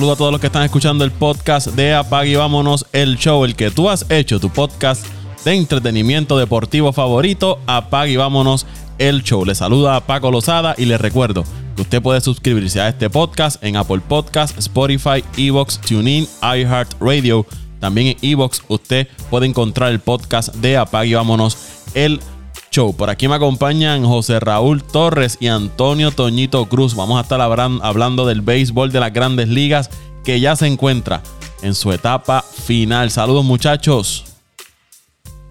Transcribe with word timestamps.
saludo 0.00 0.12
a 0.14 0.16
todos 0.16 0.32
los 0.32 0.40
que 0.40 0.46
están 0.46 0.62
escuchando 0.62 1.04
el 1.04 1.10
podcast 1.10 1.66
de 1.66 1.92
Apag 1.92 2.26
y 2.26 2.34
Vámonos 2.34 2.86
el 2.94 3.18
Show, 3.18 3.44
el 3.44 3.54
que 3.54 3.70
tú 3.70 3.90
has 3.90 4.10
hecho, 4.10 4.40
tu 4.40 4.48
podcast 4.48 5.06
de 5.44 5.54
entretenimiento 5.54 6.38
deportivo 6.38 6.90
favorito, 6.94 7.58
Apag 7.66 8.08
y 8.08 8.16
Vámonos 8.16 8.66
el 8.96 9.22
Show. 9.22 9.44
Les 9.44 9.58
saluda 9.58 9.96
a 9.96 10.06
Paco 10.06 10.30
Lozada 10.30 10.74
y 10.78 10.86
les 10.86 10.98
recuerdo 10.98 11.44
que 11.76 11.82
usted 11.82 12.00
puede 12.00 12.22
suscribirse 12.22 12.80
a 12.80 12.88
este 12.88 13.10
podcast 13.10 13.62
en 13.62 13.76
Apple 13.76 14.00
Podcast, 14.08 14.56
Spotify, 14.56 15.22
Evox, 15.36 15.78
TuneIn, 15.78 16.26
iHeartRadio. 16.40 17.44
También 17.78 18.06
en 18.06 18.16
Evox 18.22 18.62
usted 18.68 19.06
puede 19.28 19.48
encontrar 19.48 19.92
el 19.92 20.00
podcast 20.00 20.54
de 20.54 20.78
Apag 20.78 21.08
y 21.08 21.12
Vámonos 21.12 21.58
el 21.92 22.20
Show. 22.20 22.39
Por 22.72 23.10
aquí 23.10 23.26
me 23.26 23.34
acompañan 23.34 24.04
José 24.04 24.38
Raúl 24.38 24.84
Torres 24.84 25.38
y 25.40 25.48
Antonio 25.48 26.12
Toñito 26.12 26.66
Cruz. 26.66 26.94
Vamos 26.94 27.18
a 27.18 27.22
estar 27.22 27.40
hablando 27.40 28.26
del 28.26 28.42
béisbol 28.42 28.92
de 28.92 29.00
las 29.00 29.12
grandes 29.12 29.48
ligas 29.48 29.90
que 30.24 30.38
ya 30.38 30.54
se 30.54 30.68
encuentra 30.68 31.20
en 31.62 31.74
su 31.74 31.90
etapa 31.90 32.42
final. 32.42 33.10
Saludos 33.10 33.44
muchachos. 33.44 34.24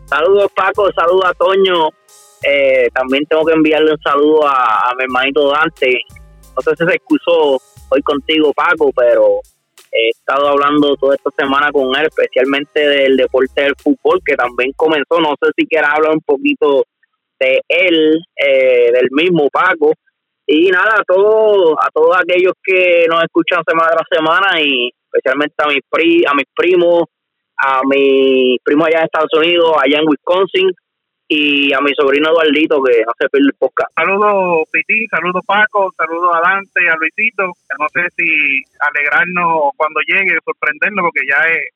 Saludos 0.06 0.50
Paco, 0.56 0.90
saludos 0.94 1.26
a 1.26 1.34
Toño. 1.34 1.90
Eh, 2.42 2.88
también 2.94 3.26
tengo 3.26 3.44
que 3.44 3.54
enviarle 3.54 3.92
un 3.92 4.02
saludo 4.02 4.48
a, 4.48 4.94
mi 4.98 5.04
hermanito 5.04 5.52
Dante. 5.52 6.00
No 6.56 6.62
sé 6.62 6.72
si 6.78 6.86
se 6.86 6.96
excusó 6.96 7.62
hoy 7.90 8.02
contigo 8.02 8.54
Paco, 8.54 8.92
pero 8.96 9.42
he 9.92 10.10
estado 10.12 10.48
hablando 10.48 10.96
toda 10.96 11.16
esta 11.16 11.32
semana 11.38 11.70
con 11.74 11.94
él, 11.98 12.08
especialmente 12.08 12.80
del 12.80 13.18
deporte 13.18 13.62
del 13.62 13.76
fútbol, 13.76 14.22
que 14.26 14.38
también 14.38 14.72
comenzó. 14.78 15.20
No 15.20 15.36
sé 15.42 15.50
si 15.58 15.68
quieras 15.68 15.92
hablar 15.96 16.14
un 16.14 16.22
poquito 16.22 16.86
de 17.40 17.62
él, 17.68 18.22
eh, 18.36 18.92
del 18.92 19.10
mismo 19.12 19.50
Paco. 19.50 19.94
Y 20.46 20.70
nada, 20.72 20.96
a 21.00 21.04
todos, 21.04 21.76
a 21.80 21.90
todos 21.94 22.18
aquellos 22.18 22.54
que 22.64 23.06
nos 23.08 23.24
escuchan 23.24 23.64
semana 23.68 23.92
tras 23.92 24.08
semana 24.10 24.62
y 24.62 24.92
especialmente 25.06 25.56
a 25.60 25.68
mis, 25.68 25.82
pri, 25.90 26.24
a 26.28 26.34
mis 26.34 26.46
primos, 26.56 27.04
a 27.58 27.82
mis 27.84 28.58
primos 28.64 28.88
allá 28.88 29.00
en 29.00 29.06
Estados 29.06 29.34
Unidos, 29.34 29.76
allá 29.78 30.00
en 30.00 30.08
Wisconsin, 30.08 30.72
y 31.32 31.72
a 31.74 31.80
mi 31.80 31.94
sobrino 31.94 32.30
Eduardito 32.30 32.82
que 32.82 33.06
no 33.06 33.14
se 33.16 33.28
el 33.32 33.54
podcast. 33.54 33.94
Saludos 33.96 34.66
Piti, 34.72 35.06
saludos 35.08 35.44
Paco, 35.46 35.94
saludos 35.96 36.32
a 36.34 36.42
Dante 36.42 36.90
a 36.90 36.96
Luisito. 36.96 37.46
No 37.78 37.86
sé 37.94 38.10
si 38.18 38.64
alegrarnos 38.80 39.70
cuando 39.78 40.02
llegue, 40.08 40.40
sorprendernos, 40.44 41.06
porque 41.06 41.28
ya 41.30 41.38
es 41.54 41.70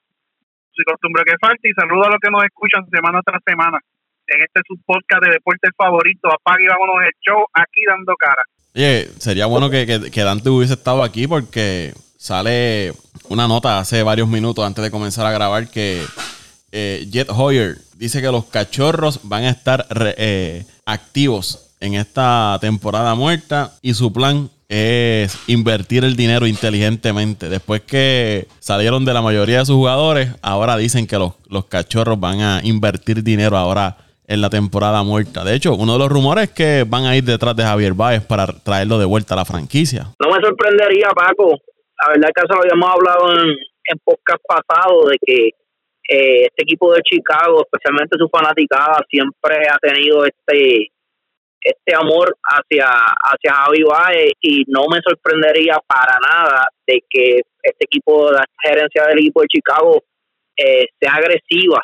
su 0.71 0.83
costumbre 0.83 1.21
que 1.23 1.37
falta. 1.39 1.67
Y 1.69 1.73
saludos 1.73 2.07
a 2.07 2.11
los 2.11 2.19
que 2.19 2.31
nos 2.31 2.43
escuchan 2.43 2.89
semana 2.89 3.21
tras 3.23 3.43
semana 3.45 3.79
en 4.27 4.41
este 4.41 4.61
su 4.67 4.77
podcast 4.85 5.23
de 5.23 5.31
deporte 5.31 5.69
favorito. 5.77 6.27
Apague 6.27 6.63
y 6.63 6.67
vámonos 6.67 6.95
el 7.05 7.13
show 7.21 7.45
aquí 7.53 7.81
dando 7.87 8.13
cara. 8.15 8.43
Oye, 8.75 9.09
sería 9.19 9.45
bueno 9.45 9.69
que, 9.69 9.85
que, 10.11 10.21
Dante 10.23 10.49
hubiese 10.49 10.73
estado 10.73 11.03
aquí 11.03 11.27
porque 11.27 11.93
sale 12.17 12.93
una 13.29 13.47
nota 13.47 13.79
hace 13.79 14.01
varios 14.01 14.27
minutos 14.27 14.65
antes 14.65 14.83
de 14.83 14.89
comenzar 14.89 15.25
a 15.25 15.31
grabar 15.31 15.69
que 15.69 16.03
eh, 16.71 17.05
Jet 17.11 17.29
Hoyer 17.29 17.77
dice 17.97 18.21
que 18.21 18.31
los 18.31 18.45
cachorros 18.45 19.19
van 19.23 19.43
a 19.43 19.49
estar 19.49 19.85
eh, 20.17 20.65
activos 20.85 21.75
en 21.79 21.93
esta 21.93 22.57
temporada 22.61 23.13
muerta 23.13 23.73
y 23.81 23.93
su 23.93 24.11
plan 24.11 24.49
es 24.69 25.37
invertir 25.45 26.03
el 26.03 26.15
dinero 26.15 26.47
inteligentemente. 26.47 27.49
Después 27.49 27.81
que 27.81 28.47
salieron 28.59 29.05
de 29.05 29.13
la 29.13 29.21
mayoría 29.21 29.59
de 29.59 29.65
sus 29.67 29.75
jugadores, 29.75 30.29
ahora 30.41 30.77
dicen 30.77 31.05
que 31.05 31.19
los, 31.19 31.33
los 31.47 31.65
cachorros 31.65 32.19
van 32.19 32.41
a 32.41 32.61
invertir 32.63 33.23
dinero 33.23 33.55
ahora 33.55 33.97
en 34.27 34.41
la 34.41 34.49
temporada 34.49 35.03
muerta. 35.03 35.43
De 35.43 35.55
hecho, 35.55 35.75
uno 35.75 35.93
de 35.93 35.99
los 35.99 36.09
rumores 36.09 36.45
es 36.45 36.51
que 36.51 36.85
van 36.87 37.05
a 37.05 37.15
ir 37.15 37.23
detrás 37.23 37.55
de 37.55 37.63
Javier 37.63 37.93
Báez 37.93 38.25
para 38.25 38.47
traerlo 38.47 38.97
de 38.97 39.05
vuelta 39.05 39.33
a 39.33 39.37
la 39.37 39.45
franquicia. 39.45 40.07
No 40.19 40.31
me 40.31 40.41
sorprendería, 40.41 41.09
Paco. 41.09 41.59
La 42.01 42.09
verdad 42.09 42.29
es 42.29 42.33
que 42.33 42.45
eso 42.45 42.53
lo 42.55 42.61
habíamos 42.61 42.89
hablado 42.89 43.31
en, 43.31 43.49
en 43.49 43.99
podcast 44.03 44.43
pasado, 44.47 45.07
de 45.07 45.17
que 45.25 45.47
eh, 46.09 46.45
este 46.45 46.63
equipo 46.63 46.93
de 46.93 47.01
Chicago, 47.01 47.63
especialmente 47.63 48.17
su 48.17 48.27
fanaticada, 48.29 49.05
siempre 49.09 49.67
ha 49.69 49.77
tenido 49.79 50.25
este 50.25 50.89
este 51.65 51.95
amor 51.95 52.35
hacia 52.43 52.87
hacia 52.89 53.53
Javi 53.53 53.83
Báez 53.83 54.33
y 54.41 54.65
no 54.67 54.85
me 54.91 54.99
sorprendería 55.01 55.79
para 55.87 56.17
nada 56.19 56.67
de 56.85 57.01
que 57.09 57.39
este 57.61 57.85
equipo, 57.85 58.29
la 58.31 58.43
gerencia 58.61 59.07
del 59.07 59.19
equipo 59.19 59.41
de 59.41 59.47
Chicago 59.47 60.03
eh, 60.57 60.87
sea 60.99 61.13
agresiva 61.13 61.81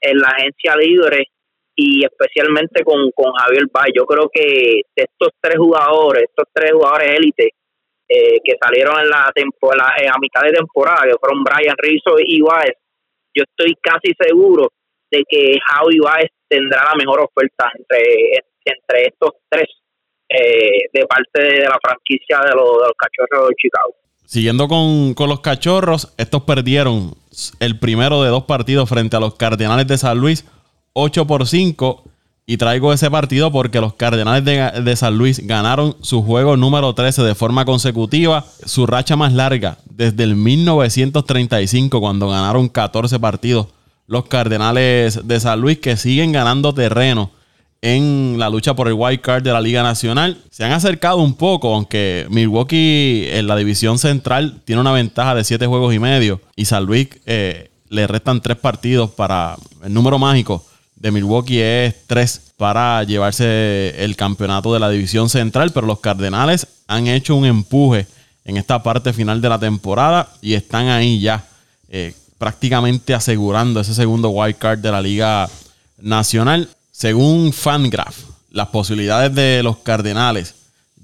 en 0.00 0.18
la 0.18 0.28
agencia 0.28 0.74
libre 0.76 1.28
y 1.82 2.04
especialmente 2.04 2.84
con, 2.84 3.10
con 3.12 3.32
Javier 3.32 3.64
Bay. 3.72 3.90
Yo 3.96 4.04
creo 4.04 4.28
que 4.30 4.82
de 4.94 5.02
estos 5.02 5.30
tres 5.40 5.56
jugadores, 5.56 6.24
estos 6.24 6.44
tres 6.52 6.72
jugadores 6.72 7.16
élite 7.16 7.54
eh, 8.06 8.38
que 8.44 8.54
salieron 8.60 9.00
en 9.00 9.08
la 9.08 9.32
temporada, 9.34 9.94
a 10.12 10.18
mitad 10.20 10.42
de 10.42 10.52
temporada, 10.52 11.04
que 11.04 11.16
fueron 11.18 11.42
Brian 11.42 11.76
Rizzo 11.78 12.16
y 12.18 12.42
Baez, 12.42 12.76
yo 13.34 13.44
estoy 13.48 13.74
casi 13.80 14.12
seguro 14.18 14.68
de 15.10 15.24
que 15.26 15.58
Javi 15.66 15.98
Baez 16.00 16.28
tendrá 16.48 16.84
la 16.84 16.94
mejor 16.96 17.20
oferta 17.20 17.70
entre, 17.78 18.44
entre 18.62 19.06
estos 19.06 19.30
tres 19.48 19.68
eh, 20.28 20.88
de 20.92 21.06
parte 21.06 21.40
de 21.40 21.64
la 21.64 21.78
franquicia 21.82 22.40
de 22.40 22.54
los, 22.54 22.76
de 22.76 22.88
los 22.88 22.96
cachorros 22.98 23.48
de 23.48 23.54
Chicago. 23.56 23.94
Siguiendo 24.26 24.68
con, 24.68 25.14
con, 25.14 25.30
los 25.30 25.40
cachorros, 25.40 26.14
estos 26.18 26.42
perdieron 26.42 27.14
el 27.58 27.80
primero 27.80 28.22
de 28.22 28.28
dos 28.28 28.44
partidos 28.44 28.88
frente 28.88 29.16
a 29.16 29.20
los 29.20 29.34
Cardenales 29.36 29.86
de 29.86 29.98
San 29.98 30.18
Luis 30.18 30.44
8 30.92 31.26
por 31.26 31.46
5. 31.46 32.04
Y 32.46 32.56
traigo 32.56 32.92
ese 32.92 33.08
partido 33.12 33.52
porque 33.52 33.80
los 33.80 33.94
Cardenales 33.94 34.44
de, 34.44 34.96
San 34.96 35.16
Luis 35.16 35.46
ganaron 35.46 35.96
su 36.00 36.22
juego 36.24 36.56
número 36.56 36.92
13 36.92 37.22
de 37.22 37.36
forma 37.36 37.64
consecutiva, 37.64 38.44
su 38.64 38.88
racha 38.88 39.14
más 39.14 39.32
larga 39.32 39.78
desde 39.88 40.24
el 40.24 40.34
1935 40.34 42.00
cuando 42.00 42.28
ganaron 42.28 42.68
14 42.68 43.20
partidos. 43.20 43.68
Los 44.08 44.24
Cardenales 44.24 45.28
de 45.28 45.38
San 45.38 45.60
Luis 45.60 45.78
que 45.78 45.96
siguen 45.96 46.32
ganando 46.32 46.74
terreno 46.74 47.30
en 47.82 48.34
la 48.38 48.50
lucha 48.50 48.74
por 48.74 48.88
el 48.88 48.94
wild 48.94 49.20
card 49.20 49.44
de 49.44 49.52
la 49.52 49.60
Liga 49.60 49.84
Nacional. 49.84 50.38
Se 50.50 50.64
han 50.64 50.72
acercado 50.72 51.18
un 51.18 51.34
poco, 51.34 51.72
aunque 51.72 52.26
Milwaukee 52.30 53.28
en 53.30 53.46
la 53.46 53.54
división 53.54 53.96
central 53.98 54.60
tiene 54.64 54.80
una 54.80 54.90
ventaja 54.90 55.36
de 55.36 55.44
7 55.44 55.66
juegos 55.66 55.94
y 55.94 56.00
medio 56.00 56.40
y 56.56 56.64
San 56.64 56.84
Luis 56.84 57.10
eh, 57.26 57.70
le 57.88 58.08
restan 58.08 58.40
3 58.40 58.56
partidos 58.56 59.10
para 59.10 59.56
el 59.84 59.94
número 59.94 60.18
mágico 60.18 60.64
de 61.00 61.10
Milwaukee 61.10 61.60
es 61.60 62.06
3 62.06 62.52
para 62.56 63.02
llevarse 63.04 64.04
el 64.04 64.14
campeonato 64.16 64.74
de 64.74 64.80
la 64.80 64.90
división 64.90 65.30
central, 65.30 65.72
pero 65.72 65.86
los 65.86 66.00
Cardenales 66.00 66.66
han 66.86 67.06
hecho 67.08 67.34
un 67.34 67.46
empuje 67.46 68.06
en 68.44 68.58
esta 68.58 68.82
parte 68.82 69.12
final 69.12 69.40
de 69.40 69.48
la 69.48 69.58
temporada 69.58 70.28
y 70.42 70.54
están 70.54 70.88
ahí 70.88 71.20
ya 71.20 71.44
eh, 71.88 72.14
prácticamente 72.38 73.14
asegurando 73.14 73.80
ese 73.80 73.94
segundo 73.94 74.28
wild 74.28 74.58
card 74.58 74.78
de 74.78 74.92
la 74.92 75.00
Liga 75.00 75.48
Nacional. 75.98 76.68
Según 76.92 77.52
Fangraph, 77.52 78.16
las 78.50 78.68
posibilidades 78.68 79.34
de 79.34 79.62
los 79.62 79.78
Cardenales 79.78 80.54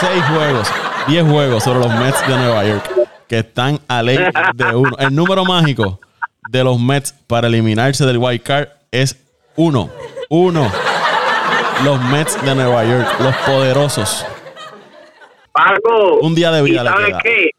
Seis 0.01 0.25
juegos 0.25 0.69
10 1.07 1.31
juegos 1.31 1.63
sobre 1.63 1.81
los 1.81 1.95
Mets 1.95 2.27
de 2.27 2.37
Nueva 2.37 2.65
York 2.65 2.91
que 3.29 3.39
están 3.39 3.79
a 3.89 4.03
ley 4.03 4.19
de 4.55 4.75
uno. 4.75 4.97
El 4.99 5.15
número 5.15 5.45
mágico 5.45 6.01
de 6.49 6.65
los 6.65 6.81
Mets 6.81 7.13
para 7.27 7.49
eliminarse 7.49 8.07
del 8.07 8.19
wild 8.19 8.43
card 8.43 8.69
es 8.91 9.15
uno. 9.57 9.91
Uno. 10.31 10.71
Los 11.85 12.01
Mets 12.05 12.43
de 12.45 12.55
Nueva 12.55 12.85
York, 12.85 13.21
los 13.21 13.37
poderosos. 13.37 14.27
Paco, 15.53 16.21
un 16.21 16.35
día 16.35 16.51
de 16.51 16.63
vida. 16.63 16.85
¿Sabes 16.85 17.15
qué? 17.23 17.51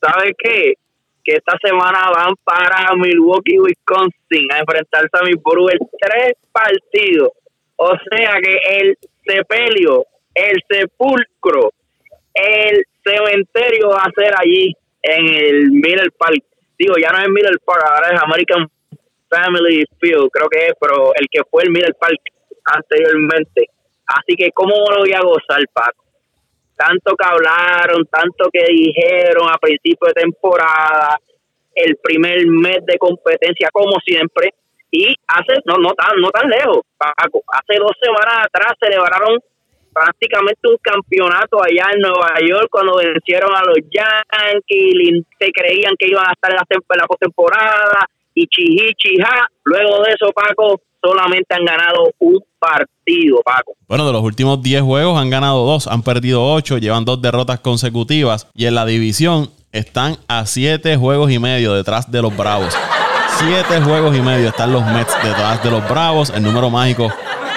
¿Sabes 0.00 0.32
qué? 0.38 0.74
Que 1.22 1.34
esta 1.34 1.58
semana 1.62 2.10
van 2.16 2.34
para 2.42 2.94
Milwaukee, 2.96 3.58
Wisconsin 3.60 4.50
a 4.52 4.60
enfrentarse 4.60 5.10
a 5.12 5.24
mi 5.24 5.34
Brewers 5.34 5.80
tres 6.00 6.34
partidos. 6.50 7.32
O 7.76 7.92
sea 8.10 8.38
que 8.42 8.58
el 8.78 8.98
sepelio, 9.26 10.06
el 10.34 10.62
sepulcro 10.68 11.72
el 12.42 12.84
cementerio 13.04 13.90
va 13.90 14.02
a 14.02 14.12
ser 14.14 14.32
allí 14.36 14.72
en 15.02 15.28
el 15.28 15.70
Miller 15.70 16.10
Park. 16.16 16.42
Digo, 16.78 16.94
ya 17.00 17.10
no 17.10 17.18
es 17.18 17.28
Miller 17.28 17.58
Park, 17.64 17.82
ahora 17.86 18.14
es 18.14 18.22
American 18.22 18.70
Family 19.28 19.84
Field, 20.00 20.30
creo 20.32 20.48
que 20.48 20.66
es, 20.66 20.72
pero 20.80 21.12
el 21.14 21.26
que 21.30 21.42
fue 21.50 21.62
el 21.64 21.70
Miller 21.70 21.94
Park 21.98 22.18
anteriormente. 22.64 23.66
Así 24.06 24.34
que, 24.36 24.50
¿cómo 24.52 24.74
lo 24.90 25.00
voy 25.00 25.12
a 25.12 25.20
gozar, 25.20 25.62
Paco? 25.72 26.04
Tanto 26.76 27.14
que 27.14 27.26
hablaron, 27.26 28.06
tanto 28.06 28.48
que 28.50 28.64
dijeron 28.68 29.48
a 29.48 29.58
principio 29.58 30.08
de 30.08 30.22
temporada, 30.22 31.18
el 31.74 31.96
primer 32.02 32.46
mes 32.46 32.78
de 32.86 32.98
competencia, 32.98 33.68
como 33.72 34.00
siempre, 34.04 34.54
y 34.90 35.14
hace, 35.28 35.60
no, 35.66 35.76
no 35.76 35.92
tan, 35.94 36.20
no 36.20 36.30
tan 36.30 36.48
lejos, 36.48 36.80
Paco, 36.96 37.42
hace 37.52 37.78
dos 37.78 37.92
semanas 38.02 38.46
atrás 38.46 38.72
celebraron 38.80 39.38
prácticamente 39.92 40.68
un 40.68 40.78
campeonato 40.80 41.62
allá 41.62 41.90
en 41.94 42.00
Nueva 42.00 42.34
York 42.46 42.68
cuando 42.70 42.96
vencieron 42.96 43.50
a 43.54 43.62
los 43.64 43.78
Yankees, 43.90 45.24
se 45.38 45.50
creían 45.52 45.94
que 45.98 46.08
iban 46.08 46.26
a 46.26 46.32
estar 46.32 46.50
en 46.50 46.56
la, 46.56 46.96
la 46.96 47.06
postemporada, 47.06 48.08
y 48.34 48.46
chiji, 48.46 48.94
chija. 48.96 49.48
Luego 49.64 50.02
de 50.04 50.12
eso, 50.12 50.32
Paco, 50.32 50.80
solamente 51.02 51.54
han 51.54 51.64
ganado 51.64 52.12
un 52.18 52.38
partido, 52.58 53.40
Paco. 53.44 53.74
Bueno, 53.88 54.06
de 54.06 54.12
los 54.12 54.22
últimos 54.22 54.62
10 54.62 54.82
juegos 54.82 55.18
han 55.18 55.30
ganado 55.30 55.64
dos, 55.64 55.86
han 55.86 56.02
perdido 56.02 56.44
8, 56.44 56.78
llevan 56.78 57.04
dos 57.04 57.20
derrotas 57.20 57.60
consecutivas 57.60 58.48
y 58.54 58.66
en 58.66 58.74
la 58.74 58.86
división 58.86 59.50
están 59.72 60.16
a 60.28 60.46
7 60.46 60.96
juegos 60.96 61.30
y 61.30 61.38
medio 61.38 61.74
detrás 61.74 62.10
de 62.10 62.22
los 62.22 62.36
Bravos. 62.36 62.76
7 63.38 63.80
juegos 63.82 64.16
y 64.16 64.20
medio 64.20 64.48
están 64.48 64.72
los 64.72 64.84
Mets 64.84 65.14
detrás 65.22 65.62
de 65.62 65.70
los 65.70 65.88
Bravos. 65.88 66.30
El 66.30 66.42
número 66.42 66.68
mágico 66.70 67.10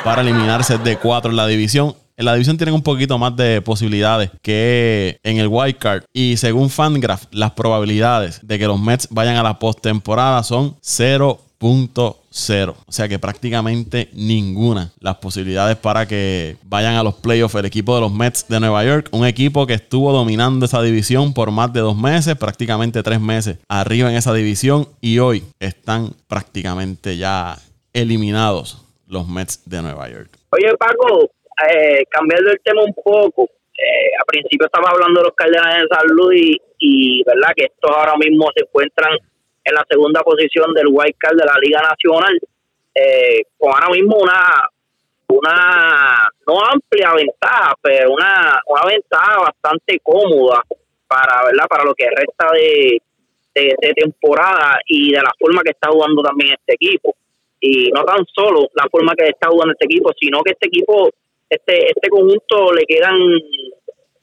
para 0.04 0.22
eliminarse 0.22 0.78
de 0.78 0.98
4 0.98 1.32
en 1.32 1.38
la 1.38 1.48
división. 1.48 1.96
En 2.15 2.25
la 2.25 2.33
división 2.33 2.57
tienen 2.57 2.75
un 2.75 2.83
poquito 2.83 3.18
más 3.18 3.36
de 3.36 3.62
posibilidades 3.62 4.30
que 4.44 5.18
en 5.24 5.38
el 5.38 5.48
wild 5.48 5.77
card. 5.77 6.04
Y 6.13 6.38
según 6.38 6.69
Fangraph, 6.69 7.24
las 7.31 7.51
probabilidades 7.51 8.39
de 8.44 8.60
que 8.60 8.68
los 8.68 8.80
Mets 8.80 9.07
vayan 9.10 9.36
a 9.36 9.44
la 9.44 9.57
postemporada 9.57 10.44
son 10.44 10.75
0.0. 10.81 12.75
O 12.86 12.92
sea 12.92 13.07
que 13.07 13.18
prácticamente 13.18 14.10
ninguna. 14.13 14.92
Las 15.00 15.15
posibilidades 15.15 15.75
para 15.77 16.07
que 16.07 16.57
vayan 16.63 16.95
a 16.95 17.04
los 17.04 17.15
playoffs 17.15 17.56
el 17.56 17.65
equipo 17.65 17.95
de 17.95 18.01
los 18.01 18.13
Mets 18.13 18.48
de 18.48 18.60
Nueva 18.60 18.83
York. 18.83 19.10
Un 19.12 19.25
equipo 19.25 19.65
que 19.65 19.74
estuvo 19.74 20.12
dominando 20.12 20.68
esa 20.68 20.83
división 20.83 21.33
por 21.33 21.50
más 21.50 21.74
de 21.74 21.80
dos 21.80 21.98
meses, 21.98 22.36
prácticamente 22.36 23.01
tres 23.01 23.21
meses 23.21 23.57
arriba 23.68 24.12
en 24.12 24.18
esa 24.18 24.33
división. 24.33 24.88
Y 25.01 25.18
hoy 25.18 25.44
están 25.60 26.13
prácticamente 26.27 27.18
ya 27.18 27.57
eliminados 27.92 28.83
los 29.07 29.27
Mets 29.27 29.62
de 29.65 29.81
Nueva 29.81 30.10
York. 30.10 30.38
Oye, 30.51 30.75
Paco, 30.77 31.31
eh, 31.70 32.06
cambiando 32.10 32.52
el 32.52 32.60
tema 32.64 32.84
un 32.84 32.94
poco, 32.94 33.50
eh, 33.78 34.12
a 34.20 34.26
principio 34.26 34.66
estaba 34.66 34.90
hablando 34.92 35.22
de 35.22 35.28
los 35.28 35.36
Cardenales 35.36 35.84
de 35.84 35.96
San 35.96 36.08
Luis 36.08 36.58
y, 36.80 37.24
verdad 37.24 37.54
que 37.56 37.66
estos 37.66 37.92
ahora 37.92 38.16
mismo 38.18 38.48
se 38.56 38.64
encuentran 38.64 39.18
en 39.64 39.74
la 39.74 39.86
segunda 39.90 40.22
posición 40.22 40.74
del 40.74 40.88
White 40.90 41.18
Card 41.18 41.38
de 41.38 41.46
la 41.46 41.58
Liga 41.60 41.82
Nacional, 41.82 42.40
eh, 42.96 43.44
con 43.58 43.72
ahora 43.74 43.90
mismo 43.90 44.18
una 44.18 44.70
una 45.28 46.30
no 46.46 46.60
amplia 46.72 47.14
ventaja, 47.14 47.74
pero 47.82 48.12
una, 48.12 48.62
una 48.68 48.86
ventaja 48.86 49.40
bastante 49.40 50.00
cómoda 50.04 50.62
para 51.08 51.46
verdad 51.46 51.66
para 51.68 51.86
lo 51.86 51.96
que 51.96 52.06
resta 52.08 52.52
de, 52.54 53.02
de 53.56 53.94
temporada 53.96 54.80
y 54.86 55.12
de 55.12 55.22
la 55.22 55.32
forma 55.40 55.64
que 55.64 55.72
está 55.72 55.90
jugando 55.90 56.22
también 56.22 56.54
este 56.54 56.74
equipo. 56.74 57.16
Y 57.60 57.90
no 57.92 58.04
tan 58.04 58.24
solo 58.26 58.68
la 58.76 58.88
forma 58.92 59.16
que 59.16 59.30
está 59.30 59.48
jugando 59.50 59.74
este 59.74 59.86
equipo, 59.86 60.12
sino 60.20 60.42
que 60.44 60.52
este 60.52 60.68
equipo 60.68 61.10
este 61.54 61.88
este 61.88 62.10
conjunto 62.10 62.74
le 62.74 62.86
quedan 62.86 63.18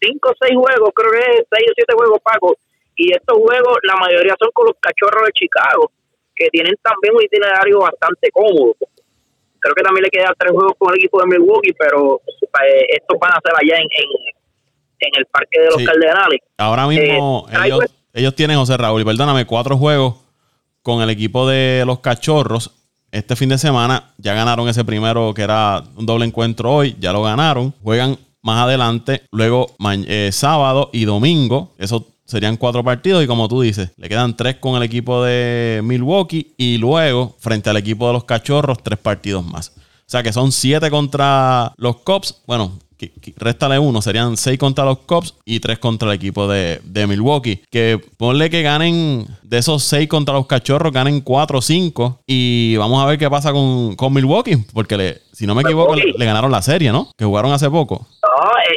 cinco 0.01 0.31
o 0.31 0.35
seis 0.41 0.57
juegos, 0.57 0.91
creo 0.95 1.13
que 1.13 1.19
es 1.19 1.47
seis 1.51 1.67
o 1.71 1.75
siete 1.75 1.95
juegos, 1.95 2.21
Paco, 2.23 2.57
y 2.97 3.13
estos 3.13 3.37
juegos 3.39 3.79
la 3.83 3.97
mayoría 3.97 4.35
son 4.39 4.51
con 4.53 4.67
los 4.67 4.77
cachorros 4.81 5.27
de 5.27 5.33
Chicago, 5.33 5.91
que 6.35 6.49
tienen 6.49 6.75
también 6.83 7.15
un 7.15 7.23
itinerario 7.23 7.81
bastante 7.81 8.31
cómodo. 8.31 8.75
Creo 9.61 9.75
que 9.75 9.83
también 9.83 10.05
le 10.05 10.11
quedan 10.11 10.33
tres 10.39 10.53
juegos 10.53 10.73
con 10.79 10.91
el 10.91 10.99
equipo 10.99 11.21
de 11.21 11.27
Milwaukee, 11.27 11.75
pero 11.79 12.21
eh, 12.25 12.87
estos 12.89 13.19
van 13.21 13.33
a 13.33 13.41
ser 13.45 13.53
allá 13.53 13.77
en, 13.77 13.89
en, 15.01 15.11
el 15.19 15.27
Parque 15.27 15.61
de 15.61 15.67
los 15.67 15.85
Cardenales. 15.85 16.41
Ahora 16.57 16.87
mismo 16.87 17.47
eh, 17.51 17.57
ellos, 17.67 17.81
ellos 18.15 18.35
tienen, 18.35 18.57
José 18.57 18.79
Raúl, 18.79 19.03
y 19.03 19.05
perdóname, 19.05 19.45
cuatro 19.45 19.77
juegos 19.77 20.15
con 20.83 21.03
el 21.03 21.11
equipo 21.11 21.47
de 21.47 21.85
los 21.85 22.01
cachorros 22.01 22.80
este 23.13 23.37
fin 23.37 23.49
de 23.49 23.59
semana 23.59 24.13
ya 24.19 24.35
ganaron 24.35 24.69
ese 24.69 24.85
primero 24.85 25.35
que 25.35 25.43
era 25.43 25.83
un 25.97 26.07
doble 26.07 26.25
encuentro 26.27 26.73
hoy, 26.73 26.97
ya 27.01 27.13
lo 27.13 27.23
ganaron. 27.23 27.75
Juegan 27.83 28.19
más 28.43 28.65
adelante, 28.65 29.23
luego 29.31 29.75
eh, 30.07 30.31
sábado 30.33 30.91
y 30.93 31.05
domingo. 31.05 31.75
Eso 31.79 32.07
serían 32.25 32.57
cuatro 32.57 32.85
partidos 32.85 33.25
y 33.25 33.27
como 33.27 33.49
tú 33.49 33.61
dices, 33.61 33.91
le 33.97 34.09
quedan 34.09 34.37
tres 34.37 34.57
con 34.57 34.77
el 34.77 34.83
equipo 34.83 35.23
de 35.25 35.81
Milwaukee 35.83 36.55
y 36.57 36.79
luego 36.79 37.37
frente 37.41 37.71
al 37.71 37.77
equipo 37.77 38.07
de 38.07 38.13
los 38.13 38.25
Cachorros 38.25 38.83
tres 38.83 38.99
partidos 38.99 39.45
más. 39.45 39.73
O 39.77 40.11
sea 40.11 40.23
que 40.23 40.33
son 40.33 40.53
siete 40.53 40.91
contra 40.91 41.73
los 41.77 41.97
Cops. 42.01 42.43
Bueno, 42.47 42.79
réstale 43.37 43.79
uno, 43.79 44.03
serían 44.03 44.37
seis 44.37 44.59
contra 44.59 44.85
los 44.85 44.99
Cubs 44.99 45.37
y 45.45 45.61
tres 45.61 45.79
contra 45.79 46.09
el 46.09 46.15
equipo 46.15 46.49
de, 46.49 46.81
Milwaukee. 47.07 47.63
Que 47.71 48.01
ponle 48.19 48.51
que 48.51 48.63
ganen 48.63 49.27
de 49.43 49.59
esos 49.59 49.83
seis 49.85 50.09
contra 50.09 50.35
los 50.35 50.47
cachorros, 50.47 50.93
ganen 50.93 51.21
cuatro 51.21 51.59
o 51.59 51.63
cinco. 51.63 52.21
Y 52.27 52.77
vamos 52.77 53.03
a 53.03 53.07
ver 53.07 53.19
qué 53.19 53.31
pasa 53.31 53.53
con, 53.53 54.13
Milwaukee, 54.13 54.57
porque 54.75 54.97
le, 54.97 55.19
si 55.33 55.47
no 55.47 55.55
me 55.55 55.63
equivoco, 55.63 55.95
le, 55.95 56.25
ganaron 56.25 56.51
la 56.51 56.63
serie, 56.63 56.93
¿no? 56.93 57.09
Que 57.17 57.25
jugaron 57.25 57.53
hace 57.53 57.71
poco. 57.71 58.07
Eh, 58.69 58.77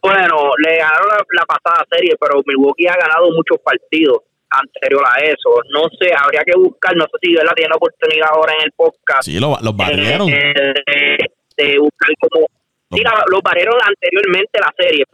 bueno, 0.00 0.50
le 0.64 0.76
ganaron 0.78 1.08
la, 1.30 1.44
pasada 1.46 1.84
serie, 1.90 2.14
pero 2.20 2.42
Milwaukee 2.44 2.86
ha 2.88 2.96
ganado 2.96 3.30
muchos 3.30 3.58
partidos 3.64 4.18
anterior 4.50 5.02
a 5.06 5.20
eso. 5.20 5.48
No 5.70 5.88
sé, 5.98 6.12
habría 6.14 6.42
que 6.44 6.58
buscar, 6.58 6.94
no 6.96 7.04
sé 7.04 7.18
si 7.22 7.32
la 7.32 7.54
tiene 7.54 7.70
la 7.70 7.76
oportunidad 7.76 8.28
ahora 8.32 8.52
en 8.58 8.64
el 8.64 8.72
podcast. 8.72 9.24
Sí, 9.24 9.38
los 9.38 9.76
barrieron. 9.76 10.28
Eh, 10.28 11.16
de 11.56 11.78
buscar 11.78 12.08
como 12.20 12.46
Sí, 12.92 13.02
los 13.30 13.40
barreros 13.42 13.76
anteriormente 13.80 14.60
la 14.60 14.72
serie. 14.76 15.04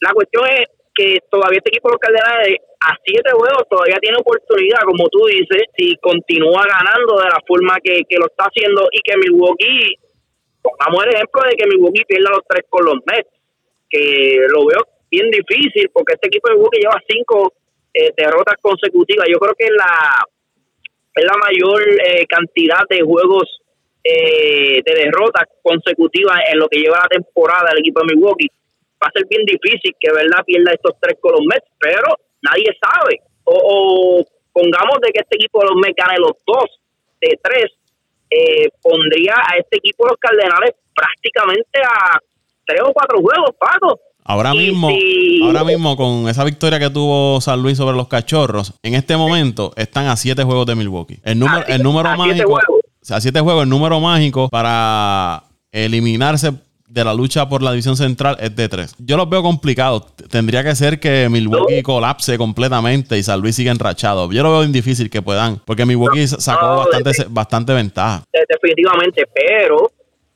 la 0.00 0.12
cuestión 0.12 0.46
es 0.46 0.68
que 0.94 1.18
todavía 1.30 1.58
este 1.58 1.70
equipo 1.70 1.88
de 1.88 1.94
los 1.94 2.00
Cardenales 2.00 2.58
a 2.80 2.94
siete 3.04 3.30
juegos 3.30 3.66
todavía 3.70 3.98
tiene 4.00 4.18
oportunidad, 4.18 4.82
como 4.84 5.08
tú 5.08 5.26
dices, 5.26 5.70
si 5.76 5.96
continúa 5.98 6.62
ganando 6.66 7.18
de 7.18 7.30
la 7.30 7.40
forma 7.46 7.78
que, 7.82 8.02
lo 8.18 8.26
está 8.26 8.46
haciendo 8.46 8.88
y 8.90 9.00
que 9.02 9.16
Milwaukee, 9.16 9.94
pongamos 10.62 11.06
el 11.06 11.14
ejemplo 11.14 11.42
de 11.42 11.56
que 11.56 11.66
Milwaukee 11.66 12.04
pierda 12.06 12.30
los 12.30 12.46
tres 12.48 12.66
con 12.68 12.84
los 12.84 12.98
Mets, 13.06 13.30
que 13.90 14.46
lo 14.48 14.66
veo 14.66 14.82
bien 15.10 15.30
difícil 15.30 15.88
porque 15.92 16.14
este 16.14 16.28
equipo 16.28 16.48
de 16.48 16.54
Milwaukee 16.54 16.80
lleva 16.82 17.02
cinco 17.08 17.52
eh, 17.94 18.12
derrotas 18.16 18.58
consecutivas. 18.60 19.26
Yo 19.30 19.38
creo 19.38 19.54
que 19.58 19.66
es 19.66 19.74
la, 19.74 20.22
es 21.14 21.24
la 21.24 21.38
mayor 21.38 21.82
eh, 21.82 22.26
cantidad 22.26 22.82
de 22.90 23.02
juegos 23.02 23.60
eh, 24.04 24.82
de 24.84 24.94
derrotas 24.94 25.44
consecutivas 25.62 26.38
en 26.50 26.58
lo 26.58 26.68
que 26.68 26.80
lleva 26.80 26.98
la 27.02 27.08
temporada 27.08 27.70
del 27.70 27.80
equipo 27.80 28.00
de 28.00 28.14
Milwaukee. 28.14 28.48
Va 29.02 29.08
a 29.08 29.12
ser 29.12 29.24
bien 29.28 29.44
difícil 29.44 29.94
que 29.98 30.12
verdad 30.12 30.44
pierda 30.46 30.72
estos 30.72 30.94
tres 31.00 31.18
con 31.20 31.32
los 31.32 31.42
Mets, 31.42 31.68
pero 31.78 32.16
nadie 32.42 32.66
sabe. 32.80 33.20
O, 33.44 34.24
pongamos 34.52 34.98
de 35.02 35.12
que 35.12 35.20
este 35.20 35.36
equipo 35.36 35.60
de 35.60 35.66
los 35.66 35.76
Mets 35.76 35.96
gane 35.96 36.18
los 36.18 36.32
dos 36.46 36.80
de 37.20 37.38
tres, 37.42 37.72
eh, 38.30 38.68
pondría 38.82 39.34
a 39.34 39.56
este 39.56 39.78
equipo 39.78 40.04
de 40.04 40.10
los 40.10 40.18
Cardenales 40.18 40.74
prácticamente 40.94 41.78
a 41.80 42.18
tres 42.66 42.80
o 42.82 42.92
cuatro 42.92 43.20
juegos, 43.20 43.50
Paco. 43.58 44.00
Ahora 44.24 44.52
mismo, 44.52 44.90
ahora 45.42 45.64
mismo 45.64 45.96
con 45.96 46.28
esa 46.28 46.44
victoria 46.44 46.78
que 46.78 46.90
tuvo 46.90 47.40
San 47.40 47.62
Luis 47.62 47.78
sobre 47.78 47.96
los 47.96 48.08
Cachorros, 48.08 48.74
en 48.82 48.94
este 48.94 49.16
momento 49.16 49.72
están 49.74 50.06
a 50.06 50.16
siete 50.16 50.44
juegos 50.44 50.66
de 50.66 50.74
Milwaukee. 50.74 51.18
El 51.24 51.38
número, 51.38 51.66
el 51.66 51.82
número 51.82 52.14
mágico, 52.14 52.60
sea, 53.04 53.20
siete 53.20 53.40
juegos, 53.40 53.64
el 53.64 53.68
número 53.68 54.00
mágico 54.00 54.48
para 54.48 55.42
eliminarse 55.72 56.52
de 56.88 57.04
la 57.04 57.12
lucha 57.12 57.48
por 57.48 57.62
la 57.62 57.70
división 57.72 57.96
central 57.96 58.36
es 58.40 58.54
de 58.56 58.68
tres. 58.68 58.94
Yo 58.98 59.16
los 59.16 59.28
veo 59.28 59.42
complicados. 59.42 60.16
Tendría 60.30 60.64
que 60.64 60.74
ser 60.74 60.98
que 60.98 61.28
Milwaukee 61.28 61.82
colapse 61.82 62.38
completamente 62.38 63.18
y 63.18 63.22
San 63.22 63.40
Luis 63.40 63.56
siga 63.56 63.72
enrachado. 63.72 64.32
Yo 64.32 64.42
lo 64.42 64.58
veo 64.58 64.66
difícil 64.66 65.10
que 65.10 65.20
puedan, 65.20 65.60
porque 65.64 65.84
Milwaukee 65.84 66.26
sacó 66.26 66.76
bastante, 66.76 67.10
bastante 67.28 67.74
ventaja. 67.74 68.22
Definitivamente, 68.32 69.24
pero 69.34 69.90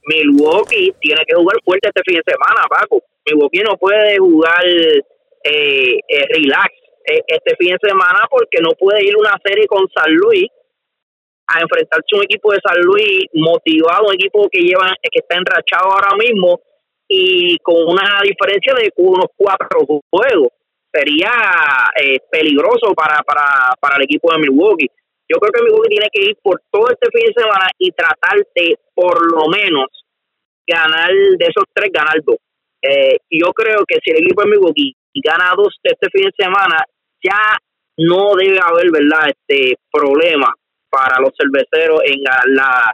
Milwaukee 0.05 0.93
tiene 1.01 1.23
que 1.27 1.35
jugar 1.35 1.57
fuerte 1.65 1.89
este 1.89 2.03
fin 2.05 2.21
de 2.25 2.33
semana, 2.33 2.67
Paco. 2.69 3.03
Milwaukee 3.27 3.63
no 3.63 3.77
puede 3.77 4.19
jugar 4.19 4.65
eh, 4.67 6.01
eh, 6.09 6.27
relax 6.35 6.71
eh, 7.07 7.23
este 7.27 7.57
fin 7.57 7.73
de 7.73 7.89
semana 7.89 8.27
porque 8.31 8.59
no 8.61 8.71
puede 8.79 9.05
ir 9.05 9.17
una 9.17 9.39
serie 9.45 9.67
con 9.67 9.87
San 9.95 10.13
Luis 10.13 10.49
a 11.47 11.61
enfrentarse 11.61 12.07
a 12.13 12.17
un 12.19 12.25
equipo 12.25 12.53
de 12.53 12.61
San 12.65 12.81
Luis 12.81 13.27
motivado, 13.35 14.09
un 14.09 14.15
equipo 14.15 14.49
que 14.51 14.61
lleva 14.61 14.95
que 15.03 15.21
está 15.21 15.37
enrachado 15.37 15.93
ahora 15.93 16.17
mismo 16.17 16.61
y 17.09 17.59
con 17.59 17.77
una 17.89 18.21
diferencia 18.23 18.75
de 18.75 18.93
unos 18.97 19.27
cuatro 19.37 19.81
juegos. 20.11 20.49
Sería 20.93 21.33
eh, 21.97 22.19
peligroso 22.31 22.93
para, 22.95 23.23
para, 23.23 23.75
para 23.81 23.97
el 23.97 24.05
equipo 24.05 24.33
de 24.33 24.39
Milwaukee. 24.39 24.89
Yo 25.29 25.39
creo 25.39 25.53
que 25.53 25.63
Milwaukee 25.63 25.89
tiene 25.89 26.09
que 26.13 26.23
ir 26.31 26.37
por 26.43 26.61
todo 26.71 26.89
este 26.91 27.09
fin 27.11 27.27
de 27.27 27.43
semana 27.43 27.69
y 27.79 27.91
tratar 27.93 28.37
de 28.55 28.77
por 28.95 29.17
lo 29.33 29.49
menos 29.49 29.89
ganar 30.67 31.11
de 31.11 31.45
esos 31.45 31.65
tres, 31.73 31.91
ganar 31.93 32.17
dos. 32.25 32.37
Eh, 32.83 33.19
yo 33.31 33.53
creo 33.53 33.85
que 33.87 33.99
si 34.05 34.11
el 34.11 34.25
equipo 34.25 34.43
de 34.43 34.51
Milwaukee 34.51 34.95
gana 35.25 35.53
dos 35.57 35.79
este 35.83 36.09
fin 36.11 36.27
de 36.27 36.45
semana, 36.45 36.85
ya 37.23 37.57
no 37.97 38.35
debe 38.37 38.59
haber, 38.61 38.91
¿verdad?, 38.91 39.31
este 39.31 39.77
problema 39.91 40.53
para 40.93 41.19
los 41.21 41.33
cerveceros 41.37 42.01
en 42.05 42.23
la 42.55 42.93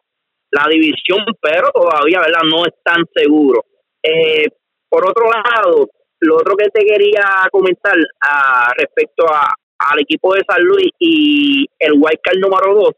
la 0.50 0.66
división, 0.68 1.24
pero 1.40 1.70
todavía, 1.72 2.20
¿verdad? 2.20 2.42
No 2.44 2.64
están 2.64 3.04
seguros. 3.14 3.64
Eh, 4.02 4.46
por 4.88 5.08
otro 5.08 5.26
lado, 5.30 5.88
lo 6.20 6.36
otro 6.36 6.56
que 6.56 6.68
te 6.70 6.84
quería 6.84 7.48
comentar 7.50 7.96
a, 8.20 8.72
respecto 8.76 9.26
a, 9.30 9.52
al 9.78 10.00
equipo 10.00 10.34
de 10.34 10.42
San 10.48 10.62
Luis 10.62 10.90
y 10.98 11.66
el 11.78 12.00
Card 12.22 12.38
número 12.38 12.74
2, 12.74 12.90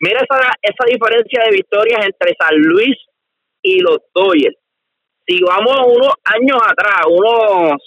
mira 0.00 0.20
esa, 0.20 0.52
esa 0.62 0.84
diferencia 0.86 1.44
de 1.44 1.56
victorias 1.56 2.04
entre 2.04 2.36
San 2.38 2.56
Luis 2.56 2.96
y 3.62 3.80
los 3.80 3.98
Dodgers. 4.14 4.56
Si 5.26 5.40
vamos 5.42 5.74
unos 5.86 6.12
años 6.24 6.58
atrás, 6.62 7.06
unos 7.08 7.82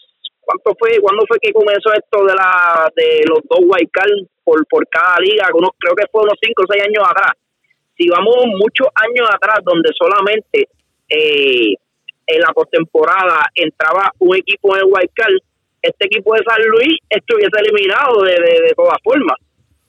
¿cuánto 0.51 0.77
fue 0.77 1.00
cuándo 1.00 1.24
fue 1.27 1.39
que 1.39 1.53
comenzó 1.53 1.93
esto 1.93 2.25
de 2.25 2.34
la 2.36 2.91
de 2.96 3.24
los 3.27 3.39
dos 3.50 3.62
Card 3.91 4.12
por 4.43 4.65
por 4.67 4.88
cada 4.89 5.17
liga? 5.20 5.48
Creo 5.48 5.96
que 5.96 6.08
fue 6.12 6.24
unos 6.24 6.38
5 6.41 6.63
o 6.63 6.72
6 6.72 6.84
años 6.84 7.03
atrás. 7.10 7.34
Si 7.98 8.08
vamos 8.10 8.36
muchos 8.48 8.88
años 8.96 9.29
atrás 9.31 9.60
donde 9.63 9.89
solamente 9.98 10.67
eh, 11.10 11.75
en 12.27 12.39
la 12.39 12.53
postemporada 12.53 13.48
entraba 13.55 14.12
un 14.20 14.36
equipo 14.36 14.75
en 14.75 14.84
Card, 15.13 15.36
este 15.81 16.05
equipo 16.05 16.34
de 16.36 16.43
San 16.48 16.62
Luis 16.67 16.98
estuviese 17.10 17.60
eliminado 17.60 18.24
de, 18.24 18.34
de, 18.34 18.74
todas 18.75 18.98
formas. 19.03 19.38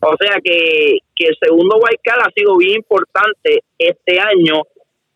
O 0.00 0.16
sea 0.18 0.36
que, 0.42 0.98
que 1.14 1.26
el 1.28 1.36
segundo 1.40 1.78
Card 2.02 2.20
ha 2.20 2.30
sido 2.34 2.56
bien 2.56 2.76
importante 2.76 3.62
este 3.78 4.20
año 4.20 4.62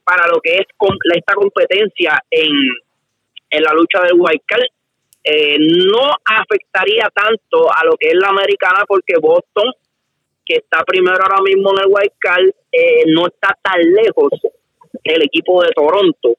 para 0.05 0.29
lo 0.29 0.41
que 0.41 0.57
es 0.57 0.67
esta 1.15 1.35
competencia 1.35 2.23
en, 2.31 2.53
en 3.50 3.62
la 3.62 3.73
lucha 3.73 4.00
del 4.03 4.21
Card. 4.47 4.62
Eh, 5.28 5.56
no 5.59 6.12
afectaría 6.25 7.11
tanto 7.12 7.68
a 7.75 7.85
lo 7.85 7.97
que 7.97 8.09
es 8.09 8.14
la 8.14 8.28
americana 8.28 8.85
porque 8.87 9.14
Boston, 9.21 9.73
que 10.45 10.56
está 10.56 10.85
primero 10.85 11.18
ahora 11.21 11.42
mismo 11.42 11.73
en 11.73 11.80
el 11.80 11.87
White 11.88 12.16
Card, 12.21 12.49
eh, 12.71 13.02
no 13.09 13.26
está 13.26 13.59
tan 13.61 13.80
lejos 13.80 14.30
del 15.02 15.23
equipo 15.23 15.62
de 15.62 15.71
Toronto 15.75 16.37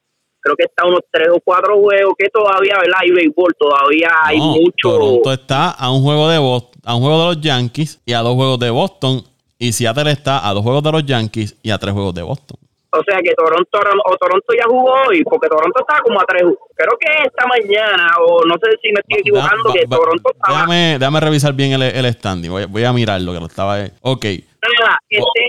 creo 0.47 0.55
que 0.55 0.63
está 0.63 0.87
unos 0.87 1.01
tres 1.11 1.27
o 1.29 1.41
cuatro 1.43 1.77
juegos 1.79 2.13
que 2.17 2.29
todavía, 2.29 2.75
¿verdad? 2.79 2.99
Hay 3.01 3.11
béisbol, 3.11 3.53
todavía 3.59 4.09
hay 4.23 4.37
mucho. 4.37 4.71
Toronto 4.81 5.33
está 5.33 5.71
a 5.71 5.91
un 5.91 6.01
juego 6.01 6.29
de 6.29 6.37
Boston, 6.37 6.81
a 6.85 6.95
un 6.95 7.01
juego 7.01 7.19
de 7.19 7.35
los 7.35 7.41
Yankees 7.41 8.01
y 8.05 8.13
a 8.13 8.19
dos 8.19 8.35
juegos 8.35 8.59
de 8.59 8.69
Boston. 8.69 9.23
Y 9.59 9.73
Seattle 9.73 10.11
está 10.11 10.47
a 10.47 10.53
dos 10.53 10.63
juegos 10.63 10.83
de 10.83 10.91
los 10.91 11.05
Yankees 11.05 11.57
y 11.61 11.71
a 11.71 11.77
tres 11.77 11.93
juegos 11.93 12.13
de 12.13 12.21
Boston. 12.21 12.57
O 12.91 13.03
sea 13.03 13.19
que 13.21 13.33
Toronto 13.35 13.79
o 14.05 14.15
Toronto 14.15 14.53
ya 14.57 14.63
jugó 14.67 14.93
hoy, 15.07 15.23
porque 15.23 15.47
Toronto 15.49 15.79
está 15.79 16.01
como 16.01 16.21
a 16.21 16.25
tres. 16.25 16.43
Creo 16.43 16.97
que 16.99 17.23
esta 17.25 17.45
mañana, 17.45 18.11
o 18.21 18.45
no 18.45 18.55
sé 18.55 18.71
si 18.81 18.91
me 18.93 19.01
estoy 19.01 19.19
equivocando, 19.19 19.73
que 19.73 19.85
Toronto 19.87 20.31
estaba. 20.33 20.59
Déjame, 20.59 20.97
déjame 20.99 21.19
revisar 21.19 21.53
bien 21.53 21.73
el, 21.73 21.81
el 21.81 22.13
standing. 22.13 22.49
Voy, 22.49 22.65
voy 22.65 22.83
a 22.85 22.93
mirarlo, 22.93 23.33
que 23.33 23.39
lo 23.39 23.45
estaba. 23.47 23.77
Ok. 24.01 24.25
este, 24.25 24.47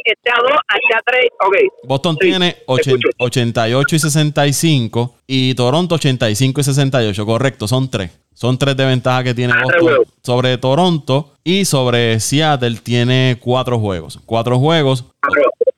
este 0.05 0.31
a 0.31 0.41
2, 0.43 0.51
este 0.51 0.95
a 0.95 1.03
3, 1.05 1.31
ok. 1.47 1.57
Boston 1.85 2.17
tiene 2.17 2.57
88 2.67 3.97
y 3.97 3.99
65 3.99 5.15
y 5.27 5.55
Toronto 5.55 5.95
85 5.95 6.61
y 6.61 6.65
68, 6.65 7.27
correcto, 7.27 7.69
son 7.69 7.89
tres. 7.91 8.11
Son 8.39 8.57
tres 8.57 8.77
de 8.77 8.85
ventaja 8.85 9.25
que 9.25 9.35
tiene 9.35 9.53
ah, 9.53 9.63
Boston 9.65 10.05
sobre 10.23 10.59
Toronto 10.59 11.33
y 11.43 11.65
sobre 11.65 12.21
Seattle 12.21 12.77
tiene 12.85 13.37
cuatro 13.41 13.81
juegos. 13.81 14.21
Cuatro 14.27 14.61
juegos. 14.61 15.07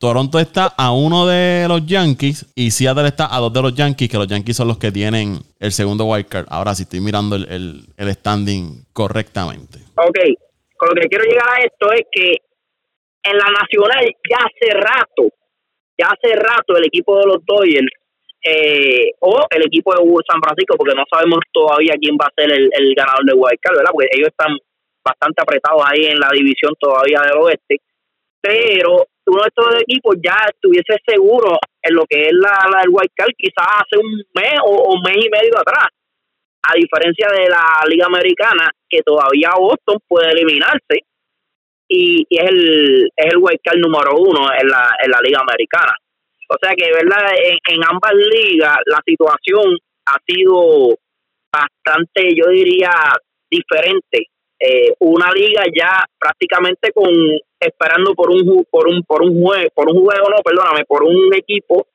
Toronto 0.00 0.38
está 0.38 0.72
a 0.78 0.92
uno 0.92 1.26
de 1.26 1.68
los 1.68 1.84
Yankees 1.84 2.50
y 2.54 2.70
Seattle 2.70 3.06
está 3.06 3.28
a 3.36 3.38
dos 3.38 3.52
de 3.52 3.60
los 3.60 3.74
Yankees, 3.74 4.08
que 4.08 4.16
los 4.16 4.26
Yankees 4.26 4.56
son 4.56 4.68
los 4.68 4.78
que 4.78 4.90
tienen 4.90 5.36
el 5.58 5.72
segundo 5.72 6.06
wildcard. 6.06 6.46
Ahora 6.48 6.74
sí 6.74 6.84
estoy 6.84 7.00
mirando 7.00 7.36
el, 7.36 7.84
el, 7.98 8.12
standing 8.14 8.86
correctamente. 8.94 9.76
Ok, 9.96 10.18
con 10.78 10.88
lo 10.88 10.94
que 11.02 11.06
quiero 11.06 11.24
llegar 11.24 11.50
a 11.50 11.60
esto 11.60 11.92
es 11.92 12.00
que 12.10 12.32
en 13.24 13.36
la 13.36 13.44
nacional 13.52 14.08
ya 14.24 14.38
hace 14.38 14.72
rato, 14.72 15.36
ya 15.98 16.08
hace 16.08 16.34
rato 16.34 16.78
el 16.78 16.86
equipo 16.86 17.18
de 17.18 17.26
los 17.26 17.44
Dodgers 17.44 17.92
eh, 18.42 19.12
o 19.20 19.36
el 19.50 19.66
equipo 19.66 19.92
de 19.92 20.00
San 20.26 20.40
Francisco, 20.40 20.76
porque 20.78 20.96
no 20.96 21.04
sabemos 21.12 21.40
todavía 21.52 21.92
quién 22.00 22.16
va 22.16 22.24
a 22.24 22.40
ser 22.40 22.50
el, 22.50 22.94
ganador 22.96 23.26
de 23.26 23.34
Wildcard, 23.34 23.76
¿verdad? 23.76 23.92
Porque 23.92 24.08
ellos 24.16 24.28
están 24.28 24.56
bastante 25.04 25.42
apretados 25.42 25.82
ahí 25.84 26.06
en 26.06 26.18
la 26.18 26.30
división 26.32 26.72
todavía 26.80 27.20
del 27.20 27.36
oeste. 27.36 27.76
Pero 28.40 29.09
uno 29.30 29.42
de 29.42 29.48
estos 29.48 29.82
equipos 29.82 30.16
ya 30.22 30.36
estuviese 30.52 30.96
seguro 31.06 31.56
en 31.82 31.94
lo 31.94 32.04
que 32.06 32.26
es 32.26 32.32
la, 32.32 32.68
la 32.70 32.80
del 32.80 32.90
Wildcard 32.90 33.32
quizás 33.36 33.66
hace 33.80 33.96
un 33.96 34.22
mes 34.34 34.54
o, 34.64 34.94
un 34.94 35.02
mes 35.02 35.24
y 35.24 35.30
medio 35.30 35.58
atrás. 35.58 35.88
A 36.62 36.74
diferencia 36.74 37.28
de 37.28 37.48
la 37.48 37.82
Liga 37.88 38.06
Americana, 38.06 38.70
que 38.88 39.00
todavía 39.02 39.50
Boston 39.56 39.96
puede 40.06 40.32
eliminarse 40.32 41.06
y, 41.88 42.26
es 42.28 42.50
el 42.50 43.10
es 43.16 43.32
el 43.32 43.38
Wildcard 43.38 43.78
número 43.78 44.16
uno 44.16 44.52
en 44.52 44.68
la, 44.68 44.90
en 45.02 45.10
la 45.10 45.20
Liga 45.22 45.40
Americana. 45.40 45.92
O 46.48 46.56
sea 46.60 46.74
que, 46.74 46.92
¿verdad? 46.92 47.32
En, 47.68 47.80
ambas 47.88 48.12
ligas 48.14 48.76
la 48.86 49.00
situación 49.06 49.78
ha 50.06 50.16
sido 50.26 50.96
bastante, 51.52 52.34
yo 52.34 52.50
diría, 52.50 52.90
diferente. 53.48 54.26
Eh, 54.58 54.92
una 54.98 55.32
liga 55.32 55.62
ya 55.74 56.04
prácticamente 56.18 56.92
con 56.92 57.08
esperando 57.60 58.14
por 58.14 58.30
un 58.30 58.64
por 58.70 58.88
un 58.88 59.02
por 59.04 59.22
un 59.22 59.42
juego 59.42 59.68
por 59.74 59.88
un 59.90 60.00
juego 60.02 60.30
no 60.30 60.42
perdóname 60.42 60.84
por 60.88 61.04
un 61.04 61.34
equipo 61.34 61.86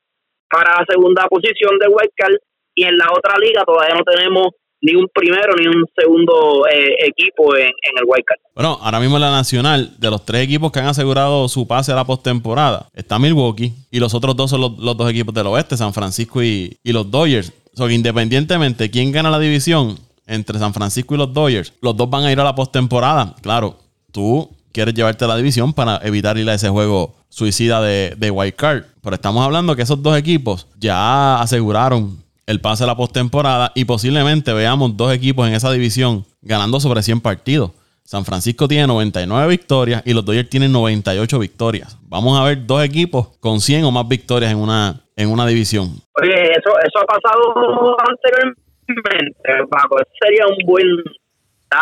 para 0.49 0.79
la 0.79 0.85
segunda 0.87 1.25
posición 1.27 1.77
de 1.79 1.87
wildcard 1.87 2.35
y 2.75 2.83
en 2.83 2.97
la 2.97 3.07
otra 3.11 3.35
liga 3.39 3.63
todavía 3.65 3.95
no 3.95 4.03
tenemos 4.03 4.49
ni 4.85 4.93
un 4.95 5.07
primero 5.13 5.53
ni 5.59 5.67
un 5.67 5.85
segundo 5.95 6.65
eh, 6.67 7.07
equipo 7.07 7.55
en, 7.55 7.67
en 7.67 7.97
el 7.97 8.03
Wildcard. 8.05 8.39
Bueno, 8.53 8.77
ahora 8.81 8.99
mismo 8.99 9.15
en 9.15 9.21
la 9.21 9.31
Nacional, 9.31 9.95
de 9.97 10.11
los 10.11 10.23
tres 10.25 10.43
equipos 10.43 10.71
que 10.71 10.79
han 10.79 10.87
asegurado 10.87 11.47
su 11.47 11.67
pase 11.67 11.91
a 11.91 11.95
la 11.95 12.05
postemporada, 12.05 12.89
está 12.93 13.17
Milwaukee 13.17 13.73
y 13.89 13.99
los 13.99 14.13
otros 14.13 14.35
dos 14.35 14.51
son 14.51 14.61
los, 14.61 14.77
dos 14.77 15.09
equipos 15.09 15.33
del 15.33 15.47
oeste, 15.47 15.75
San 15.75 15.93
Francisco 15.93 16.43
y, 16.43 16.77
los 16.83 17.09
Dodgers. 17.09 17.51
O 17.73 17.77
sea, 17.77 17.87
que 17.87 17.93
independientemente 17.93 18.91
quién 18.91 19.11
gana 19.11 19.31
la 19.31 19.39
división 19.39 19.97
entre 20.27 20.59
San 20.59 20.73
Francisco 20.73 21.15
y 21.15 21.17
los 21.17 21.33
Dodgers, 21.33 21.73
los 21.81 21.97
dos 21.97 22.09
van 22.09 22.23
a 22.23 22.31
ir 22.31 22.39
a 22.39 22.43
la 22.43 22.55
postemporada. 22.55 23.35
Claro, 23.41 23.77
tú 24.11 24.49
quieres 24.75 24.93
llevarte 24.93 25.23
a 25.23 25.29
la 25.29 25.37
división 25.37 25.73
para 25.73 25.99
evitar 26.03 26.37
ir 26.37 26.49
a 26.49 26.53
ese 26.53 26.67
juego 26.67 27.15
suicida 27.29 27.81
de, 27.81 28.13
de 28.17 28.29
Wild 28.29 28.55
Card. 28.55 28.83
Pero 29.01 29.15
estamos 29.15 29.43
hablando 29.43 29.73
que 29.75 29.83
esos 29.83 30.03
dos 30.03 30.17
equipos 30.17 30.67
ya 30.77 31.39
aseguraron 31.39 32.17
el 32.45 32.59
pase 32.59 32.83
a 32.83 32.87
la 32.87 32.97
postemporada 32.97 33.71
y 33.73 33.85
posiblemente 33.85 34.51
veamos 34.53 34.97
dos 34.97 35.13
equipos 35.13 35.47
en 35.47 35.53
esa 35.55 35.71
división 35.71 36.25
ganando 36.41 36.79
sobre 36.81 37.01
100 37.01 37.21
partidos. 37.21 37.71
San 38.03 38.25
Francisco 38.25 38.67
tiene 38.67 38.85
99 38.85 39.47
victorias 39.47 40.03
y 40.05 40.13
los 40.13 40.25
Dodgers 40.25 40.49
tienen 40.49 40.73
98 40.73 41.39
victorias. 41.39 41.97
Vamos 42.03 42.37
a 42.37 42.43
ver 42.43 42.65
dos 42.65 42.83
equipos 42.83 43.29
con 43.39 43.61
100 43.61 43.85
o 43.85 43.91
más 43.91 44.07
victorias 44.07 44.51
en 44.51 44.57
una 44.57 45.01
en 45.15 45.29
una 45.31 45.47
división. 45.47 45.87
Oye, 46.21 46.51
eso 46.51 46.69
eso 46.83 46.99
ha 46.99 47.05
pasado 47.05 47.97
anteriormente, 47.97 49.69
Paco. 49.71 49.97
Sería 50.19 50.45
un 50.47 50.57
buen 50.67 50.85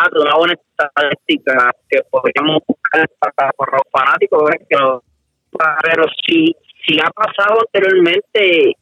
dato, 0.02 0.22
una 0.22 0.36
buena 0.36 0.54
estadística 0.54 1.70
que 1.88 2.02
podríamos 2.10 2.62
buscar 2.66 3.08
para, 3.18 3.52
los 3.58 3.82
fanáticos. 3.90 4.50
Pero 4.68 6.04
si, 6.26 6.54
si 6.84 6.98
ha 7.00 7.10
pasado 7.10 7.60
anteriormente 7.60 8.76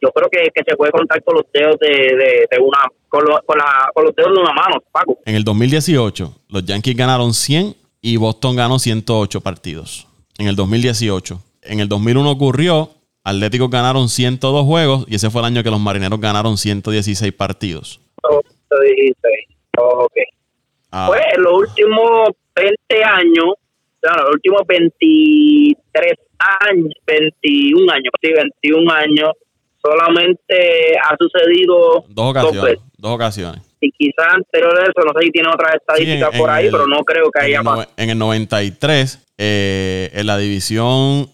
yo 0.00 0.10
creo 0.12 0.28
que, 0.30 0.50
se 0.54 0.76
puede 0.76 0.92
contar 0.92 1.22
con 1.22 1.36
los 1.36 1.46
dedos 1.52 1.76
de, 1.80 2.46
una 2.60 2.78
con, 3.08 3.24
los 3.24 4.14
dedos 4.14 4.34
de 4.34 4.40
una 4.40 4.52
mano, 4.52 4.82
Paco. 4.92 5.18
En 5.24 5.34
el 5.34 5.44
2018, 5.44 6.34
los 6.48 6.64
Yankees 6.64 6.96
ganaron 6.96 7.34
100 7.34 7.74
y 8.00 8.16
Boston 8.16 8.56
ganó 8.56 8.78
108 8.78 9.40
partidos. 9.40 10.06
En 10.38 10.48
el 10.48 10.56
2018. 10.56 11.40
En 11.62 11.80
el 11.80 11.88
2001 11.88 12.30
ocurrió, 12.30 12.90
Atléticos 13.24 13.70
ganaron 13.70 14.08
102 14.08 14.64
juegos 14.64 15.04
y 15.08 15.14
ese 15.14 15.30
fue 15.30 15.42
el 15.42 15.46
año 15.46 15.62
que 15.62 15.70
los 15.70 15.80
Marineros 15.80 16.20
ganaron 16.20 16.56
116 16.56 17.32
partidos. 17.32 18.00
116, 18.68 19.51
ok. 19.78 20.12
Ah. 20.90 21.06
Pues 21.08 21.22
en 21.34 21.42
los 21.42 21.52
últimos 21.54 22.30
20 22.54 23.04
años, 23.04 23.54
los 24.02 24.34
últimos 24.34 24.62
23 24.66 26.12
años, 26.60 26.92
21 27.06 27.92
años, 27.92 28.12
sí, 28.20 28.30
21 28.32 28.92
años, 28.92 29.32
solamente 29.80 30.96
ha 30.98 31.16
sucedido 31.18 32.04
dos 32.08 32.30
ocasiones. 32.30 32.78
Dos, 32.98 33.14
ocasiones. 33.14 33.62
Y 33.80 33.90
quizás 33.90 34.34
anterior 34.34 34.78
a 34.78 34.82
eso, 34.82 35.00
no 35.04 35.12
sé 35.18 35.26
si 35.26 35.30
tiene 35.32 35.48
otras 35.48 35.74
estadísticas 35.74 36.36
por 36.36 36.50
ahí, 36.50 36.68
pero 36.70 36.86
no 36.86 37.02
creo 37.02 37.30
que 37.30 37.44
haya 37.44 37.62
más. 37.62 37.88
En 37.96 38.10
el 38.10 38.18
93, 38.18 39.26
eh, 39.38 40.10
en 40.12 40.26
la 40.26 40.38
división 40.38 41.28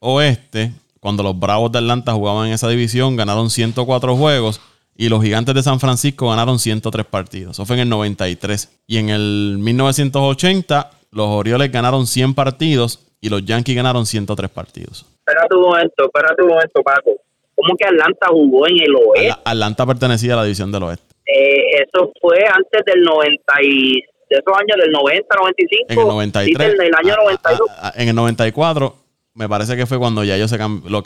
oeste, 0.00 0.72
cuando 0.98 1.22
los 1.22 1.38
Bravos 1.38 1.70
de 1.70 1.78
Atlanta 1.78 2.12
jugaban 2.12 2.48
en 2.48 2.54
esa 2.54 2.68
división, 2.68 3.16
ganaron 3.16 3.50
104 3.50 4.16
juegos 4.16 4.60
y 4.96 5.08
los 5.08 5.22
Gigantes 5.22 5.54
de 5.54 5.62
San 5.62 5.80
Francisco 5.80 6.28
ganaron 6.30 6.58
103 6.58 7.06
partidos. 7.06 7.52
Eso 7.52 7.66
fue 7.66 7.76
en 7.76 7.82
el 7.82 7.88
93. 7.88 8.82
Y 8.86 8.98
en 8.98 9.08
el 9.08 9.56
1980, 9.58 10.90
los 11.10 11.28
Orioles 11.28 11.72
ganaron 11.72 12.06
100 12.06 12.34
partidos 12.34 13.06
y 13.20 13.28
los 13.28 13.44
Yankees 13.44 13.76
ganaron 13.76 14.06
103 14.06 14.50
partidos. 14.50 15.06
Espérate 15.18 15.54
un 15.54 15.62
momento, 15.62 16.04
espérate 16.04 16.42
un 16.42 16.48
momento, 16.48 16.82
Paco. 16.82 17.10
¿Cómo 17.54 17.76
que 17.76 17.84
Atlanta 17.84 18.26
jugó 18.30 18.66
en 18.66 18.82
el 18.82 18.94
oeste? 18.94 19.40
Atlanta 19.44 19.86
pertenecía 19.86 20.34
a 20.34 20.36
la 20.36 20.44
división 20.44 20.72
del 20.72 20.82
oeste. 20.84 21.14
Eh, 21.26 21.82
eso 21.82 22.12
fue 22.20 22.38
antes 22.46 22.82
del 22.84 23.02
90 23.02 23.52
y 23.62 23.92
de 24.28 24.38
esos 24.38 24.54
años 24.56 24.76
del 24.78 24.90
90, 24.90 25.36
95. 25.38 25.84
En 25.88 25.98
el 25.98 26.06
93. 26.06 26.74
en 26.74 26.82
el 26.82 26.94
año 26.94 27.16
92. 27.22 27.70
en 27.94 28.08
el 28.08 28.14
94 28.14 28.96
me 29.34 29.48
parece 29.48 29.76
que 29.76 29.86
fue 29.86 29.98
cuando 29.98 30.24
ya 30.24 30.36
ellos 30.36 30.50
se 30.50 30.58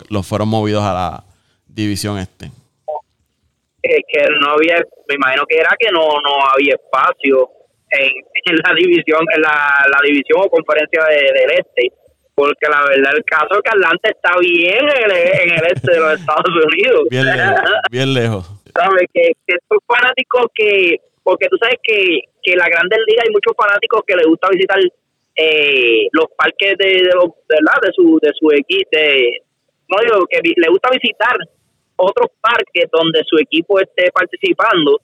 los 0.09 0.27
fueron 0.27 0.49
movidos 0.49 0.83
a 0.83 0.93
la 0.95 1.25
división 1.67 2.19
este. 2.19 2.51
Que 4.09 4.23
no 4.41 4.53
había, 4.53 4.77
me 5.09 5.15
imagino 5.15 5.45
que 5.47 5.59
era 5.59 5.71
que 5.79 5.91
no, 5.91 6.01
no 6.01 6.47
había 6.53 6.75
espacio 6.75 7.51
en, 7.91 8.57
la 8.65 8.75
división, 8.75 9.25
en 9.35 9.43
la, 9.43 9.87
la 9.91 10.01
división 10.05 10.43
o 10.45 10.51
conferencia 10.51 11.05
del 11.05 11.51
este, 11.53 11.93
porque 12.35 12.69
la 12.69 12.85
verdad 12.85 13.13
el 13.17 13.25
caso 13.25 13.57
es 13.57 13.63
que 13.63 13.71
Atlanta 13.71 14.11
está 14.11 14.39
bien 14.39 14.85
en 14.85 15.51
el, 15.53 15.67
este 15.73 15.93
de 15.93 16.01
los 16.01 16.21
Estados 16.21 16.53
Unidos. 16.53 17.09
Bien 17.11 17.25
lejos, 17.37 17.61
bien 17.91 18.15
lejos. 18.15 18.45
¿Sabes? 18.75 19.09
Que, 19.13 19.33
que 19.47 19.57
estos 19.57 19.79
fanáticos 19.87 20.47
que, 20.55 21.01
porque 21.23 21.49
tú 21.49 21.57
sabes 21.57 21.79
que, 21.83 22.21
que 22.43 22.57
la 22.57 22.69
Grandes 22.69 23.01
Ligas 23.07 23.25
hay 23.27 23.33
muchos 23.33 23.55
fanáticos 23.57 24.03
que 24.07 24.17
les 24.17 24.27
gusta 24.27 24.49
visitar 24.51 24.79
eh, 25.37 26.09
los 26.13 26.27
parques 26.37 26.77
de, 26.79 26.89
de, 27.09 27.13
los, 27.15 27.33
¿verdad? 27.49 27.81
de 27.83 27.93
su 27.93 28.19
de 28.21 28.33
su 28.39 28.51
equipo, 28.53 28.89
no 29.89 29.97
digo 30.03 30.27
que 30.29 30.41
le 30.45 30.69
gusta 30.69 30.91
visitar 30.91 31.37
otros 31.97 32.31
parques 32.41 32.91
donde 32.93 33.23
su 33.27 33.39
equipo 33.39 33.81
esté 33.81 34.11
participando 34.13 35.01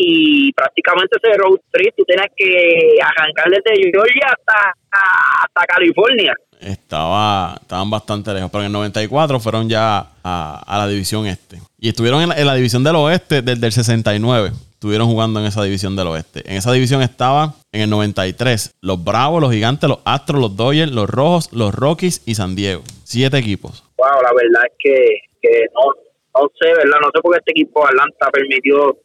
y 0.00 0.52
prácticamente 0.52 1.16
ese 1.22 1.36
road 1.36 1.58
trip 1.70 1.94
tú 1.96 2.04
tienes 2.04 2.28
que 2.34 2.96
arrancar 3.02 3.50
desde 3.50 3.90
Georgia 3.90 4.28
hasta, 4.28 4.74
hasta 4.90 5.66
California. 5.66 6.34
Estaba, 6.58 7.58
estaban 7.60 7.90
bastante 7.90 8.32
lejos, 8.32 8.50
pero 8.50 8.62
en 8.62 8.66
el 8.66 8.72
94 8.72 9.40
fueron 9.40 9.68
ya 9.68 10.10
a, 10.24 10.76
la 10.78 10.88
división 10.88 11.26
este. 11.26 11.58
Y 11.78 11.88
estuvieron 11.88 12.22
en 12.32 12.46
la, 12.46 12.54
división 12.54 12.84
del 12.84 12.96
oeste 12.96 13.42
desde 13.42 13.66
el 13.66 13.72
69. 13.72 14.52
Estuvieron 14.72 15.08
jugando 15.08 15.40
en 15.40 15.46
esa 15.46 15.62
división 15.62 15.96
del 15.96 16.08
oeste. 16.08 16.42
En 16.46 16.56
esa 16.56 16.72
división 16.72 17.02
estaba 17.02 17.54
en 17.72 17.82
el 17.82 17.90
93 17.90 18.76
los 18.80 19.02
Bravos, 19.04 19.42
los 19.42 19.52
Gigantes, 19.52 19.88
los 19.88 19.98
Astros, 20.04 20.40
los 20.40 20.56
Dodgers, 20.56 20.92
los 20.92 21.08
Rojos, 21.08 21.52
los 21.52 21.74
Rockies 21.74 22.22
y 22.26 22.34
San 22.34 22.56
Diego. 22.56 22.82
Siete 23.04 23.36
equipos. 23.36 23.84
Wow, 23.98 24.22
la 24.22 24.32
verdad 24.32 24.62
es 24.66 24.72
que, 24.78 25.20
que 25.42 25.66
no, 25.74 25.92
no 26.34 26.50
sé, 26.58 26.68
¿verdad? 26.68 26.98
No 27.00 27.10
sé 27.14 27.20
por 27.22 27.32
qué 27.32 27.38
este 27.38 27.52
equipo 27.52 27.86
Atlanta 27.86 28.30
permitió 28.32 28.96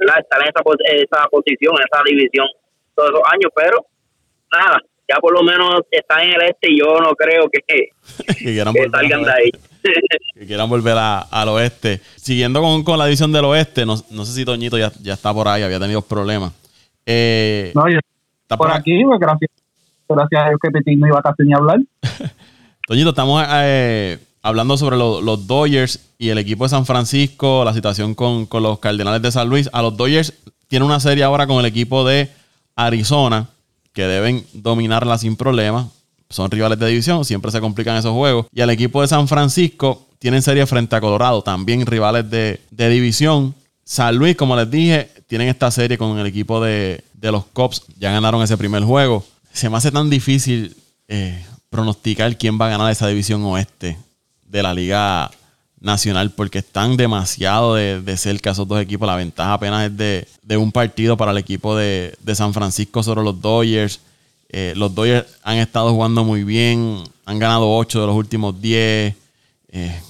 estar 0.00 0.42
en 0.42 0.48
esa, 0.48 0.62
esa 0.94 1.28
posición, 1.28 1.74
en 1.76 1.84
esa 1.90 2.02
división 2.04 2.46
todos 2.94 3.10
esos 3.10 3.22
años, 3.30 3.52
pero 3.54 3.86
nada, 4.52 4.80
ya 5.08 5.16
por 5.20 5.32
lo 5.32 5.42
menos 5.42 5.82
están 5.90 6.22
en 6.22 6.34
el 6.34 6.42
este 6.48 6.72
y 6.72 6.78
yo 6.78 6.98
no 7.00 7.14
creo 7.14 7.48
que, 7.50 7.60
que, 8.38 8.88
salgan 8.90 9.22
de 9.22 9.30
ahí. 9.30 9.50
que 10.34 10.46
quieran 10.46 10.68
volver 10.68 10.96
al 10.98 11.48
oeste. 11.48 12.00
Siguiendo 12.16 12.60
con, 12.60 12.82
con, 12.82 12.98
la 12.98 13.06
división 13.06 13.32
del 13.32 13.44
oeste, 13.44 13.86
no, 13.86 13.94
no 14.10 14.24
sé 14.24 14.32
si 14.32 14.44
Toñito 14.44 14.78
ya, 14.78 14.90
ya, 15.02 15.14
está 15.14 15.32
por 15.32 15.46
ahí, 15.48 15.62
había 15.62 15.78
tenido 15.78 16.02
problemas. 16.02 16.52
Eh, 17.04 17.72
no, 17.74 17.88
yo 17.88 17.98
está 18.42 18.56
por, 18.56 18.70
aquí, 18.72 19.04
pues, 19.04 19.20
gracias, 19.20 19.50
gracias 20.08 20.42
a 20.42 20.48
Dios 20.48 20.60
que 20.60 20.70
Petit 20.70 20.98
no 20.98 21.06
iba 21.06 21.22
casi 21.22 21.42
ni 21.44 21.52
a 21.52 21.56
hablar. 21.56 21.78
Toñito, 22.88 23.10
estamos 23.10 23.44
eh, 23.48 24.18
hablando 24.46 24.76
sobre 24.76 24.96
los 24.96 25.46
Dodgers 25.48 25.98
y 26.18 26.28
el 26.28 26.38
equipo 26.38 26.64
de 26.64 26.70
San 26.70 26.86
Francisco, 26.86 27.64
la 27.64 27.74
situación 27.74 28.14
con, 28.14 28.46
los 28.62 28.78
Cardenales 28.78 29.20
de 29.20 29.32
San 29.32 29.48
Luis. 29.48 29.68
A 29.72 29.82
los 29.82 29.96
Dodgers 29.96 30.34
tiene 30.68 30.84
una 30.84 31.00
serie 31.00 31.24
ahora 31.24 31.48
con 31.48 31.58
el 31.58 31.66
equipo 31.66 32.04
de 32.04 32.30
Arizona, 32.76 33.48
que 33.92 34.02
deben 34.02 34.46
dominarla 34.52 35.18
sin 35.18 35.34
problema. 35.34 35.88
Son 36.30 36.48
rivales 36.48 36.78
de 36.78 36.86
división, 36.86 37.24
siempre 37.24 37.50
se 37.50 37.60
complican 37.60 37.96
esos 37.96 38.12
juegos. 38.12 38.46
Y 38.52 38.60
al 38.60 38.70
equipo 38.70 39.02
de 39.02 39.08
San 39.08 39.26
Francisco 39.26 40.06
tienen 40.20 40.42
serie 40.42 40.64
frente 40.66 40.94
a 40.94 41.00
Colorado, 41.00 41.42
también 41.42 41.84
rivales 41.84 42.30
de, 42.30 42.60
división. 42.70 43.52
San 43.82 44.14
Luis, 44.14 44.36
como 44.36 44.54
les 44.54 44.70
dije, 44.70 45.10
tienen 45.26 45.48
esta 45.48 45.72
serie 45.72 45.98
con 45.98 46.20
el 46.20 46.26
equipo 46.26 46.60
de, 46.60 47.02
los 47.20 47.46
Cops. 47.46 47.82
Ya 47.98 48.12
ganaron 48.12 48.40
ese 48.42 48.56
primer 48.56 48.84
juego. 48.84 49.24
Se 49.52 49.68
me 49.68 49.76
hace 49.76 49.90
tan 49.90 50.08
difícil 50.08 50.76
eh, 51.08 51.44
pronosticar 51.68 52.38
quién 52.38 52.60
va 52.60 52.66
a 52.66 52.70
ganar 52.70 52.92
esa 52.92 53.08
división 53.08 53.42
oeste 53.42 53.96
de 54.56 54.62
la 54.62 54.72
Liga 54.72 55.30
Nacional 55.80 56.30
porque 56.30 56.58
están 56.58 56.96
demasiado 56.96 57.74
de, 57.74 58.16
cerca 58.16 58.50
esos 58.52 58.66
dos 58.66 58.80
equipos. 58.80 59.06
La 59.06 59.16
ventaja 59.16 59.52
apenas 59.52 59.90
es 59.90 59.96
de, 59.96 60.56
un 60.56 60.72
partido 60.72 61.16
para 61.16 61.32
el 61.32 61.38
equipo 61.38 61.76
de, 61.76 62.16
San 62.34 62.54
Francisco 62.54 63.02
sobre 63.02 63.22
los 63.22 63.40
Dodgers. 63.40 64.00
Eh, 64.48 64.72
los 64.76 64.94
Dodgers 64.94 65.26
han 65.42 65.58
estado 65.58 65.90
jugando 65.92 66.24
muy 66.24 66.42
bien, 66.42 67.04
han 67.26 67.38
ganado 67.38 67.70
8 67.76 68.00
de 68.00 68.06
los 68.06 68.16
últimos 68.16 68.60
10. 68.60 69.14
Eh, 69.68 70.00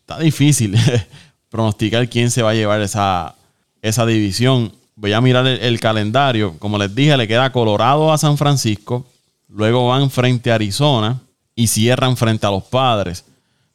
está 0.00 0.18
difícil 0.18 0.76
pronosticar 1.48 2.08
quién 2.08 2.30
se 2.30 2.42
va 2.42 2.50
a 2.50 2.54
llevar 2.54 2.80
esa, 2.80 3.36
esa 3.80 4.04
división. 4.04 4.72
Voy 4.96 5.12
a 5.12 5.20
mirar 5.20 5.46
el, 5.46 5.60
el, 5.60 5.78
calendario. 5.78 6.56
Como 6.58 6.76
les 6.76 6.92
dije, 6.92 7.16
le 7.16 7.28
queda 7.28 7.52
Colorado 7.52 8.12
a 8.12 8.18
San 8.18 8.36
Francisco. 8.36 9.06
Luego 9.48 9.86
van 9.86 10.10
frente 10.10 10.50
a 10.50 10.56
Arizona 10.56 11.20
y 11.54 11.68
cierran 11.68 12.16
frente 12.16 12.44
a 12.46 12.50
los 12.50 12.64
Padres. 12.64 13.24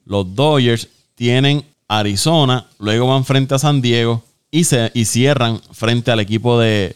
Los 0.08 0.34
Dodgers 0.36 0.88
tienen 1.16 1.64
Arizona, 1.88 2.66
luego 2.80 3.08
van 3.08 3.26
frente 3.26 3.56
a 3.56 3.60
San 3.60 3.82
Diego 3.82 4.24
y, 4.50 4.64
se, 4.64 4.90
y 4.94 5.06
cierran 5.06 5.60
frente 5.72 6.12
al 6.12 6.20
equipo 6.20 6.60
de, 6.60 6.96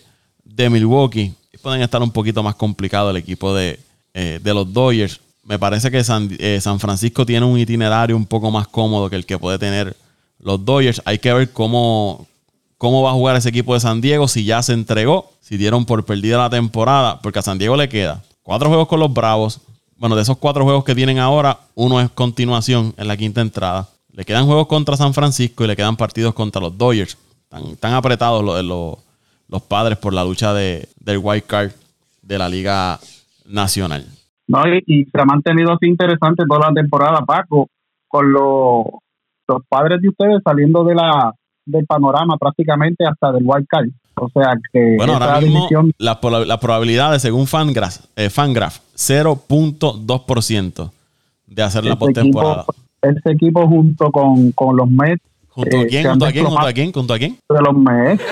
Milwaukee. 0.70 1.34
pueden 1.62 1.82
estar 1.82 2.02
un 2.02 2.12
poquito 2.12 2.42
más 2.44 2.56
complicado 2.56 3.10
el 3.10 3.18
equipo 3.18 3.54
de, 3.54 3.80
eh, 4.14 4.40
los 4.44 4.72
Dodgers. 4.72 5.20
Me 5.44 5.60
parece 5.60 5.90
que 5.90 6.00
eh, 6.00 6.62
San, 6.62 6.80
Francisco 6.80 7.26
tiene 7.26 7.46
un 7.46 7.58
itinerario 7.58 8.16
un 8.16 8.26
poco 8.26 8.52
más 8.52 8.68
cómodo 8.68 9.10
que 9.10 9.16
el 9.16 9.26
que 9.26 9.40
puede 9.40 9.58
tener 9.58 9.96
los 10.40 10.64
Dodgers. 10.64 11.02
Hay 11.04 11.20
que 11.20 11.34
ver 11.34 11.52
cómo, 11.52 12.28
cómo 12.78 13.02
va 13.02 13.10
a 13.10 13.14
jugar 13.14 13.36
ese 13.36 13.50
equipo 13.50 13.74
de 13.74 13.80
San 13.80 14.02
Diego, 14.02 14.28
si 14.28 14.46
ya 14.46 14.62
se 14.62 14.74
entregó, 14.74 15.32
si 15.42 15.58
dieron 15.58 15.86
por 15.86 16.06
perdida 16.06 16.38
la 16.38 16.50
temporada, 16.50 17.20
porque 17.22 17.40
a 17.40 17.42
San 17.42 17.58
Diego 17.58 17.76
le 17.76 17.90
queda 17.90 18.24
cuatro 18.44 18.70
juegos 18.70 18.88
con 18.88 19.00
los 19.00 19.14
Bravos, 19.14 19.60
bueno, 20.02 20.16
de 20.16 20.24
esos 20.24 20.38
cuatro 20.38 20.64
juegos 20.64 20.84
que 20.84 20.96
tienen 20.96 21.20
ahora, 21.20 21.60
uno 21.76 22.02
es 22.02 22.10
continuación 22.10 22.92
en 22.98 23.08
la 23.08 23.16
quinta 23.16 23.40
entrada. 23.40 23.88
Le 24.12 24.26
quedan 24.26 24.48
juegos 24.48 24.66
contra 24.66 24.98
San 24.98 25.14
Francisco 25.14 25.64
y 25.64 25.68
le 25.68 25.76
quedan 25.76 25.96
partidos 25.96 26.34
contra 26.34 26.60
los 26.60 26.76
Dodgers. 26.76 27.20
Están, 27.72 27.94
apretados 27.94 28.44
los, 28.44 28.98
los, 29.48 29.62
padres 29.62 30.00
por 30.00 30.12
la 30.12 30.24
lucha 30.24 30.56
de, 30.56 30.90
del 31.00 31.20
wild 31.22 31.46
card 31.46 31.72
de 32.24 32.40
la 32.40 32.50
Liga 32.50 32.98
Nacional. 33.46 34.04
No, 34.48 34.64
y, 34.88 35.06
se 35.06 35.22
ha 35.22 35.26
mantenido 35.26 35.72
así 35.72 35.86
interesante 35.86 36.46
toda 36.50 36.70
la 36.70 36.74
temporada, 36.74 37.24
Paco, 37.24 37.68
con 38.08 38.34
los, 38.34 38.86
los 39.48 39.64
padres 39.70 40.02
de 40.02 40.10
ustedes 40.10 40.42
saliendo 40.44 40.84
de 40.84 40.96
del 41.68 41.86
panorama 41.86 42.38
prácticamente 42.40 43.06
hasta 43.06 43.34
del 43.34 43.44
wild 43.46 43.68
card. 43.68 43.90
O 44.16 44.30
sea 44.30 44.54
que. 44.72 44.96
Bueno, 44.98 45.14
ahora 45.14 45.42
mismo 45.42 45.68
las 45.98 46.20
la 46.48 46.60
probabilidades, 46.60 47.22
según 47.22 47.48
Fangraph, 47.48 47.98
eh, 48.16 48.30
Fangraph 48.30 48.80
0.2% 48.96 50.92
de 51.48 51.64
hacer 51.64 51.86
la 51.86 51.98
postemporada. 51.98 52.66
Ese 53.02 53.32
equipo 53.32 53.68
junto 53.68 54.12
con, 54.12 54.52
con 54.52 54.76
los 54.76 54.90
Mets. 54.90 55.24
¿Junto 55.50 55.78
a 55.78 55.82
eh, 55.82 55.88
quién? 55.88 56.08
¿Junto 56.08 56.26
a 56.26 56.32
quién? 56.32 56.46
¿Junto 56.46 56.68
a 56.68 56.74
quién? 56.74 56.92
¿Junto 56.92 57.14
a 57.14 57.18
quién? 57.18 57.38
De 57.50 57.62
los 57.62 57.76
Mets. 57.76 58.24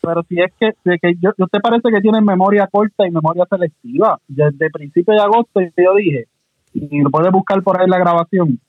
pero 0.00 0.22
si 0.28 0.40
es 0.40 0.52
que, 0.58 0.70
si 0.84 0.98
que 0.98 1.14
yo, 1.20 1.32
yo 1.36 1.46
te 1.48 1.60
parece 1.60 1.90
que 1.92 2.00
tienen 2.00 2.24
memoria 2.24 2.68
corta 2.70 3.06
y 3.06 3.10
memoria 3.10 3.44
selectiva. 3.50 4.18
Desde 4.28 4.70
principio 4.70 5.14
de 5.14 5.20
agosto 5.20 5.60
yo 5.60 5.94
dije, 5.96 6.26
y 6.72 7.00
lo 7.00 7.10
puedes 7.10 7.32
buscar 7.32 7.62
por 7.62 7.80
ahí 7.80 7.88
la 7.88 7.98
grabación, 7.98 8.60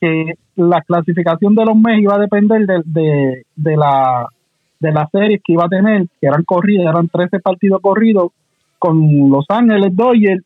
que 0.00 0.34
la 0.56 0.80
clasificación 0.82 1.54
de 1.54 1.64
los 1.64 1.76
meses 1.76 2.02
iba 2.02 2.14
a 2.14 2.20
depender 2.20 2.66
de, 2.66 3.44
de, 3.56 3.76
la 3.76 4.26
de 4.80 4.92
las 4.92 5.10
series 5.10 5.40
que 5.44 5.52
iba 5.52 5.64
a 5.64 5.68
tener, 5.68 6.06
que 6.20 6.26
eran 6.26 6.44
corridas, 6.44 6.86
eran 6.86 7.08
13 7.08 7.40
partidos 7.40 7.80
corridos 7.80 8.32
con 8.78 9.30
Los 9.30 9.46
Ángeles 9.48 9.94
Dodgers 9.94 10.44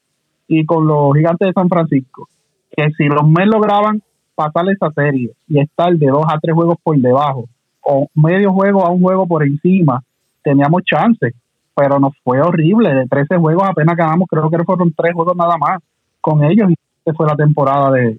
y 0.49 0.65
con 0.65 0.87
los 0.87 1.15
Gigantes 1.15 1.49
de 1.49 1.53
San 1.53 1.69
Francisco. 1.69 2.29
Que 2.75 2.91
si 2.97 3.05
los 3.05 3.27
Mets 3.29 3.51
lograban 3.53 4.03
pasar 4.35 4.69
esa 4.71 4.91
serie 4.93 5.31
y 5.49 5.61
estar 5.61 5.93
de 5.93 6.07
dos 6.07 6.25
a 6.27 6.39
tres 6.41 6.55
juegos 6.55 6.77
por 6.83 6.97
debajo, 6.97 7.45
o 7.83 8.07
medio 8.15 8.53
juego 8.53 8.87
a 8.87 8.91
un 8.91 9.03
juego 9.03 9.27
por 9.27 9.43
encima, 9.45 10.03
teníamos 10.43 10.83
chances, 10.85 11.35
pero 11.75 11.99
nos 11.99 12.17
fue 12.25 12.41
horrible. 12.41 12.95
De 12.95 13.07
13 13.07 13.37
juegos 13.37 13.69
apenas 13.69 13.97
ganamos, 13.97 14.29
creo 14.29 14.49
que 14.49 14.65
fueron 14.65 14.93
tres 14.95 15.13
juegos 15.13 15.37
nada 15.37 15.57
más 15.59 15.83
con 16.21 16.45
ellos 16.45 16.71
y 16.71 17.13
fue 17.13 17.27
la 17.27 17.35
temporada 17.35 17.91
de, 17.91 18.19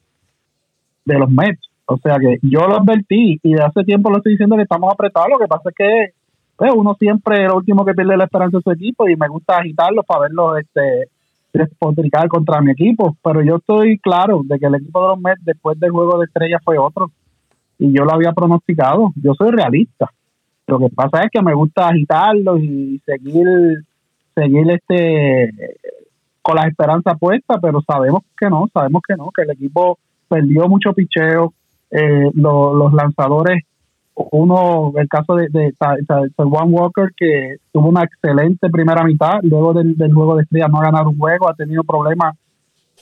de 1.06 1.20
los 1.20 1.30
Mets. 1.30 1.70
O 1.86 1.98
sea 1.98 2.18
que 2.18 2.39
yo 2.42 2.62
lo 2.68 2.78
advertí 2.78 3.39
y 3.44 3.54
de 3.54 3.62
hace 3.62 3.84
tiempo 3.84 4.10
lo 4.10 4.18
estoy 4.18 4.34
diciendo 4.34 4.56
que 4.56 4.63
estamos 4.63 4.92
apretados. 4.92 5.30
Lo 5.32 5.39
que 5.39 5.48
pasa 5.48 5.70
es 5.70 5.76
que 5.76 6.13
pues, 6.56 6.72
uno 6.76 6.96
siempre 6.96 7.44
es 7.44 7.50
el 7.50 7.56
último 7.56 7.86
que 7.86 7.94
pierde 7.94 8.18
la 8.18 8.26
esperanza 8.26 8.58
de 8.58 8.63
su 8.63 8.72
equipo 8.72 9.08
y 9.10 9.16
me 9.16 9.28
gusta 9.28 9.58
agitarlo 9.58 10.04
para 10.04 10.22
verlo 10.22 10.58
este, 10.58 11.10
despotricar 11.52 12.28
contra 12.28 12.62
mi 12.62 12.72
equipo. 12.72 13.16
Pero 13.24 13.42
yo 13.42 13.58
estoy 13.58 13.98
claro 14.00 14.42
de 14.46 14.58
que 14.60 14.66
el 14.66 14.76
equipo 14.76 15.02
de 15.02 15.08
los 15.10 15.20
Mets 15.20 15.46
después 15.46 15.80
del 15.80 15.92
juego 15.92 16.18
de 16.20 16.26
estrellas 16.26 16.62
fue 16.63 16.78
otro 16.78 17.12
y 17.78 17.92
yo 17.92 18.06
lo 18.06 18.13
había 18.13 18.32
pronosticado. 18.32 19.12
Yo 19.16 19.34
soy 19.34 19.52
realista. 19.52 20.10
Lo 20.68 20.80
que 20.80 20.89
pasa 20.89 21.24
es 21.24 21.32
que 21.32 21.42
me 21.42 21.54
gusta 21.54 21.89
agitarlo 21.89 22.58
y 22.58 23.02
seguir 23.06 23.84
seguir 24.36 24.72
este 24.72 25.52
con 26.42 26.56
las 26.56 26.68
esperanzas 26.68 27.18
puestas, 27.18 27.58
pero 27.62 27.82
sabemos 27.82 28.22
que 28.38 28.50
no, 28.50 28.68
sabemos 28.74 29.02
que 29.08 29.16
no, 29.16 29.30
que 29.34 29.44
el 29.44 29.52
equipo 29.52 29.98
perdió 30.28 30.68
mucho 30.68 30.94
picheo, 30.94 31.54
eh, 31.92 32.30
los 32.34 32.94
lanzadores 32.94 33.64
uno, 34.16 34.94
el 34.96 35.08
caso 35.08 35.36
de, 35.36 35.48
de, 35.50 35.74
Juan 36.38 36.68
Walker, 36.70 37.10
que 37.18 37.56
tuvo 37.72 37.90
una 37.90 38.04
excelente 38.04 38.70
primera 38.70 39.04
mitad, 39.04 39.40
luego 39.42 39.74
del, 39.74 39.96
juego 40.14 40.36
de 40.36 40.44
estrella 40.44 40.68
no 40.68 40.80
ha 40.80 40.86
ganado 40.86 41.10
un 41.10 41.18
juego, 41.18 41.50
ha 41.50 41.56
tenido 41.56 41.84
problemas 41.84 42.36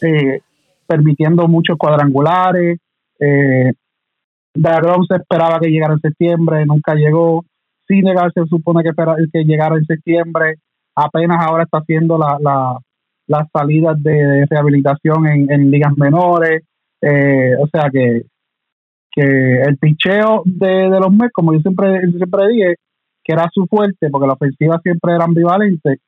eh, 0.01 0.41
permitiendo 0.87 1.47
muchos 1.47 1.77
cuadrangulares. 1.77 2.79
Eh, 3.19 3.73
se 4.53 5.15
esperaba 5.15 5.59
que 5.59 5.69
llegara 5.69 5.93
en 5.93 5.99
septiembre, 5.99 6.65
nunca 6.65 6.95
llegó. 6.95 7.45
Sinegal 7.87 8.31
se 8.33 8.45
supone 8.45 8.83
que, 8.83 8.91
que 9.31 9.43
llegara 9.43 9.75
en 9.75 9.85
septiembre, 9.85 10.55
apenas 10.95 11.45
ahora 11.45 11.63
está 11.63 11.79
haciendo 11.79 12.17
la, 12.17 12.37
la, 12.39 12.77
las 13.27 13.47
salidas 13.51 14.01
de, 14.01 14.45
rehabilitación 14.49 15.27
en, 15.27 15.51
en, 15.51 15.71
ligas 15.71 15.97
menores. 15.97 16.63
Eh, 17.01 17.55
o 17.59 17.67
sea 17.67 17.89
que 17.91 18.23
que 19.11 19.61
el 19.61 19.77
picheo 19.77 20.41
de, 20.45 20.89
los 20.89 21.11
Mets, 21.11 21.33
como 21.33 21.53
yo 21.53 21.59
siempre, 21.59 21.99
siempre 22.11 22.47
dije, 22.47 22.75
que 23.23 23.33
era 23.33 23.49
su 23.53 23.67
fuerte, 23.67 24.09
porque 24.09 24.27
la 24.27 24.33
ofensiva 24.33 24.79
siempre 24.81 25.13
era 25.13 25.25
ambivalente, 25.25 25.99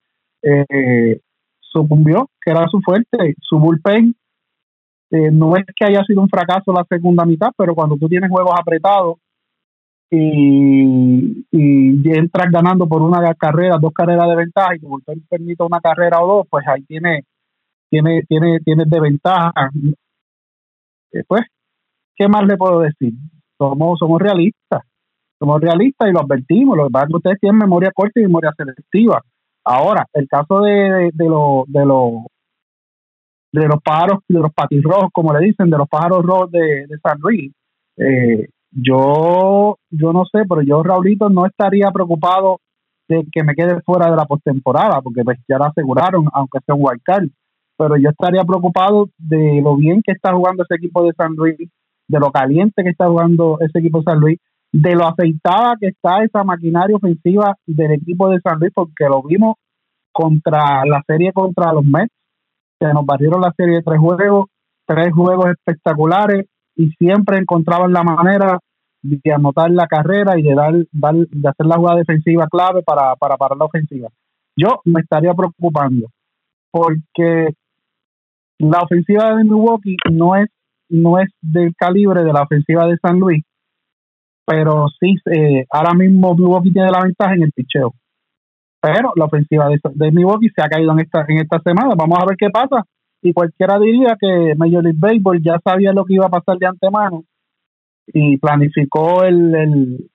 eh, 0.41 1.19
sucumbió, 1.59 2.29
que 2.41 2.51
era 2.51 2.65
su 2.69 2.79
fuerte. 2.81 3.35
Su 3.41 3.59
bullpen 3.59 4.15
eh, 5.11 5.31
no 5.31 5.55
es 5.57 5.65
que 5.75 5.85
haya 5.85 6.03
sido 6.05 6.21
un 6.21 6.29
fracaso 6.29 6.71
la 6.71 6.85
segunda 6.89 7.25
mitad, 7.25 7.49
pero 7.57 7.75
cuando 7.75 7.97
tú 7.97 8.07
tienes 8.07 8.29
juegos 8.29 8.53
apretados 8.57 9.17
y, 10.09 11.45
y 11.51 12.17
entras 12.17 12.51
ganando 12.51 12.87
por 12.87 13.01
una 13.01 13.33
carrera, 13.35 13.77
dos 13.81 13.93
carreras 13.93 14.29
de 14.29 14.35
ventaja 14.35 14.75
y 14.75 14.79
tu 14.79 14.87
bullpen 14.87 15.25
permite 15.29 15.63
una 15.63 15.81
carrera 15.81 16.21
o 16.21 16.37
dos, 16.37 16.47
pues 16.49 16.65
ahí 16.67 16.83
tiene 16.83 17.25
tiene 17.89 18.23
tiene 18.27 18.59
tienes 18.61 18.89
de 18.89 18.99
ventaja. 18.99 19.51
Eh, 21.13 21.23
pues 21.27 21.43
¿qué 22.15 22.27
más 22.27 22.45
le 22.45 22.57
puedo 22.57 22.79
decir? 22.79 23.13
Somos, 23.57 23.99
somos 23.99 24.21
realistas, 24.21 24.81
somos 25.39 25.61
realistas 25.61 26.09
y 26.09 26.11
lo 26.11 26.21
advertimos. 26.21 26.77
Lo 26.77 26.87
que 26.87 26.91
pasa 26.91 27.05
es 27.05 27.09
que 27.09 27.17
ustedes 27.17 27.39
tienen 27.39 27.59
memoria 27.59 27.91
corta 27.93 28.19
y 28.19 28.23
memoria 28.23 28.51
selectiva. 28.57 29.21
Ahora, 29.63 30.05
el 30.13 30.27
caso 30.27 30.61
de, 30.61 31.09
de, 31.13 31.29
los 31.29 31.65
de 31.67 31.85
los 31.85 32.11
de 33.53 33.67
los 33.67 33.81
pájaros, 33.83 34.19
de 34.27 34.39
los 34.39 34.51
patirrojos, 34.51 35.09
como 35.13 35.31
le 35.33 35.45
dicen, 35.45 35.69
de 35.69 35.77
los 35.77 35.87
pájaros 35.87 36.25
rojos 36.25 36.51
de, 36.51 36.87
San 37.01 37.19
Luis, 37.19 37.53
eh, 37.97 38.49
yo, 38.71 39.77
yo 39.91 40.11
no 40.11 40.25
sé, 40.25 40.41
pero 40.49 40.63
yo, 40.63 40.81
Raulito, 40.81 41.29
no 41.29 41.45
estaría 41.45 41.91
preocupado 41.91 42.59
de 43.07 43.23
que 43.31 43.43
me 43.43 43.53
quede 43.53 43.79
fuera 43.81 44.09
de 44.09 44.17
la 44.17 44.25
postemporada, 44.25 45.01
porque 45.01 45.23
pues 45.23 45.37
ya 45.47 45.57
lo 45.57 45.65
aseguraron, 45.65 46.25
aunque 46.33 46.59
sea 46.65 46.73
un 46.73 46.81
wildcard. 46.83 47.27
Pero 47.77 47.97
yo 47.97 48.09
estaría 48.09 48.43
preocupado 48.43 49.09
de 49.17 49.61
lo 49.63 49.75
bien 49.75 50.01
que 50.03 50.11
está 50.11 50.33
jugando 50.33 50.63
ese 50.63 50.75
equipo 50.75 51.03
de 51.03 51.13
San 51.13 51.35
Luis, 51.35 51.57
de 51.57 52.19
lo 52.19 52.31
caliente 52.31 52.83
que 52.83 52.89
está 52.89 53.07
jugando 53.07 53.57
ese 53.59 53.79
equipo 53.79 53.99
de 53.99 54.03
San 54.03 54.19
Luis, 54.19 54.39
de 54.71 54.95
lo 54.95 55.07
aceitada 55.07 55.75
que 55.79 55.87
está 55.87 56.23
esa 56.23 56.43
maquinaria 56.43 56.95
ofensiva 56.95 57.55
del 57.65 57.91
equipo 57.93 58.29
de 58.29 58.39
San 58.41 58.59
Luis, 58.59 58.71
porque 58.73 59.05
lo 59.05 59.21
vimos 59.23 59.55
contra 60.11 60.85
la 60.85 61.01
serie 61.07 61.33
contra 61.33 61.73
los 61.73 61.83
Mets, 61.83 62.13
que 62.79 62.87
nos 62.87 63.05
barrieron 63.05 63.41
la 63.41 63.53
serie 63.55 63.77
de 63.77 63.83
tres 63.83 63.99
juegos, 63.99 64.45
tres 64.85 65.13
juegos 65.13 65.47
espectaculares 65.47 66.45
y 66.75 66.89
siempre 66.91 67.37
encontraban 67.37 67.91
la 67.93 68.03
manera 68.03 68.59
de 69.01 69.33
anotar 69.33 69.69
la 69.69 69.87
carrera 69.87 70.39
y 70.39 70.43
de 70.43 70.55
dar, 70.55 70.73
de 70.73 71.49
hacer 71.49 71.65
la 71.65 71.75
jugada 71.75 71.99
defensiva 71.99 72.47
clave 72.47 72.81
para, 72.83 73.15
para 73.15 73.35
parar 73.37 73.57
la 73.57 73.65
ofensiva. 73.65 74.09
Yo 74.55 74.81
me 74.85 75.01
estaría 75.01 75.33
preocupando 75.33 76.07
porque 76.71 77.53
la 78.71 78.79
ofensiva 78.81 79.35
de 79.35 79.43
Milwaukee 79.43 79.97
no 80.11 80.35
es 80.35 80.49
no 80.89 81.19
es 81.19 81.29
del 81.41 81.73
calibre 81.75 82.23
de 82.23 82.33
la 82.33 82.43
ofensiva 82.43 82.85
de 82.85 82.97
San 82.97 83.19
Luis, 83.19 83.43
pero 84.45 84.87
sí, 84.99 85.15
eh, 85.31 85.65
ahora 85.71 85.93
mismo 85.93 86.35
Milwaukee 86.35 86.71
tiene 86.71 86.91
la 86.91 87.01
ventaja 87.01 87.33
en 87.33 87.43
el 87.43 87.51
picheo. 87.51 87.93
Pero 88.81 89.13
la 89.15 89.25
ofensiva 89.25 89.69
de, 89.69 89.79
de 89.93 90.11
Milwaukee 90.11 90.49
se 90.53 90.61
ha 90.61 90.67
caído 90.67 90.91
en 90.91 90.99
esta, 90.99 91.25
en 91.27 91.37
esta 91.37 91.59
semana. 91.59 91.95
Vamos 91.95 92.19
a 92.21 92.25
ver 92.25 92.35
qué 92.37 92.49
pasa. 92.49 92.83
Y 93.21 93.31
cualquiera 93.31 93.79
diría 93.79 94.17
que 94.19 94.53
Major 94.57 94.83
League 94.83 94.99
Baseball 94.99 95.41
ya 95.41 95.57
sabía 95.63 95.93
lo 95.93 96.03
que 96.03 96.15
iba 96.15 96.25
a 96.25 96.29
pasar 96.29 96.57
de 96.57 96.67
antemano 96.67 97.23
y 98.07 98.37
planificó 98.37 99.23
el, 99.23 99.55
el, 99.55 100.11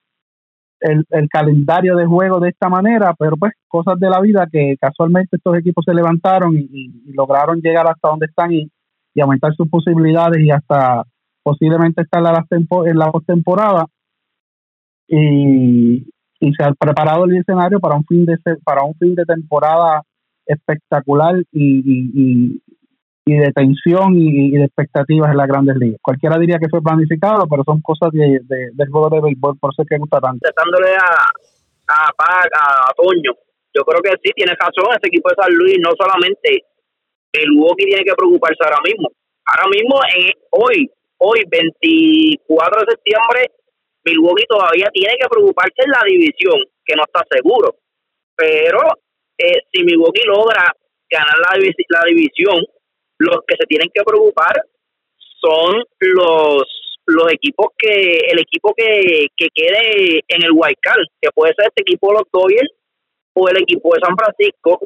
el, 0.80 1.28
calendario 1.28 1.96
de 1.96 2.06
juego 2.06 2.40
de 2.40 2.50
esta 2.50 2.68
manera, 2.68 3.14
pero 3.18 3.36
pues 3.36 3.52
cosas 3.68 3.98
de 3.98 4.08
la 4.08 4.20
vida 4.20 4.46
que 4.50 4.76
casualmente 4.80 5.36
estos 5.36 5.56
equipos 5.56 5.84
se 5.84 5.94
levantaron 5.94 6.56
y 6.56 7.12
lograron 7.12 7.60
llegar 7.60 7.86
hasta 7.88 8.08
donde 8.08 8.26
están 8.26 8.52
y, 8.52 8.70
y 9.14 9.20
aumentar 9.20 9.54
sus 9.54 9.68
posibilidades 9.68 10.40
y 10.42 10.50
hasta 10.50 11.04
posiblemente 11.42 12.02
estar 12.02 12.22
en 12.22 12.98
la 12.98 13.10
postemporada. 13.10 13.86
Y, 15.08 16.06
y 16.40 16.52
se 16.54 16.64
ha 16.64 16.72
preparado 16.74 17.24
el 17.24 17.36
escenario 17.36 17.80
para 17.80 17.96
un 17.96 18.04
fin 18.04 18.24
de 18.26 18.36
para 18.62 18.84
un 18.84 18.94
fin 18.94 19.14
de 19.14 19.24
temporada 19.24 20.02
espectacular 20.46 21.42
y, 21.52 22.62
y, 23.28 23.36
de 23.36 23.52
tensión 23.52 24.16
y, 24.16 24.50
de 24.52 24.64
expectativas 24.64 25.30
en 25.30 25.36
las 25.36 25.48
grandes 25.48 25.76
ligas. 25.76 26.00
Cualquiera 26.02 26.38
diría 26.38 26.58
que 26.58 26.68
fue 26.68 26.82
planificado, 26.82 27.46
pero 27.48 27.62
son 27.64 27.80
cosas 27.80 28.10
de, 28.12 28.40
del 28.42 28.88
juego 28.88 29.10
de 29.10 29.20
béisbol, 29.20 29.58
por 29.58 29.72
eso 29.72 29.82
es 29.82 29.88
que 29.88 29.98
gusta 29.98 30.20
tanto. 30.20 30.40
Tratándole 30.40 30.96
a, 30.96 31.30
a, 31.88 32.08
a, 32.08 32.92
Toño, 32.96 33.32
yo 33.74 33.82
creo 33.84 34.00
que 34.02 34.16
sí, 34.22 34.30
tiene 34.34 34.52
razón, 34.58 34.92
este 34.92 35.08
equipo 35.08 35.28
de 35.28 35.36
San 35.36 35.52
Luis 35.54 35.76
no 35.80 35.90
solamente 35.98 36.64
Milwaukee 37.36 37.84
tiene 37.86 38.04
que 38.04 38.14
preocuparse 38.16 38.58
ahora 38.64 38.80
mismo. 38.84 39.08
Ahora 39.44 39.68
mismo, 39.70 40.00
en, 40.16 40.32
hoy, 40.50 40.90
hoy 41.18 41.44
24 41.48 42.80
de 42.80 42.92
septiembre, 42.92 43.40
Milwaukee 44.04 44.46
todavía 44.48 44.88
tiene 44.92 45.14
que 45.20 45.28
preocuparse 45.28 45.84
en 45.84 45.90
la 45.90 46.02
división, 46.06 46.58
que 46.84 46.96
no 46.96 47.04
está 47.04 47.24
seguro. 47.30 47.76
Pero 48.34 48.80
eh, 49.36 49.60
si 49.72 49.84
Milwaukee 49.84 50.26
logra 50.26 50.72
ganar 51.10 51.36
la 51.40 52.04
división, 52.06 52.64
los 53.18 53.38
que 53.46 53.56
se 53.58 53.66
tienen 53.66 53.90
que 53.92 54.02
preocupar 54.04 54.62
son 55.40 55.84
los 56.00 56.64
los 57.06 57.32
equipos 57.32 57.68
que 57.78 58.18
el 58.30 58.38
equipo 58.38 58.74
que, 58.76 59.28
que 59.34 59.48
quede 59.54 60.20
en 60.28 60.42
el 60.42 60.50
wild 60.52 60.76
que 61.22 61.30
puede 61.34 61.54
ser 61.54 61.68
este 61.68 61.80
equipo 61.80 62.08
de 62.08 62.18
los 62.18 62.30
Dodgers 62.30 62.70
o 63.32 63.48
el 63.48 63.62
equipo 63.62 63.94
de 63.94 64.00
San 64.04 64.14
Francisco 64.14 64.78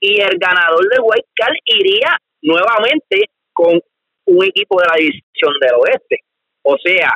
y 0.00 0.20
el 0.20 0.36
ganador 0.38 0.82
del 0.88 1.00
Card 1.34 1.54
iría 1.66 2.16
nuevamente 2.42 3.30
con 3.52 3.80
un 4.26 4.44
equipo 4.44 4.80
de 4.80 4.86
la 4.88 4.96
división 4.96 5.52
del 5.60 5.74
oeste. 5.78 6.16
O 6.62 6.76
sea, 6.82 7.12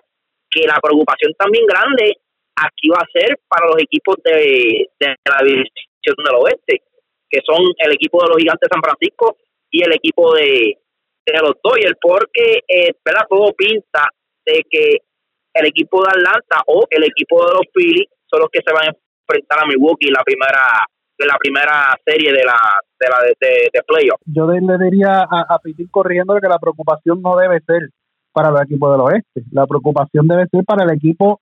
que 0.50 0.66
la 0.66 0.78
preocupación 0.80 1.32
también 1.38 1.66
grande 1.66 2.14
aquí 2.56 2.88
va 2.88 2.98
a 3.02 3.10
ser 3.12 3.38
para 3.48 3.66
los 3.66 3.82
equipos 3.82 4.16
de, 4.24 4.88
la 5.00 5.42
división 5.42 6.16
del 6.18 6.36
oeste, 6.38 6.82
que 7.28 7.40
son 7.44 7.64
el 7.78 7.92
equipo 7.92 8.22
de 8.22 8.28
los 8.28 8.38
gigantes 8.38 8.68
de 8.68 8.74
San 8.74 8.82
Francisco 8.82 9.36
y 9.74 9.82
el 9.82 9.92
equipo 9.92 10.32
de, 10.34 10.78
de 11.26 11.40
los 11.42 11.56
Dodgers, 11.60 11.98
porque 12.00 12.62
eh, 12.68 12.94
todo 13.28 13.52
pinta 13.54 14.06
de 14.46 14.62
que 14.70 14.98
el 15.52 15.66
equipo 15.66 16.00
de 16.02 16.10
Atlanta 16.10 16.62
o 16.68 16.86
el 16.88 17.02
equipo 17.02 17.44
de 17.44 17.54
los 17.54 17.66
Phillies 17.74 18.08
son 18.30 18.40
los 18.40 18.50
que 18.52 18.60
se 18.64 18.72
van 18.72 18.88
a 18.88 18.96
enfrentar 19.26 19.64
a 19.64 19.66
Milwaukee 19.66 20.06
en 20.06 20.14
la 20.14 20.22
primera 20.22 20.86
de 21.18 21.26
la 21.26 21.36
primera 21.38 21.96
serie 22.04 22.32
de 22.32 22.44
la 22.44 22.58
de 23.00 23.08
la 23.08 23.18
de, 23.24 23.70
de, 23.72 23.82
playoff. 23.82 24.20
Yo 24.26 24.46
le, 24.46 24.60
diría 24.84 25.26
a, 25.28 25.54
a 25.54 25.58
Pitín 25.58 25.88
corriendo 25.90 26.38
que 26.40 26.48
la 26.48 26.58
preocupación 26.58 27.20
no 27.20 27.36
debe 27.36 27.60
ser 27.66 27.90
para 28.32 28.50
el 28.50 28.62
equipo 28.64 28.90
del 28.92 29.00
oeste, 29.00 29.42
la 29.50 29.66
preocupación 29.66 30.26
debe 30.28 30.46
ser 30.46 30.64
para 30.64 30.84
el 30.84 30.92
equipo 30.92 31.40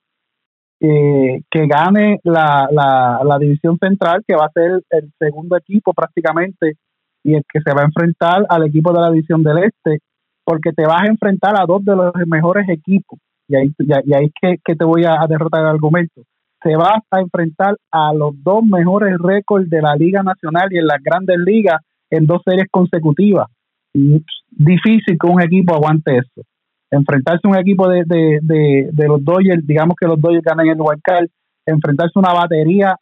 eh, 0.81 1.43
que 1.51 1.67
gane 1.67 2.21
la, 2.25 2.69
la, 2.71 3.21
la 3.25 3.39
división 3.39 3.79
central, 3.79 4.25
que 4.27 4.37
va 4.37 4.47
a 4.47 4.53
ser 4.53 4.83
el 4.91 5.13
segundo 5.19 5.57
equipo 5.57 5.93
prácticamente 5.93 6.77
y 7.25 7.35
el 7.35 7.43
que 7.53 7.61
se 7.61 7.75
va 7.75 7.83
a 7.83 7.87
enfrentar 7.87 8.45
al 8.49 8.67
equipo 8.67 8.93
de 8.93 9.01
la 9.01 9.11
división 9.11 9.43
del 9.43 9.59
este, 9.59 10.01
porque 10.45 10.73
te 10.73 10.85
vas 10.85 11.03
a 11.03 11.07
enfrentar 11.07 11.55
a 11.61 11.67
dos 11.67 11.85
de 11.85 11.97
los 11.97 12.13
mejores 12.27 12.69
equipos. 12.69 13.19
Y 13.49 13.57
ahí, 13.57 13.73
y 13.79 14.15
ahí 14.15 14.31
es 14.43 14.61
que, 14.65 14.75
te 14.75 14.85
voy 14.85 15.05
a 15.05 15.25
derrotar 15.29 15.63
el 15.63 15.69
argumento 15.69 16.23
se 16.63 16.77
va 16.77 17.03
a 17.11 17.21
enfrentar 17.21 17.77
a 17.91 18.15
los 18.15 18.35
dos 18.43 18.63
mejores 18.65 19.17
récords 19.19 19.69
de 19.69 19.83
la 19.83 19.97
Liga 19.97 20.23
Nacional 20.23 20.69
y 20.71 20.79
en 20.79 20.87
las 20.87 21.03
grandes 21.03 21.37
ligas 21.39 21.81
en 22.11 22.27
dos 22.27 22.43
series 22.45 22.69
consecutivas. 22.71 23.49
difícil 23.93 25.19
que 25.19 25.27
un 25.27 25.43
equipo 25.43 25.75
aguante 25.75 26.17
eso. 26.17 26.47
Enfrentarse 26.91 27.41
a 27.45 27.51
un 27.51 27.57
equipo 27.57 27.89
de, 27.89 28.05
de, 28.07 28.89
de, 28.93 29.09
los 29.09 29.25
Dodgers, 29.25 29.67
digamos 29.67 29.97
que 29.99 30.07
los 30.07 30.21
Dodgers 30.21 30.45
ganan 30.45 30.67
el 30.67 30.77
Card, 31.03 31.27
enfrentarse 31.67 32.13
a 32.15 32.21
una 32.21 32.33
batería 32.35 32.97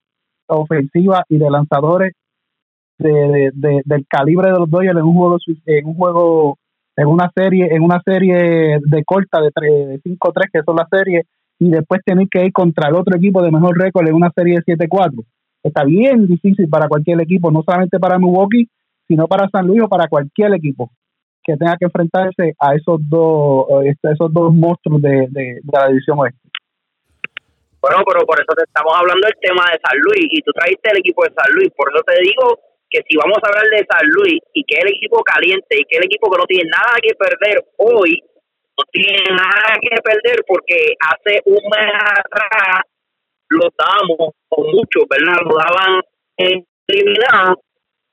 ofensiva 0.47 1.25
y 1.29 1.39
de 1.39 1.51
lanzadores 1.51 2.13
de, 3.03 3.51
del 3.85 4.07
calibre 4.09 4.51
de 4.51 4.59
los 4.59 4.71
Dodgers 4.71 4.99
en 4.99 5.05
un 5.05 5.15
juego 5.15 5.37
en 5.67 5.87
un 5.87 5.95
juego 5.95 6.59
en 6.97 7.07
una 7.07 7.31
serie 7.35 7.69
en 7.71 7.83
una 7.83 8.01
serie 8.05 8.79
de 8.85 9.05
corta 9.05 9.41
de 9.41 9.51
5-3 9.51 10.51
que 10.53 10.63
son 10.65 10.77
las 10.77 10.89
series 10.91 11.27
y 11.59 11.71
después 11.71 12.01
tener 12.05 12.27
que 12.29 12.45
ir 12.47 12.53
contra 12.53 12.89
el 12.89 12.95
otro 12.95 13.17
equipo 13.17 13.43
de 13.43 13.51
mejor 13.51 13.79
récord 13.79 14.09
en 14.09 14.15
una 14.15 14.31
serie 14.35 14.59
de 14.65 14.77
7-4. 14.77 15.25
Está 15.63 15.85
bien 15.85 16.27
difícil 16.27 16.69
para 16.69 16.89
cualquier 16.89 17.21
equipo, 17.21 17.51
no 17.51 17.63
solamente 17.63 17.99
para 17.99 18.19
Milwaukee, 18.19 18.67
sino 19.07 19.29
para 19.29 19.49
San 19.51 19.67
Luis 19.67 19.83
o 19.83 19.89
para 19.89 20.09
cualquier 20.09 20.55
equipo 20.55 20.91
que 21.45 21.57
tenga 21.57 21.77
que 21.77 21.87
enfrentarse 21.87 22.55
a 22.59 22.75
esos 22.75 23.01
dos, 23.09 23.67
esos 23.85 24.33
dos 24.33 24.55
monstruos 24.55 25.03
de, 25.03 25.61
la 25.73 25.89
división 25.89 26.19
oeste. 26.19 26.39
Bueno, 27.81 28.05
pero 28.07 28.27
por 28.27 28.39
eso 28.39 28.53
te 28.57 28.65
estamos 28.65 28.93
hablando 28.95 29.27
del 29.27 29.37
tema 29.41 29.65
de 29.73 29.81
San 29.81 29.99
Luis 30.05 30.29
y 30.31 30.43
tú 30.43 30.53
trajiste 30.53 30.91
el 30.93 30.99
equipo 30.99 31.25
de 31.25 31.33
San 31.33 31.53
Luis. 31.55 31.71
Por 31.75 31.89
eso 31.93 32.03
te 32.05 32.23
digo 32.23 32.59
que 32.91 33.01
si 33.09 33.17
vamos 33.17 33.39
a 33.43 33.49
hablar 33.49 33.71
de 33.71 33.87
San 33.89 34.07
Luis 34.11 34.41
y 34.53 34.65
que 34.65 34.79
el 34.81 34.89
equipo 34.89 35.23
caliente 35.23 35.79
y 35.79 35.85
que 35.85 35.99
el 35.99 36.05
equipo 36.05 36.31
que 36.31 36.39
no 36.39 36.47
tiene 36.47 36.71
nada 36.71 36.95
que 37.01 37.15
perder 37.15 37.65
hoy, 37.79 38.23
no 38.77 38.85
tiene 38.91 39.23
nada 39.31 39.79
que 39.81 39.97
perder 40.03 40.43
porque 40.47 40.95
hace 41.01 41.41
un 41.45 41.63
mes 41.71 41.93
atrás 41.95 42.83
lo 43.49 43.69
dábamos 43.77 44.35
con 44.49 44.67
mucho, 44.71 45.07
¿verdad? 45.09 45.39
Lo 45.45 45.57
daban 45.57 46.03
eliminados 46.37 47.59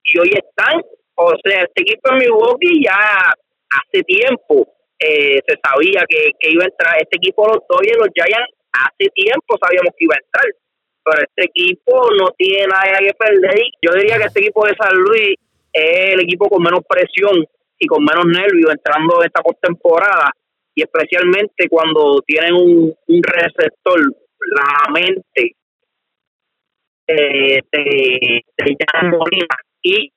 y 0.03 0.19
hoy 0.19 0.29
están. 0.29 0.81
O 1.15 1.33
sea, 1.43 1.63
este 1.63 1.81
equipo 1.81 2.11
de 2.11 2.17
Milwaukee 2.17 2.83
ya 2.83 3.33
hace 3.69 4.03
tiempo 4.03 4.67
eh, 4.99 5.39
se 5.47 5.55
sabía 5.63 6.05
que, 6.07 6.31
que 6.39 6.51
iba 6.51 6.63
a 6.63 6.67
entrar 6.67 6.97
este 6.97 7.17
equipo 7.17 7.47
los 7.47 7.61
Dodgers, 7.67 7.97
los 7.97 8.09
Giants 8.13 8.53
hace 8.73 9.09
tiempo 9.13 9.57
sabíamos 9.61 9.93
que 9.97 10.05
iba 10.05 10.15
a 10.15 10.23
entrar, 10.23 10.45
pero 11.09 11.23
este 11.23 11.45
equipo 11.45 12.09
no 12.19 12.31
tiene 12.37 12.67
nada 12.67 12.99
que 12.99 13.13
perder. 13.13 13.61
Yo 13.81 13.93
diría 13.93 14.17
que 14.17 14.25
este 14.25 14.41
equipo 14.41 14.65
de 14.65 14.75
San 14.75 14.95
Luis 14.95 15.35
es 15.71 16.13
el 16.13 16.21
equipo 16.21 16.49
con 16.49 16.61
menos 16.61 16.81
presión 16.87 17.45
y 17.79 17.87
con 17.87 18.03
menos 18.03 18.25
nervios 18.25 18.71
entrando 18.71 19.21
en 19.21 19.27
esta 19.27 19.41
postemporada 19.41 20.31
y 20.75 20.81
especialmente 20.83 21.67
cuando 21.69 22.21
tienen 22.25 22.53
un, 22.53 22.93
receptor, 23.23 23.99
la 24.39 24.91
mente 24.93 25.55
eh, 27.07 27.61
de, 27.71 28.43
de 28.57 28.77
y 29.81 30.11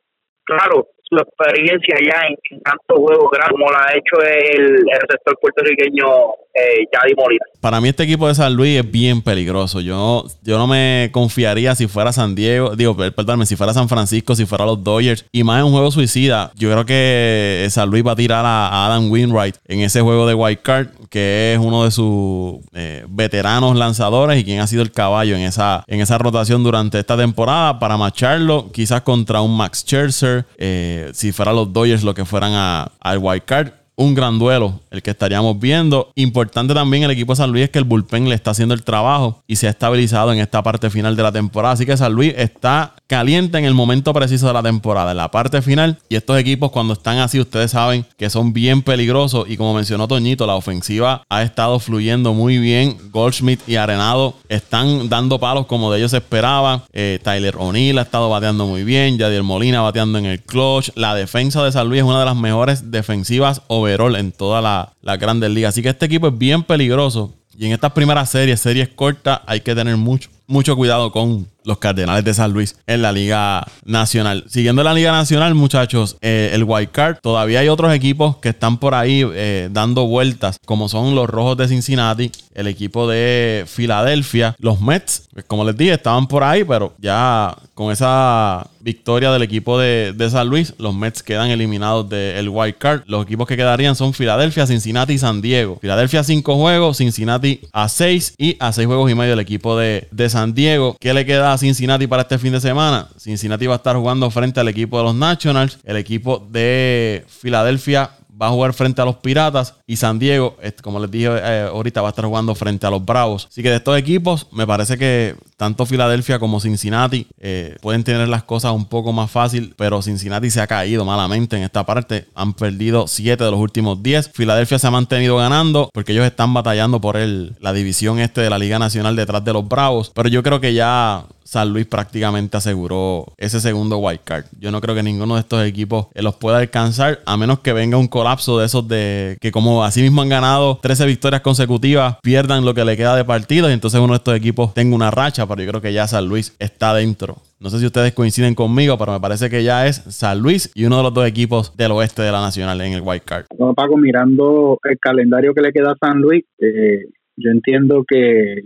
claro, 0.45 0.89
su 1.11 1.17
experiencia 1.17 1.97
ya 2.01 2.29
en, 2.29 2.63
tantos 2.63 2.97
juegos 2.97 3.31
como 3.51 3.71
la 3.71 3.79
ha 3.89 3.97
hecho 3.97 4.23
el, 4.23 4.77
el 4.77 5.01
sector 5.11 5.37
puertorriqueño 5.41 6.07
eh, 6.55 7.15
Molina. 7.17 7.45
Para 7.61 7.81
mí 7.81 7.89
este 7.89 8.05
equipo 8.05 8.29
de 8.29 8.35
San 8.35 8.55
Luis 8.55 8.79
es 8.79 8.91
bien 8.91 9.23
peligroso. 9.23 9.81
Yo, 9.81 10.25
yo 10.43 10.59
no 10.59 10.67
me 10.67 11.11
confiaría 11.13 11.75
si 11.75 11.87
fuera 11.87 12.13
San 12.13 12.35
Diego, 12.35 12.77
digo, 12.77 12.97
perdóname, 12.97 13.47
si 13.47 13.57
fuera 13.57 13.73
San 13.73 13.89
Francisco, 13.89 14.35
si 14.35 14.47
fuera 14.47 14.65
los 14.65 14.83
Dodgers. 14.83 15.25
Y 15.33 15.45
más 15.45 15.61
en 15.61 15.67
un 15.67 15.73
juego 15.73 15.91
suicida, 15.91 16.53
yo 16.57 16.71
creo 16.71 16.87
que 16.87 17.67
San 17.71 17.91
Luis 17.91 18.07
va 18.07 18.13
a 18.13 18.17
tirar 18.17 18.45
a, 18.45 18.87
Adam 18.87 19.11
Winwright 19.11 19.57
en 19.67 19.81
ese 19.81 20.01
juego 20.01 20.27
de 20.27 20.35
White 20.35 20.63
Card, 20.63 20.89
que 21.11 21.55
es 21.55 21.59
uno 21.59 21.85
de 21.85 21.91
sus 21.91 22.59
eh, 22.75 23.05
veteranos 23.09 23.77
lanzadores 23.77 24.39
y 24.39 24.45
quien 24.45 24.61
ha 24.61 24.67
sido 24.67 24.83
el 24.83 24.93
caballo 24.93 25.37
en 25.37 25.43
esa, 25.43 25.85
en 25.87 26.01
esa 26.01 26.19
rotación 26.19 26.63
durante 26.63 26.99
esta 26.99 27.17
temporada 27.17 27.79
para 27.79 27.97
macharlo, 27.97 28.71
quizás 28.73 29.03
contra 29.03 29.41
un 29.41 29.57
Max 29.57 29.81
Scherzer. 29.81 30.45
Eh, 30.57 31.00
si 31.13 31.33
fuera 31.33 31.53
los 31.53 31.73
Dodgers 31.73 32.03
lo 32.03 32.15
que 32.15 32.25
fueran 32.25 32.53
al 33.01 33.19
wild 33.19 33.45
card 33.45 33.73
un 34.01 34.15
gran 34.15 34.39
duelo 34.39 34.81
el 34.91 35.03
que 35.03 35.11
estaríamos 35.11 35.61
viendo. 35.61 36.11
Importante 36.15 36.73
también 36.73 37.03
el 37.03 37.11
equipo 37.11 37.33
de 37.33 37.37
San 37.37 37.53
Luis 37.53 37.65
es 37.65 37.71
que 37.71 37.79
el 37.79 37.85
bullpen 37.85 38.31
le 38.31 38.35
está 38.35 38.53
haciendo 38.53 38.73
el 38.73 38.83
trabajo 38.83 39.43
y 39.47 39.57
se 39.57 39.67
ha 39.67 39.71
estabilizado 39.71 40.33
en 40.33 40.39
esta 40.39 40.63
parte 40.63 40.89
final 40.89 41.17
de 41.17 41.23
la 41.23 41.31
temporada. 41.31 41.75
Así 41.75 41.85
que 41.85 41.95
San 41.99 42.15
Luis 42.15 42.33
está 42.39 42.95
caliente 43.07 43.59
en 43.59 43.67
el 43.67 43.75
momento 43.75 44.15
preciso 44.15 44.47
de 44.47 44.55
la 44.55 44.63
temporada, 44.63 45.11
en 45.11 45.19
la 45.19 45.31
parte 45.31 45.61
final. 45.61 45.99
Y 46.09 46.17
estos 46.17 46.39
equipos 46.39 46.71
cuando 46.71 46.95
están 46.95 47.19
así, 47.19 47.39
ustedes 47.39 47.73
saben 47.73 48.07
que 48.17 48.31
son 48.31 48.55
bien 48.55 48.81
peligrosos. 48.81 49.45
Y 49.51 49.59
como 49.59 49.75
mencionó 49.75 50.09
Toñito, 50.09 50.47
la 50.47 50.55
ofensiva 50.55 51.23
ha 51.29 51.43
estado 51.43 51.79
fluyendo 51.79 52.33
muy 52.33 52.57
bien. 52.57 52.97
Goldschmidt 53.11 53.69
y 53.69 53.77
Arenado 53.77 54.35
están 54.49 55.11
dando 55.11 55.39
palos 55.39 55.67
como 55.67 55.93
de 55.93 55.99
ellos 55.99 56.13
se 56.13 56.19
esperaba. 56.19 56.85
Eh, 56.95 57.19
Tyler 57.23 57.55
O'Neill 57.59 57.99
ha 57.99 58.03
estado 58.03 58.31
bateando 58.31 58.65
muy 58.65 58.83
bien. 58.83 59.19
Yadier 59.19 59.43
Molina 59.43 59.83
bateando 59.83 60.17
en 60.17 60.25
el 60.25 60.41
clutch. 60.41 60.89
La 60.95 61.15
defensa 61.15 61.63
de 61.63 61.73
San 61.73 61.87
Luis 61.87 62.01
es 62.01 62.07
una 62.07 62.21
de 62.21 62.25
las 62.25 62.37
mejores 62.37 62.91
defensivas 62.91 63.61
over 63.69 63.90
en 63.95 64.33
toda 64.33 64.61
la, 64.61 64.93
la 65.03 65.17
Grandes 65.17 65.51
Ligas. 65.51 65.75
Así 65.75 65.83
que 65.83 65.89
este 65.89 66.07
equipo 66.07 66.29
es 66.29 66.39
bien 66.39 66.63
peligroso. 66.63 67.35
Y 67.59 67.67
en 67.67 67.73
estas 67.73 67.93
primeras 67.93 68.31
series, 68.31 68.61
series 68.61 68.89
cortas, 68.89 69.41
hay 69.47 69.61
que 69.61 69.75
tener 69.75 69.97
mucho, 69.97 70.31
mucho 70.47 70.77
cuidado 70.77 71.13
con 71.13 71.47
los 71.65 71.79
Cardenales 71.79 72.25
de 72.25 72.35
San 72.35 72.53
Luis 72.53 72.77
en 72.87 73.03
la 73.03 73.13
Liga 73.13 73.67
Nacional. 73.85 74.45
Siguiendo 74.49 74.83
la 74.83 74.95
Liga 74.95 75.13
Nacional, 75.13 75.55
muchachos, 75.55 76.17
eh, 76.21 76.51
el 76.53 76.65
White 76.65 76.93
Card, 76.93 77.17
todavía 77.23 77.61
hay 77.61 77.69
otros 77.69 77.93
equipos 77.93 78.37
que 78.37 78.51
están 78.51 78.79
por 78.79 78.95
ahí 78.95 79.25
eh, 79.35 79.69
dando 79.71 80.07
vueltas, 80.07 80.59
como 80.65 80.89
son 80.89 81.15
los 81.15 81.29
Rojos 81.29 81.57
de 81.57 81.69
Cincinnati, 81.69 82.31
el 82.55 82.67
equipo 82.67 83.09
de 83.09 83.65
Filadelfia, 83.67 84.55
los 84.59 84.81
Mets, 84.81 85.29
pues, 85.33 85.45
como 85.47 85.65
les 85.65 85.77
dije, 85.77 85.95
estaban 85.95 86.27
por 86.27 86.45
ahí, 86.45 86.65
pero 86.65 86.95
ya 86.99 87.57
con 87.75 87.91
esa 87.91 88.67
victoria 88.81 89.31
del 89.33 89.43
equipo 89.43 89.79
de, 89.79 90.15
San 90.31 90.49
Luis, 90.49 90.75
los 90.79 90.95
Mets 90.95 91.23
quedan 91.23 91.51
eliminados 91.51 92.09
del 92.09 92.49
White 92.49 92.79
Card. 92.79 93.03
Los 93.07 93.25
equipos 93.25 93.47
que 93.47 93.57
quedarían 93.57 93.97
son 93.97 94.13
Filadelfia, 94.13 94.67
Cincinnati 94.67 95.15
y 95.15 95.19
San 95.19 95.41
Diego. 95.41 95.79
Filadelfia 95.81 96.21
a 96.21 96.25
5 96.25 96.57
juegos, 96.57 96.99
Cincinnati 96.99 97.61
a 97.73 97.89
6 97.89 98.35
y 98.37 98.57
a 98.61 98.73
6 98.73 98.87
juegos 98.87 99.11
y 99.11 99.15
medio 99.15 99.33
el 99.33 99.41
equipo 99.41 99.79
de, 99.79 100.09
de 100.11 100.29
San 100.29 100.53
Diego. 100.53 100.97
¿Qué 101.01 101.15
le 101.15 101.25
queda 101.25 101.50
Cincinnati 101.59 102.07
para 102.07 102.23
este 102.23 102.39
fin 102.39 102.53
de 102.53 102.61
semana? 102.61 103.09
Cincinnati 103.19 103.67
va 103.67 103.75
a 103.75 103.77
estar 103.77 103.97
jugando 103.97 104.31
frente 104.31 104.61
al 104.61 104.69
equipo 104.69 104.99
de 104.99 105.05
los 105.05 105.15
Nationals. 105.15 105.79
El 105.85 105.97
equipo 105.97 106.47
de 106.51 107.25
Filadelfia 107.29 108.11
va 108.41 108.47
a 108.47 108.51
jugar 108.51 108.73
frente 108.73 109.03
a 109.03 109.05
los 109.05 109.17
Piratas 109.17 109.75
y 109.87 109.97
San 109.97 110.19
Diego, 110.19 110.57
como 110.83 110.99
les 111.01 111.11
dije 111.11 111.29
eh, 111.31 111.69
ahorita, 111.71 112.01
va 112.01 112.09
a 112.09 112.11
estar 112.11 112.25
jugando 112.25 112.55
frente 112.55 112.87
a 112.87 112.91
los 112.91 113.05
Bravos. 113.05 113.47
Así 113.51 113.63
que 113.63 113.71
de 113.71 113.77
estos 113.77 113.99
equipos, 113.99 114.47
me 114.53 114.67
parece 114.67 114.97
que 114.97 115.37
tanto 115.57 115.85
Filadelfia 115.85 116.39
como 116.39 116.59
Cincinnati 116.59 117.27
eh, 117.39 117.77
pueden 117.83 118.03
tener 118.03 118.29
las 118.29 118.45
cosas 118.45 118.73
un 118.73 118.87
poco 118.87 119.13
más 119.13 119.31
fácil, 119.31 119.75
pero 119.77 120.01
Cincinnati 120.01 120.51
se 120.51 120.61
ha 120.61 120.67
caído 120.67 121.05
malamente 121.05 121.57
en 121.57 121.65
esta 121.65 121.85
parte. 121.85 122.27
Han 122.35 122.55
perdido 122.55 123.07
7 123.07 123.45
de 123.45 123.51
los 123.51 123.61
últimos 123.61 124.03
10. 124.03 124.31
Filadelfia 124.33 124.79
se 124.79 124.87
ha 124.87 124.91
mantenido 124.91 125.37
ganando 125.37 125.91
porque 125.93 126.13
ellos 126.13 126.25
están 126.25 126.55
batallando 126.55 127.01
por 127.01 127.17
el, 127.17 127.57
la 127.61 127.73
división 127.73 128.21
este 128.21 128.41
de 128.41 128.49
la 128.49 128.59
Liga 128.59 128.79
Nacional 128.79 129.17
detrás 129.17 129.45
de 129.45 129.53
los 129.53 129.69
Bravos. 129.69 130.13
Pero 130.15 130.31
yo 130.31 130.43
creo 130.43 130.61
que 130.61 130.73
ya 130.73 131.27
San 131.51 131.73
Luis 131.73 131.85
prácticamente 131.85 132.57
aseguró 132.57 133.27
ese 133.37 133.61
segundo 133.61 133.99
wild 133.99 134.21
card. 134.23 134.45
Yo 134.61 134.71
no 134.71 134.81
creo 134.81 134.95
que 134.95 135.03
ninguno 135.03 135.35
de 135.35 135.41
estos 135.41 135.65
equipos 135.65 136.07
eh, 136.15 136.23
los 136.23 136.37
pueda 136.37 136.59
alcanzar, 136.59 137.23
a 137.27 137.37
menos 137.37 137.59
que 137.59 137.73
venga 137.73 137.99
un 137.99 138.07
colapso 138.07 138.30
de 138.31 138.65
esos 138.65 138.87
de 138.87 139.37
que 139.41 139.51
como 139.51 139.85
así 139.85 140.03
mismo 140.03 140.23
han 140.23 140.29
ganado 140.29 140.79
13 140.83 141.07
victorias 141.07 141.41
consecutivas, 141.41 142.17
pierdan 142.23 142.65
lo 142.65 142.75
que 142.75 142.85
le 142.85 142.97
queda 142.97 143.17
de 143.17 143.25
partido 143.25 143.69
y 143.69 143.73
entonces 143.73 144.01
uno 144.01 144.13
de 144.13 144.19
estos 144.19 144.37
equipos 144.37 144.73
tenga 144.73 144.95
una 144.95 145.11
racha, 145.11 145.47
pero 145.47 145.63
yo 145.63 145.71
creo 145.71 145.81
que 145.81 145.93
ya 145.93 146.07
San 146.07 146.27
Luis 146.27 146.55
está 146.59 146.95
dentro. 146.95 147.39
No 147.59 147.69
sé 147.69 147.79
si 147.79 147.87
ustedes 147.87 148.15
coinciden 148.15 148.55
conmigo, 148.55 148.97
pero 148.97 149.13
me 149.13 149.21
parece 149.21 149.51
que 149.51 149.65
ya 149.65 149.87
es 149.87 149.97
San 149.97 150.39
Luis 150.41 150.71
y 150.75 150.85
uno 150.85 150.99
de 150.99 151.03
los 151.03 151.15
dos 151.15 151.27
equipos 151.27 151.77
del 151.77 151.93
oeste 151.93 152.23
de 152.23 152.33
la 152.33 152.41
Nacional 152.41 152.81
en 152.81 152.93
el 152.93 153.03
wild 153.03 153.23
card. 153.23 153.47
No, 153.59 153.75
Paco, 153.75 153.97
mirando 153.97 154.79
el 154.85 154.99
calendario 154.99 155.53
que 155.53 155.61
le 155.61 155.73
queda 155.73 155.93
a 155.93 156.07
San 156.07 156.21
Luis, 156.21 156.45
eh, 156.59 157.07
yo 157.37 157.51
entiendo 157.51 158.05
que 158.09 158.63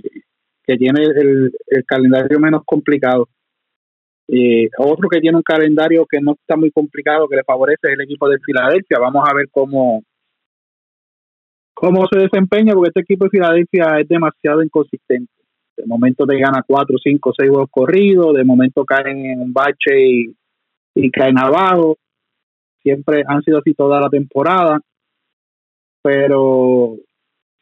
que 0.67 0.77
tiene 0.77 1.05
el, 1.05 1.53
calendario 1.87 2.39
menos 2.41 2.63
complicado. 2.65 3.29
Y 4.27 4.69
otro 4.79 5.09
que 5.09 5.21
tiene 5.21 5.37
un 5.37 5.43
calendario 5.43 6.07
que 6.07 6.21
no 6.21 6.33
está 6.33 6.57
muy 6.57 6.71
complicado, 6.71 7.29
que 7.29 7.37
le 7.37 7.45
favorece, 7.45 7.81
es 7.83 7.93
el 7.95 8.01
equipo 8.03 8.29
de 8.29 8.39
Filadelfia. 8.39 8.99
Vamos 8.99 9.23
a 9.29 9.35
ver 9.35 9.49
cómo, 9.51 10.03
cómo 11.75 12.07
se 12.11 12.19
desempeña, 12.19 12.73
porque 12.73 12.89
este 12.89 13.01
equipo 13.01 13.25
de 13.25 13.31
Filadelfia 13.31 14.01
es 14.01 14.09
demasiado 14.09 14.63
inconsistente. 14.63 15.31
De 15.77 15.87
momento 15.87 16.25
te 16.25 16.39
gana 16.39 16.65
cuatro, 16.67 16.97
cinco, 17.03 17.33
seis 17.37 17.51
juegos 17.51 17.69
corridos, 17.71 18.35
de 18.35 18.45
momento 18.45 18.85
caen 18.85 19.27
en 19.27 19.41
un 19.41 19.53
bache 19.53 20.01
y, 20.01 20.37
y 20.95 21.11
caen 21.11 21.39
abajo. 21.39 21.99
Siempre 22.83 23.25
han 23.27 23.43
sido 23.43 23.59
así 23.59 23.75
toda 23.75 24.01
la 24.01 24.09
temporada. 24.09 24.81
Pero 26.03 26.97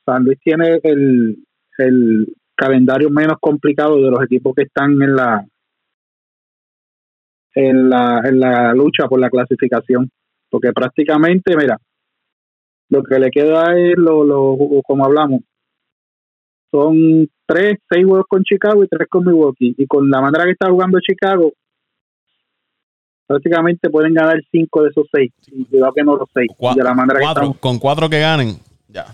San 0.04 0.24
Luis 0.24 0.38
tiene 0.40 0.80
el, 0.82 1.44
el, 1.78 2.26
calendario 2.54 3.08
menos 3.10 3.38
complicado 3.40 3.96
de 3.96 4.10
los 4.10 4.22
equipos 4.22 4.54
que 4.54 4.64
están 4.64 4.92
en 5.02 5.16
la 5.16 5.44
en 7.54 7.88
la, 7.88 8.22
en 8.24 8.40
la 8.40 8.72
lucha 8.74 9.06
por 9.08 9.20
la 9.20 9.30
clasificación. 9.30 10.10
Porque 10.50 10.72
prácticamente 10.72 11.56
mira 11.56 11.78
lo 12.90 13.02
que 13.02 13.18
le 13.18 13.30
queda 13.30 13.74
es 13.78 13.96
lo, 13.96 14.22
lo 14.24 14.56
como 14.82 15.04
hablamos 15.04 15.40
son 16.72 17.28
tres 17.46 17.74
seis 17.88 18.04
juegos 18.04 18.26
con 18.28 18.42
Chicago 18.42 18.82
y 18.82 18.88
tres 18.88 19.06
con 19.08 19.24
Milwaukee. 19.24 19.74
Y 19.76 19.86
con 19.86 20.08
la 20.10 20.20
manera 20.20 20.44
que 20.44 20.52
está 20.52 20.70
jugando 20.70 20.98
Chicago 21.00 21.52
prácticamente 23.26 23.88
pueden 23.88 24.14
ganar 24.14 24.38
cinco 24.50 24.82
de 24.82 24.90
esos 24.90 25.06
seis 25.12 25.32
y 25.46 25.64
cuidado 25.64 25.92
que 25.92 26.02
no 26.02 26.16
los 26.16 26.28
seis 26.34 26.50
de 26.74 26.82
la 26.82 26.94
manera 26.94 27.20
con 27.60 27.78
cuatro 27.78 28.08
que 28.08 28.20
ganen 28.20 28.56
ya. 28.88 29.06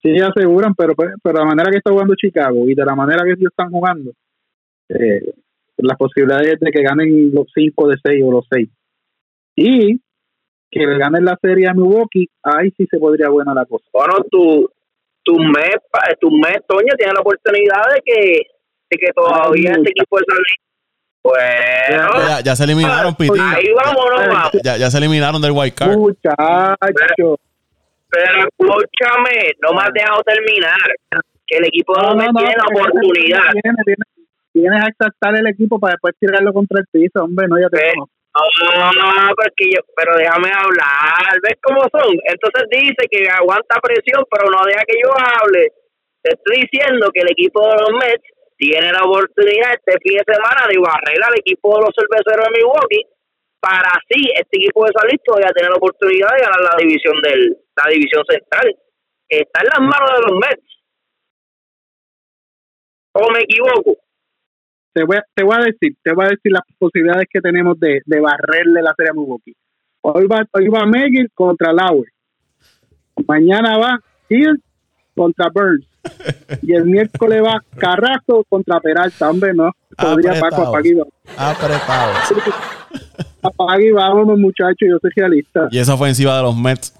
Sí 0.00 0.16
aseguran, 0.20 0.74
pero, 0.74 0.94
pero 0.94 1.38
de 1.38 1.44
la 1.44 1.44
manera 1.44 1.70
que 1.70 1.78
está 1.78 1.90
jugando 1.90 2.14
Chicago 2.14 2.68
y 2.68 2.74
de 2.74 2.84
la 2.84 2.94
manera 2.94 3.24
que 3.24 3.32
ellos 3.32 3.50
están 3.50 3.68
jugando, 3.70 4.12
eh, 4.90 5.34
las 5.78 5.96
posibilidades 5.96 6.58
de 6.60 6.70
que 6.70 6.82
ganen 6.82 7.30
los 7.32 7.46
5 7.54 7.88
de 7.88 7.96
6 8.02 8.24
o 8.24 8.32
los 8.32 8.46
6. 8.50 8.68
Y 9.56 10.00
que 10.70 10.80
le 10.80 10.98
ganen 10.98 11.24
la 11.24 11.38
serie 11.40 11.68
a 11.68 11.74
Milwaukee, 11.74 12.28
ahí 12.42 12.70
sí 12.76 12.86
se 12.90 12.98
podría 12.98 13.28
buena 13.30 13.54
la 13.54 13.64
cosa. 13.64 13.84
Bueno, 13.92 14.16
tu, 14.30 14.70
tu 15.22 15.38
mes, 15.38 15.76
tu 16.20 16.30
mes, 16.30 16.58
Toño, 16.66 16.94
tiene 16.96 17.12
la 17.14 17.20
oportunidad 17.20 17.82
de 17.94 18.02
que, 18.04 18.42
de 18.90 18.98
que 18.98 19.12
todavía 19.14 19.72
este 19.72 19.90
equipo 19.90 20.18
de 20.18 20.24
San 20.28 20.38
Bueno, 21.22 22.40
ya, 22.44 22.56
se 22.56 22.64
eliminaron, 22.64 23.14
Pitín. 23.14 23.40
Ahí 23.40 23.68
vamos, 23.74 24.04
no 24.10 24.34
vamos. 24.34 24.52
Ya, 24.62 24.76
ya, 24.76 24.90
se 24.90 24.98
eliminaron 24.98 25.40
del 25.40 25.52
White 25.52 25.74
Card. 25.74 25.96
Muchachos. 25.96 27.38
Pero 28.10 28.48
escúchame, 28.48 29.52
no 29.62 29.74
me 29.74 29.82
has 29.82 29.92
dejado 29.92 30.22
terminar. 30.22 30.78
que 31.46 31.56
el 31.56 31.64
equipo 31.66 31.94
de 31.94 32.06
los 32.06 32.16
Mets 32.16 32.32
tiene 32.36 32.54
la 32.56 32.64
oportunidad. 32.64 33.42
Tienes, 34.58 34.82
a 34.82 34.90
exaltar 34.90 35.38
el 35.38 35.46
equipo 35.46 35.78
para 35.78 35.94
después 35.94 36.18
tirarlo 36.18 36.52
contra 36.52 36.80
el 36.82 36.86
piso, 36.90 37.22
hombre, 37.22 37.46
no, 37.46 37.60
ya 37.62 37.70
te 37.70 37.94
conozco. 37.94 38.10
No, 38.34 38.90
no, 38.92 39.30
yo, 39.30 39.80
pero 39.94 40.18
déjame 40.18 40.50
hablar, 40.50 41.30
¿ves 41.42 41.58
cómo 41.62 41.82
son? 41.90 42.10
Entonces 42.26 42.66
dice 42.70 43.06
que 43.10 43.28
aguanta 43.30 43.80
presión, 43.82 44.26
pero 44.30 44.50
no 44.50 44.58
deja 44.66 44.82
que 44.86 44.98
yo 44.98 45.10
hable. 45.14 45.72
Te 46.22 46.34
estoy 46.34 46.66
diciendo 46.66 47.10
que 47.14 47.22
el 47.22 47.30
equipo 47.30 47.62
de 47.62 47.78
los 47.78 47.90
Mets 47.98 48.26
tiene 48.56 48.92
la 48.92 49.02
oportunidad 49.02 49.78
este 49.78 49.94
fin 50.02 50.18
de 50.18 50.34
semana 50.34 50.66
de 50.66 50.78
barrer 50.78 51.22
al 51.22 51.38
equipo 51.38 51.78
de 51.78 51.82
los 51.86 51.94
cerveceros 51.94 52.46
de 52.46 52.58
Milwaukee 52.58 53.06
para 53.60 53.90
así 53.94 54.26
este 54.34 54.58
equipo 54.58 54.86
de 54.86 54.92
San 54.94 55.06
Luis 55.06 55.22
todavía 55.24 55.54
tener 55.54 55.70
la 55.70 55.78
oportunidad 55.78 56.34
de 56.34 56.42
ganar 56.42 56.62
la 56.62 56.76
división 56.78 57.14
del 57.22 57.58
la 57.78 57.90
división 57.90 58.22
central. 58.26 58.74
Está 59.28 59.60
en 59.62 59.70
las 59.70 59.82
manos 59.82 60.10
de 60.14 60.22
los 60.26 60.34
Mets. 60.42 60.68
¿O 63.14 63.30
me 63.30 63.40
equivoco? 63.40 64.07
Te 64.92 65.04
voy, 65.04 65.16
a, 65.16 65.24
te 65.34 65.44
voy 65.44 65.56
a 65.56 65.64
decir, 65.64 65.96
te 66.02 66.12
voy 66.12 66.26
a 66.26 66.28
decir 66.30 66.52
las 66.52 66.62
posibilidades 66.78 67.28
que 67.30 67.40
tenemos 67.40 67.78
de, 67.78 68.00
de 68.04 68.20
barrerle 68.20 68.82
la 68.82 68.94
serie 68.96 69.10
a 69.10 69.14
Milwaukee. 69.14 69.54
Hoy 70.00 70.26
va, 70.26 70.44
hoy 70.52 70.68
va 70.68 70.86
Megill 70.86 71.30
contra 71.34 71.72
Lauer. 71.72 72.08
Mañana 73.26 73.78
va 73.78 74.00
Hill 74.28 74.62
contra 75.14 75.48
Burns. 75.52 75.86
y 76.62 76.72
el 76.72 76.84
miércoles 76.86 77.42
va 77.42 77.62
Carrasco 77.76 78.44
contra 78.48 78.80
Peralta. 78.80 79.30
Hombre, 79.30 79.52
no. 79.54 79.70
Podría 79.96 80.40
Paco 80.40 80.62
Apagui. 80.62 81.00
Apretado. 81.36 82.12
Apagui, 83.42 83.90
vámonos, 83.90 84.38
muchachos. 84.38 84.88
Yo 84.88 84.98
soy 85.00 85.10
realista. 85.16 85.68
Y 85.70 85.78
esa 85.78 85.94
ofensiva 85.94 86.36
de 86.36 86.42
los 86.42 86.56
Mets. 86.56 86.94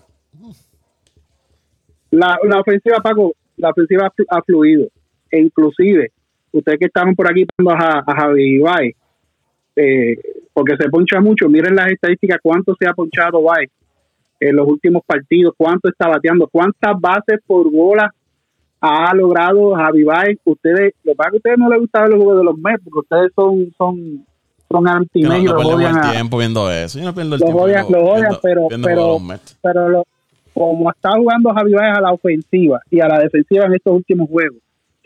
La, 2.11 2.39
la 2.43 2.61
ofensiva, 2.61 2.99
Paco, 2.99 3.35
la 3.57 3.71
ofensiva 3.71 4.13
ha 4.31 4.43
fluido. 4.43 4.89
E 5.31 5.41
inclusive, 5.41 6.11
ustedes 6.53 6.79
que 6.79 6.87
estaban 6.87 7.15
por 7.15 7.31
aquí 7.31 7.47
a, 7.69 8.05
a 8.07 8.15
Javi 8.21 8.57
Ibai, 8.57 8.95
eh, 9.77 10.17
porque 10.53 10.77
se 10.77 10.89
poncha 10.89 11.21
mucho, 11.21 11.49
miren 11.49 11.77
las 11.77 11.91
estadísticas, 11.91 12.39
cuánto 12.43 12.75
se 12.79 12.87
ha 12.87 12.93
ponchado 12.93 13.43
Bay 13.43 13.67
en 14.41 14.57
los 14.57 14.67
últimos 14.67 15.03
partidos, 15.05 15.55
cuánto 15.57 15.89
está 15.89 16.09
bateando, 16.09 16.49
cuántas 16.51 16.99
bases 17.01 17.41
por 17.47 17.71
bola 17.71 18.13
ha 18.81 19.15
logrado 19.15 19.75
Javi 19.75 20.05
Baez. 20.05 20.39
Ustedes, 20.45 20.95
lo 21.03 21.15
que 21.15 21.23
a 21.23 21.37
ustedes 21.37 21.59
no 21.59 21.69
les 21.69 21.81
gusta 21.81 22.03
ver 22.03 22.11
los 22.11 22.23
juegos 22.23 22.39
de 22.39 22.45
los 22.45 22.59
Mets, 22.59 22.83
porque 22.85 22.99
ustedes 23.01 23.33
son, 23.35 23.75
son, 23.77 24.27
son 24.69 24.89
anti 24.89 25.23
no, 25.23 25.31
no 25.31 25.81
el 25.81 26.01
tiempo 26.13 26.39
viendo 26.39 26.71
eso. 26.71 26.99
Yo 26.99 27.05
no 27.05 27.15
pierdo 27.15 27.35
el 27.35 27.41
tiempo. 27.41 27.63
Odian, 27.63 27.87
lo 27.91 28.05
odian, 28.05 28.37
pero, 28.43 28.69
pero, 28.83 29.19
pero 29.63 30.05
como 30.55 30.91
está 30.91 31.11
jugando 31.17 31.53
Javi 31.53 31.73
Baez 31.73 31.99
a 31.99 32.01
la 32.01 32.13
ofensiva 32.13 32.81
y 32.91 33.01
a 33.01 33.09
la 33.09 33.21
defensiva 33.21 33.67
en 33.67 33.75
estos 33.75 33.95
últimos 33.95 34.29
juegos, 34.29 34.59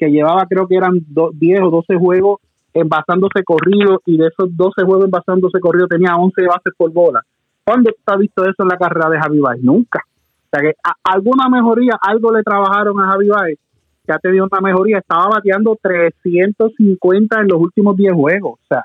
que 0.02 0.10
llevaba 0.10 0.46
creo 0.46 0.66
que 0.66 0.74
eran 0.74 0.98
10 0.98 1.60
o 1.62 1.70
12 1.70 1.96
juegos 1.96 2.40
envasándose 2.74 3.44
corrido 3.44 4.00
y 4.04 4.16
de 4.16 4.26
esos 4.26 4.56
12 4.56 4.82
juegos 4.82 5.04
envasándose 5.04 5.60
corrido 5.60 5.86
tenía 5.86 6.16
11 6.16 6.42
bases 6.46 6.72
por 6.76 6.92
bola. 6.92 7.22
¿Cuándo 7.64 7.90
está 7.90 8.16
visto 8.16 8.42
eso 8.42 8.62
en 8.62 8.68
la 8.68 8.76
carrera 8.76 9.08
de 9.10 9.20
Javi 9.20 9.38
Baez? 9.38 9.62
Nunca. 9.62 10.00
O 10.04 10.48
sea 10.50 10.60
que 10.60 10.74
alguna 11.04 11.48
mejoría, 11.48 11.92
algo 12.00 12.32
le 12.32 12.42
trabajaron 12.42 12.98
a 13.00 13.12
Javi 13.12 13.28
Baez 13.28 13.58
que 14.04 14.12
ha 14.12 14.18
tenido 14.18 14.48
una 14.50 14.60
mejoría. 14.60 14.98
Estaba 14.98 15.28
bateando 15.28 15.78
350 15.80 17.40
en 17.40 17.48
los 17.48 17.60
últimos 17.60 17.96
10 17.96 18.12
juegos. 18.14 18.58
O 18.60 18.66
sea, 18.68 18.84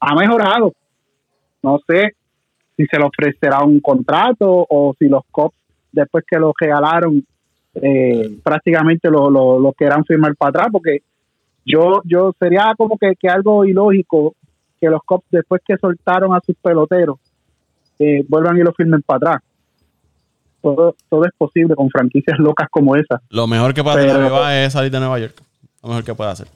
ha 0.00 0.14
mejorado. 0.14 0.72
No 1.62 1.78
sé 1.86 2.12
si 2.76 2.84
se 2.84 2.98
le 2.98 3.06
ofrecerá 3.06 3.64
un 3.64 3.80
contrato 3.80 4.66
o 4.68 4.94
si 4.98 5.08
los 5.08 5.22
Cops, 5.30 5.56
después 5.92 6.24
que 6.28 6.38
lo 6.38 6.52
regalaron, 6.60 7.24
eh, 7.82 8.38
prácticamente 8.42 9.10
lo, 9.10 9.30
lo, 9.30 9.58
lo 9.58 9.72
quieran 9.72 10.04
firmar 10.04 10.34
para 10.36 10.50
atrás, 10.50 10.68
porque 10.72 11.02
yo, 11.64 12.00
yo 12.04 12.34
sería 12.38 12.72
como 12.76 12.96
que, 12.96 13.14
que 13.18 13.28
algo 13.28 13.64
ilógico 13.64 14.34
que 14.80 14.88
los 14.88 15.02
Cops, 15.04 15.26
después 15.30 15.62
que 15.66 15.76
soltaron 15.76 16.34
a 16.34 16.40
sus 16.44 16.56
peloteros, 16.56 17.18
eh, 17.98 18.24
vuelvan 18.28 18.56
y 18.58 18.60
lo 18.60 18.72
firmen 18.72 19.02
para 19.02 19.16
atrás. 19.16 19.42
Todo, 20.60 20.94
todo 21.08 21.24
es 21.24 21.32
posible 21.36 21.74
con 21.74 21.88
franquicias 21.90 22.38
locas 22.38 22.68
como 22.70 22.96
esa. 22.96 23.20
Lo 23.30 23.46
mejor 23.46 23.72
que 23.72 23.82
puede 23.82 24.06
hacer 24.06 24.20
Nueva 24.20 24.64
es 24.64 24.72
salir 24.72 24.90
de 24.90 24.98
Nueva 24.98 25.18
York. 25.18 25.34
Lo 25.82 25.88
mejor 25.90 26.04
que 26.04 26.14
puede 26.14 26.30
hacer. 26.30 26.48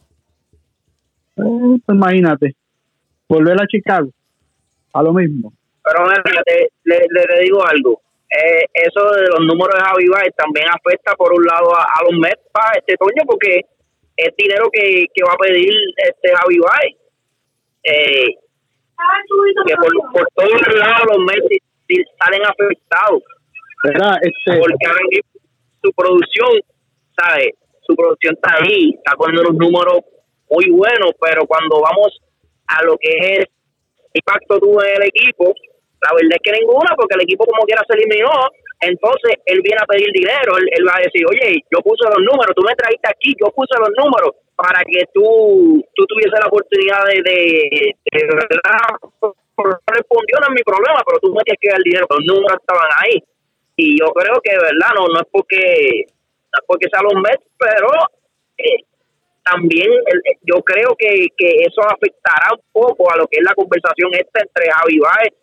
Eh, 1.36 1.80
pues 1.84 1.96
imagínate, 1.96 2.54
volver 3.28 3.60
a 3.60 3.66
Chicago, 3.66 4.10
a 4.92 5.02
lo 5.02 5.12
mismo. 5.12 5.52
Pero 5.82 6.06
le, 6.84 6.94
le, 7.08 7.42
digo 7.42 7.64
algo. 7.66 8.00
Eh, 8.30 8.64
eso 8.74 9.10
de 9.10 9.26
los 9.26 9.40
números 9.40 9.74
de 9.74 9.84
Javi 9.84 10.06
Baez 10.08 10.34
también 10.36 10.66
afecta 10.68 11.16
por 11.16 11.32
un 11.32 11.44
lado 11.44 11.74
a, 11.74 12.02
los 12.04 12.18
Mets 12.20 12.42
para 12.52 12.78
este 12.78 12.94
toño 12.96 13.26
porque 13.26 13.62
es 14.16 14.36
dinero 14.36 14.70
que, 14.72 15.06
que 15.12 15.24
va 15.24 15.32
a 15.32 15.42
pedir 15.42 15.72
este 15.96 16.30
Javi 16.36 16.58
Baez. 16.58 16.96
Eh, 17.82 18.26
que 19.66 19.74
por, 19.76 20.12
por 20.12 20.28
todos 20.34 20.74
lados 20.76 21.06
los 21.10 21.24
Mets 21.24 21.58
salen 22.18 22.42
afectados. 22.46 23.22
Este... 24.22 24.60
Porque 24.60 24.86
ahora 24.86 25.00
su 25.82 25.92
producción, 25.92 26.60
¿sabes? 27.16 27.54
Su 27.82 27.96
producción 27.96 28.34
está 28.34 28.62
ahí, 28.62 28.94
está 28.94 29.16
poniendo 29.16 29.48
unos 29.48 29.58
números 29.58 30.04
muy 30.50 30.70
buenos, 30.70 31.12
pero 31.20 31.46
cuando 31.46 31.80
vamos 31.80 32.20
a 32.66 32.84
lo 32.84 32.96
que 32.98 33.10
es 33.10 33.38
el 33.38 33.46
impacto 34.14 34.58
tuvo 34.58 34.82
en 34.82 35.02
el 35.02 35.08
equipo, 35.08 35.54
la 36.00 36.10
verdad 36.16 36.40
es 36.40 36.42
que 36.42 36.58
ninguna, 36.58 36.96
porque 36.96 37.14
el 37.14 37.22
equipo 37.28 37.44
como 37.44 37.64
quiera 37.64 37.84
se 37.84 37.96
eliminó, 37.96 38.32
entonces 38.80 39.36
él 39.44 39.60
viene 39.60 39.80
a 39.82 39.86
pedir 39.86 40.08
dinero, 40.12 40.56
él, 40.56 40.84
va 40.88 40.96
a 40.96 41.04
decir, 41.04 41.20
oye, 41.28 41.60
yo 41.68 41.80
puse 41.84 42.08
los 42.08 42.24
números, 42.24 42.56
tú 42.56 42.64
me 42.64 42.74
trajiste 42.74 43.08
aquí, 43.08 43.36
yo 43.36 43.52
puse 43.52 43.76
los 43.76 43.92
números 43.92 44.32
para 44.56 44.80
que 44.88 45.04
tú, 45.12 45.84
tú 45.94 46.06
tuviese 46.06 46.40
la 46.40 46.48
oportunidad 46.48 47.04
de, 47.04 47.20
de, 47.20 48.20
verdad, 48.24 48.96
respondió 49.86 50.40
es 50.40 50.54
mi 50.56 50.64
problema, 50.64 51.04
pero 51.04 51.20
tú 51.20 51.28
me 51.36 51.44
tienes 51.44 51.60
que 51.60 51.68
dar 51.68 51.78
el 51.78 51.84
dinero, 51.84 52.06
los 52.08 52.24
números 52.24 52.56
estaban 52.60 52.88
ahí. 53.04 53.20
Y 53.76 54.00
yo 54.00 54.08
creo 54.12 54.40
que, 54.40 54.56
verdad, 54.56 54.92
no, 54.96 55.08
no 55.08 55.20
es 55.20 55.28
porque, 55.30 56.08
no 56.08 56.56
es 56.56 56.64
porque 56.66 56.88
sea 56.88 57.04
los 57.04 57.20
Mets, 57.20 57.44
pero 57.56 57.88
eh, 58.56 58.84
también 59.44 59.88
yo 60.42 60.60
creo 60.64 60.96
que, 60.96 61.28
que 61.36 61.64
eso 61.68 61.84
afectará 61.84 62.56
un 62.56 62.64
poco 62.72 63.12
a 63.12 63.16
lo 63.16 63.26
que 63.26 63.40
es 63.40 63.44
la 63.44 63.54
conversación 63.54 64.12
esta 64.12 64.40
entre 64.40 64.72
Javi 64.72 64.98
Baez 64.98 65.39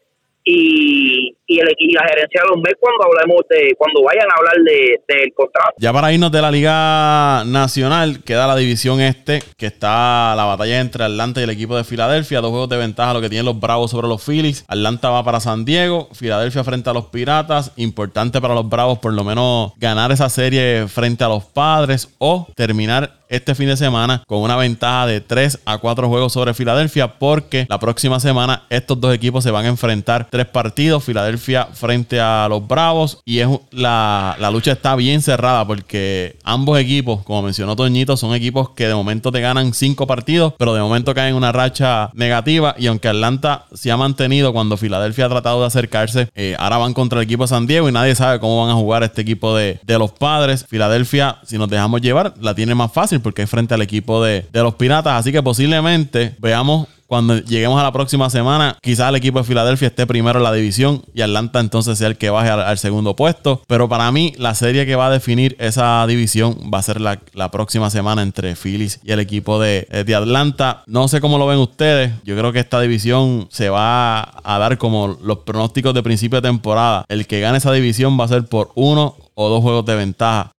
y, 0.49 1.35
y, 1.45 1.59
el, 1.59 1.67
y 1.77 1.91
la 1.91 2.07
gerencia 2.07 2.41
de 2.41 2.49
los 2.49 2.57
Mets 2.57 2.77
cuando 2.79 3.03
hablemos 3.03 3.41
de 3.49 3.75
cuando 3.77 4.01
vayan 4.01 4.27
a 4.31 4.37
hablar 4.37 4.55
de, 4.63 5.01
del 5.05 5.33
contrato. 5.33 5.73
Ya 5.77 5.91
para 5.91 6.13
irnos 6.13 6.31
de 6.31 6.41
la 6.41 6.49
Liga 6.49 7.43
Nacional, 7.45 8.23
queda 8.23 8.47
la 8.47 8.55
división 8.55 9.01
este, 9.01 9.43
que 9.57 9.65
está 9.65 10.33
la 10.37 10.45
batalla 10.45 10.79
entre 10.79 11.03
Atlanta 11.03 11.41
y 11.41 11.43
el 11.43 11.49
equipo 11.49 11.75
de 11.75 11.83
Filadelfia. 11.83 12.39
Dos 12.39 12.51
juegos 12.51 12.69
de 12.69 12.77
ventaja 12.77 13.13
lo 13.13 13.19
que 13.19 13.29
tienen 13.29 13.45
los 13.45 13.59
Bravos 13.59 13.91
sobre 13.91 14.07
los 14.07 14.23
Phillies. 14.23 14.63
Atlanta 14.69 15.09
va 15.09 15.23
para 15.25 15.41
San 15.41 15.65
Diego, 15.65 16.07
Filadelfia 16.13 16.63
frente 16.63 16.89
a 16.89 16.93
los 16.93 17.07
Piratas. 17.07 17.73
Importante 17.75 18.39
para 18.39 18.53
los 18.53 18.69
Bravos 18.69 18.99
por 18.99 19.11
lo 19.11 19.25
menos 19.25 19.73
ganar 19.75 20.13
esa 20.13 20.29
serie 20.29 20.87
frente 20.87 21.25
a 21.25 21.27
los 21.27 21.43
Padres 21.43 22.15
o 22.19 22.47
terminar 22.55 23.16
este 23.29 23.55
fin 23.55 23.67
de 23.67 23.77
semana 23.77 24.23
con 24.27 24.39
una 24.39 24.55
ventaja 24.55 25.05
de 25.07 25.21
3 25.21 25.59
a 25.65 25.77
4 25.77 26.07
juegos 26.07 26.33
sobre 26.33 26.53
Filadelfia 26.53 27.19
porque 27.19 27.65
la 27.69 27.79
próxima 27.79 28.19
semana 28.19 28.63
estos 28.69 28.99
dos 28.99 29.13
equipos 29.13 29.43
se 29.43 29.51
van 29.51 29.65
a 29.65 29.69
enfrentar 29.69 30.27
tres 30.29 30.45
partidos, 30.45 31.03
Filadelfia 31.03 31.67
frente 31.73 32.19
a 32.19 32.47
los 32.49 32.67
Bravos 32.67 33.19
y 33.25 33.39
es 33.39 33.47
la, 33.71 34.35
la 34.39 34.51
lucha 34.51 34.71
está 34.71 34.95
bien 34.95 35.21
cerrada 35.21 35.65
porque 35.65 36.37
ambos 36.43 36.79
equipos, 36.79 37.23
como 37.23 37.41
mencionó 37.41 37.75
Toñito, 37.75 38.17
son 38.17 38.33
equipos 38.33 38.69
que 38.71 38.87
de 38.87 38.95
momento 38.95 39.31
te 39.31 39.41
ganan 39.41 39.73
cinco 39.73 40.07
partidos, 40.07 40.53
pero 40.57 40.73
de 40.73 40.81
momento 40.81 41.13
caen 41.13 41.29
en 41.29 41.35
una 41.35 41.51
racha 41.51 42.09
negativa 42.13 42.75
y 42.77 42.87
aunque 42.87 43.07
Atlanta 43.09 43.65
se 43.73 43.91
ha 43.91 43.97
mantenido 43.97 44.53
cuando 44.53 44.77
Filadelfia 44.77 45.25
ha 45.25 45.29
tratado 45.29 45.61
de 45.61 45.67
acercarse, 45.67 46.29
eh, 46.35 46.55
ahora 46.59 46.77
van 46.77 46.93
contra 46.93 47.19
el 47.19 47.25
equipo 47.25 47.47
San 47.47 47.67
Diego 47.67 47.89
y 47.89 47.91
nadie 47.91 48.15
sabe 48.15 48.39
cómo 48.39 48.61
van 48.61 48.71
a 48.71 48.79
jugar 48.79 49.03
este 49.03 49.21
equipo 49.21 49.55
de, 49.55 49.79
de 49.83 49.99
los 49.99 50.11
padres. 50.11 50.65
Filadelfia, 50.67 51.37
si 51.43 51.57
nos 51.57 51.69
dejamos 51.69 52.01
llevar, 52.01 52.33
la 52.39 52.55
tiene 52.55 52.75
más 52.75 52.91
fácil 52.91 53.16
porque 53.21 53.43
es 53.43 53.49
frente 53.49 53.73
al 53.73 53.81
equipo 53.81 54.23
de, 54.23 54.45
de 54.51 54.63
los 54.63 54.75
Piratas. 54.75 55.19
Así 55.19 55.31
que 55.31 55.43
posiblemente 55.43 56.35
veamos 56.39 56.87
cuando 57.07 57.37
lleguemos 57.37 57.79
a 57.79 57.83
la 57.83 57.93
próxima 57.93 58.29
semana, 58.29 58.77
quizás 58.81 59.09
el 59.09 59.15
equipo 59.15 59.39
de 59.39 59.45
Filadelfia 59.45 59.87
esté 59.87 60.05
primero 60.05 60.39
en 60.39 60.43
la 60.43 60.51
división 60.51 61.03
y 61.13 61.21
Atlanta 61.21 61.61
entonces 61.61 61.97
sea 61.97 62.07
el 62.07 62.17
que 62.17 62.29
baje 62.29 62.49
al, 62.49 62.77
segundo 62.77 63.15
puesto. 63.15 63.61
Pero 63.65 63.87
para 63.87 64.11
mí, 64.11 64.33
la 64.37 64.53
serie 64.53 64.85
que 64.85 64.97
va 64.97 65.07
a 65.07 65.09
definir 65.09 65.55
esa 65.57 66.05
división 66.05 66.69
va 66.71 66.79
a 66.79 66.83
ser 66.83 66.99
la, 66.99 67.17
próxima 67.49 67.89
semana 67.89 68.21
entre 68.21 68.55
Phillies 68.55 68.99
y 69.03 69.13
el 69.13 69.21
equipo 69.21 69.57
de, 69.59 69.87
de, 70.05 70.15
Atlanta. 70.15 70.83
No 70.85 71.07
sé 71.07 71.21
cómo 71.21 71.37
lo 71.37 71.47
ven 71.47 71.59
ustedes. 71.59 72.11
Yo 72.25 72.37
creo 72.37 72.51
que 72.51 72.59
esta 72.59 72.81
división 72.81 73.47
se 73.49 73.69
va 73.69 74.19
a 74.43 74.59
dar 74.59 74.77
como 74.77 75.17
los 75.23 75.39
pronósticos 75.39 75.93
de 75.93 76.03
principio 76.03 76.41
de 76.41 76.49
temporada. 76.49 77.05
El 77.07 77.25
que 77.25 77.39
gane 77.39 77.59
esa 77.59 77.71
división 77.71 78.19
va 78.19 78.25
a 78.25 78.27
ser 78.27 78.45
por 78.47 78.71
uno 78.75 79.15
o 79.33 79.47
dos 79.49 79.61
juegos 79.61 79.85
de 79.85 79.95
ventaja 79.95 80.51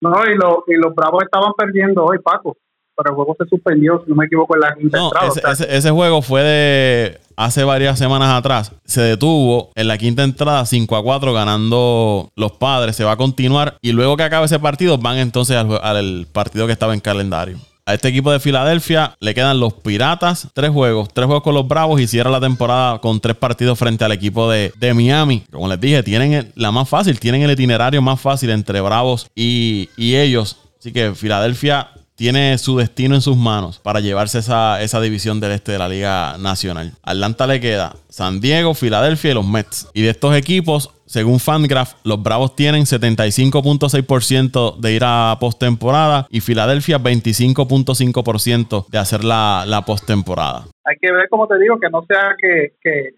no, 0.00 0.10
y, 0.26 0.72
y 0.72 0.76
los 0.76 0.94
Bravos 0.94 1.22
estaban 1.24 1.52
perdiendo 1.56 2.04
hoy, 2.04 2.18
Paco. 2.18 2.56
Pero 2.96 3.10
el 3.10 3.16
juego 3.16 3.36
se 3.38 3.46
suspendió, 3.46 4.02
si 4.02 4.10
no 4.10 4.16
me 4.16 4.24
equivoco, 4.24 4.54
en 4.54 4.60
la 4.60 4.74
quinta 4.74 4.98
no, 4.98 5.10
ese, 5.50 5.76
ese, 5.76 5.90
juego 5.90 6.22
fue 6.22 6.42
de 6.42 7.20
hace 7.36 7.62
varias 7.62 7.98
semanas 7.98 8.32
atrás 8.32 8.72
se 8.84 9.02
detuvo 9.02 9.70
en 9.74 9.88
la 9.88 9.98
quinta 9.98 10.24
entrada 10.24 10.64
5 10.64 10.96
a 10.96 11.02
4 11.02 11.32
ganando 11.34 12.30
los 12.36 12.52
padres. 12.52 12.96
Se 12.96 13.04
va 13.04 13.12
a 13.12 13.16
continuar 13.16 13.76
y 13.82 13.92
luego 13.92 14.16
que 14.16 14.22
acabe 14.22 14.46
ese 14.46 14.58
partido 14.58 14.96
van 14.96 15.18
entonces 15.18 15.56
al, 15.56 15.78
al 15.82 16.26
partido 16.32 16.66
que 16.66 16.72
estaba 16.72 16.94
en 16.94 17.00
calendario. 17.00 17.58
A 17.88 17.94
este 17.94 18.08
equipo 18.08 18.32
de 18.32 18.40
Filadelfia 18.40 19.16
le 19.20 19.32
quedan 19.32 19.60
los 19.60 19.74
Piratas, 19.74 20.48
tres 20.52 20.70
juegos, 20.70 21.08
tres 21.14 21.26
juegos 21.26 21.44
con 21.44 21.54
los 21.54 21.68
Bravos 21.68 22.00
y 22.00 22.08
cierra 22.08 22.30
la 22.30 22.40
temporada 22.40 22.98
con 22.98 23.20
tres 23.20 23.36
partidos 23.36 23.78
frente 23.78 24.04
al 24.04 24.10
equipo 24.10 24.50
de, 24.50 24.72
Miami. 24.92 25.44
Como 25.52 25.68
les 25.68 25.80
dije, 25.80 26.02
tienen 26.02 26.50
la 26.56 26.72
más 26.72 26.88
fácil, 26.88 27.20
tienen 27.20 27.42
el 27.42 27.52
itinerario 27.52 28.02
más 28.02 28.20
fácil 28.20 28.50
entre 28.50 28.80
Bravos 28.80 29.28
y, 29.36 29.88
y 29.96 30.16
ellos. 30.16 30.56
Así 30.80 30.92
que 30.92 31.14
Filadelfia 31.14 31.90
tiene 32.16 32.58
su 32.58 32.76
destino 32.76 33.14
en 33.14 33.20
sus 33.20 33.36
manos 33.36 33.78
para 33.78 34.00
llevarse 34.00 34.40
esa, 34.40 34.82
esa, 34.82 35.00
división 35.00 35.38
del 35.38 35.52
este 35.52 35.70
de 35.70 35.78
la 35.78 35.88
Liga 35.88 36.36
Nacional. 36.38 36.92
Atlanta 37.04 37.46
le 37.46 37.60
queda 37.60 37.94
San 38.08 38.40
Diego, 38.40 38.74
Filadelfia 38.74 39.30
y 39.30 39.34
los 39.34 39.46
Mets. 39.46 39.86
Y 39.94 40.02
de 40.02 40.10
estos 40.10 40.34
equipos, 40.34 40.90
según 41.06 41.38
Fangraph, 41.38 41.94
los 42.04 42.22
Bravos 42.22 42.54
tienen 42.56 42.82
75.6% 42.82 44.76
de 44.78 44.92
ir 44.92 45.02
a 45.04 45.36
postemporada 45.40 46.26
y 46.30 46.40
Filadelfia 46.40 46.98
25.5% 46.98 48.88
de 48.88 48.98
hacer 48.98 49.22
la, 49.24 49.64
la 49.66 49.82
postemporada. 49.82 50.66
Hay 50.84 50.96
que 51.00 51.12
ver, 51.12 51.28
como 51.28 51.46
te 51.46 51.58
digo, 51.58 51.78
que 51.78 51.88
no 51.90 52.04
sea 52.06 52.34
que, 52.40 52.74
que, 52.80 53.10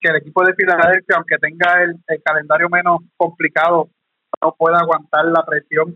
que 0.00 0.08
el 0.08 0.16
equipo 0.16 0.42
de 0.44 0.54
Filadelfia, 0.54 1.16
aunque 1.16 1.36
tenga 1.36 1.82
el, 1.82 1.96
calendario 2.22 2.68
menos 2.70 3.00
complicado, 3.16 3.90
no 4.42 4.54
pueda 4.58 4.78
aguantar 4.78 5.26
la 5.26 5.44
presión 5.44 5.94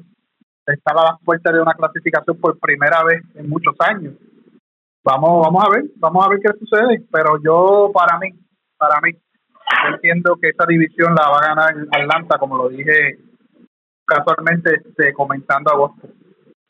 estar 0.67 0.97
a 0.97 1.13
las 1.13 1.21
puertas 1.23 1.53
de 1.53 1.61
una 1.61 1.75
clasificación 1.75 2.39
por 2.39 2.59
primera 2.59 3.03
vez 3.05 3.23
en 3.35 3.49
muchos 3.49 3.75
años. 3.81 4.15
Vamos, 5.03 5.43
vamos 5.43 5.65
a 5.65 5.71
ver, 5.71 5.85
vamos 5.97 6.25
a 6.25 6.29
ver 6.31 6.41
qué 6.41 6.51
sucede, 6.59 7.05
pero 7.13 7.39
yo 7.43 7.91
para 7.93 8.19
mí, 8.19 8.31
para 8.79 8.99
mí, 9.03 9.11
entiendo 9.93 10.37
que 10.41 10.49
esta 10.49 10.67
división 10.67 11.15
la 11.15 11.29
va 11.29 11.39
a 11.39 11.55
ganar 11.55 11.87
Atlanta, 11.93 12.39
como 12.39 12.57
lo 12.57 12.69
dije 12.69 13.19
casualmente 14.07 14.83
este, 14.85 15.13
comentando 15.13 15.71
agosto. 15.73 16.09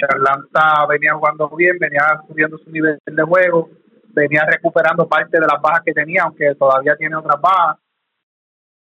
Atlanta 0.00 0.86
venía 0.88 1.14
jugando 1.14 1.48
bien, 1.56 1.78
venía 1.78 2.20
subiendo 2.28 2.58
su 2.58 2.70
nivel 2.70 2.98
de 3.06 3.22
juego, 3.22 3.70
venía 4.08 4.44
recuperando 4.44 5.08
parte 5.08 5.40
de 5.40 5.46
las 5.46 5.60
bajas 5.62 5.82
que 5.84 5.92
tenía, 5.92 6.24
aunque 6.24 6.54
todavía 6.56 6.94
tiene 6.96 7.16
otras 7.16 7.40
bajas 7.40 7.78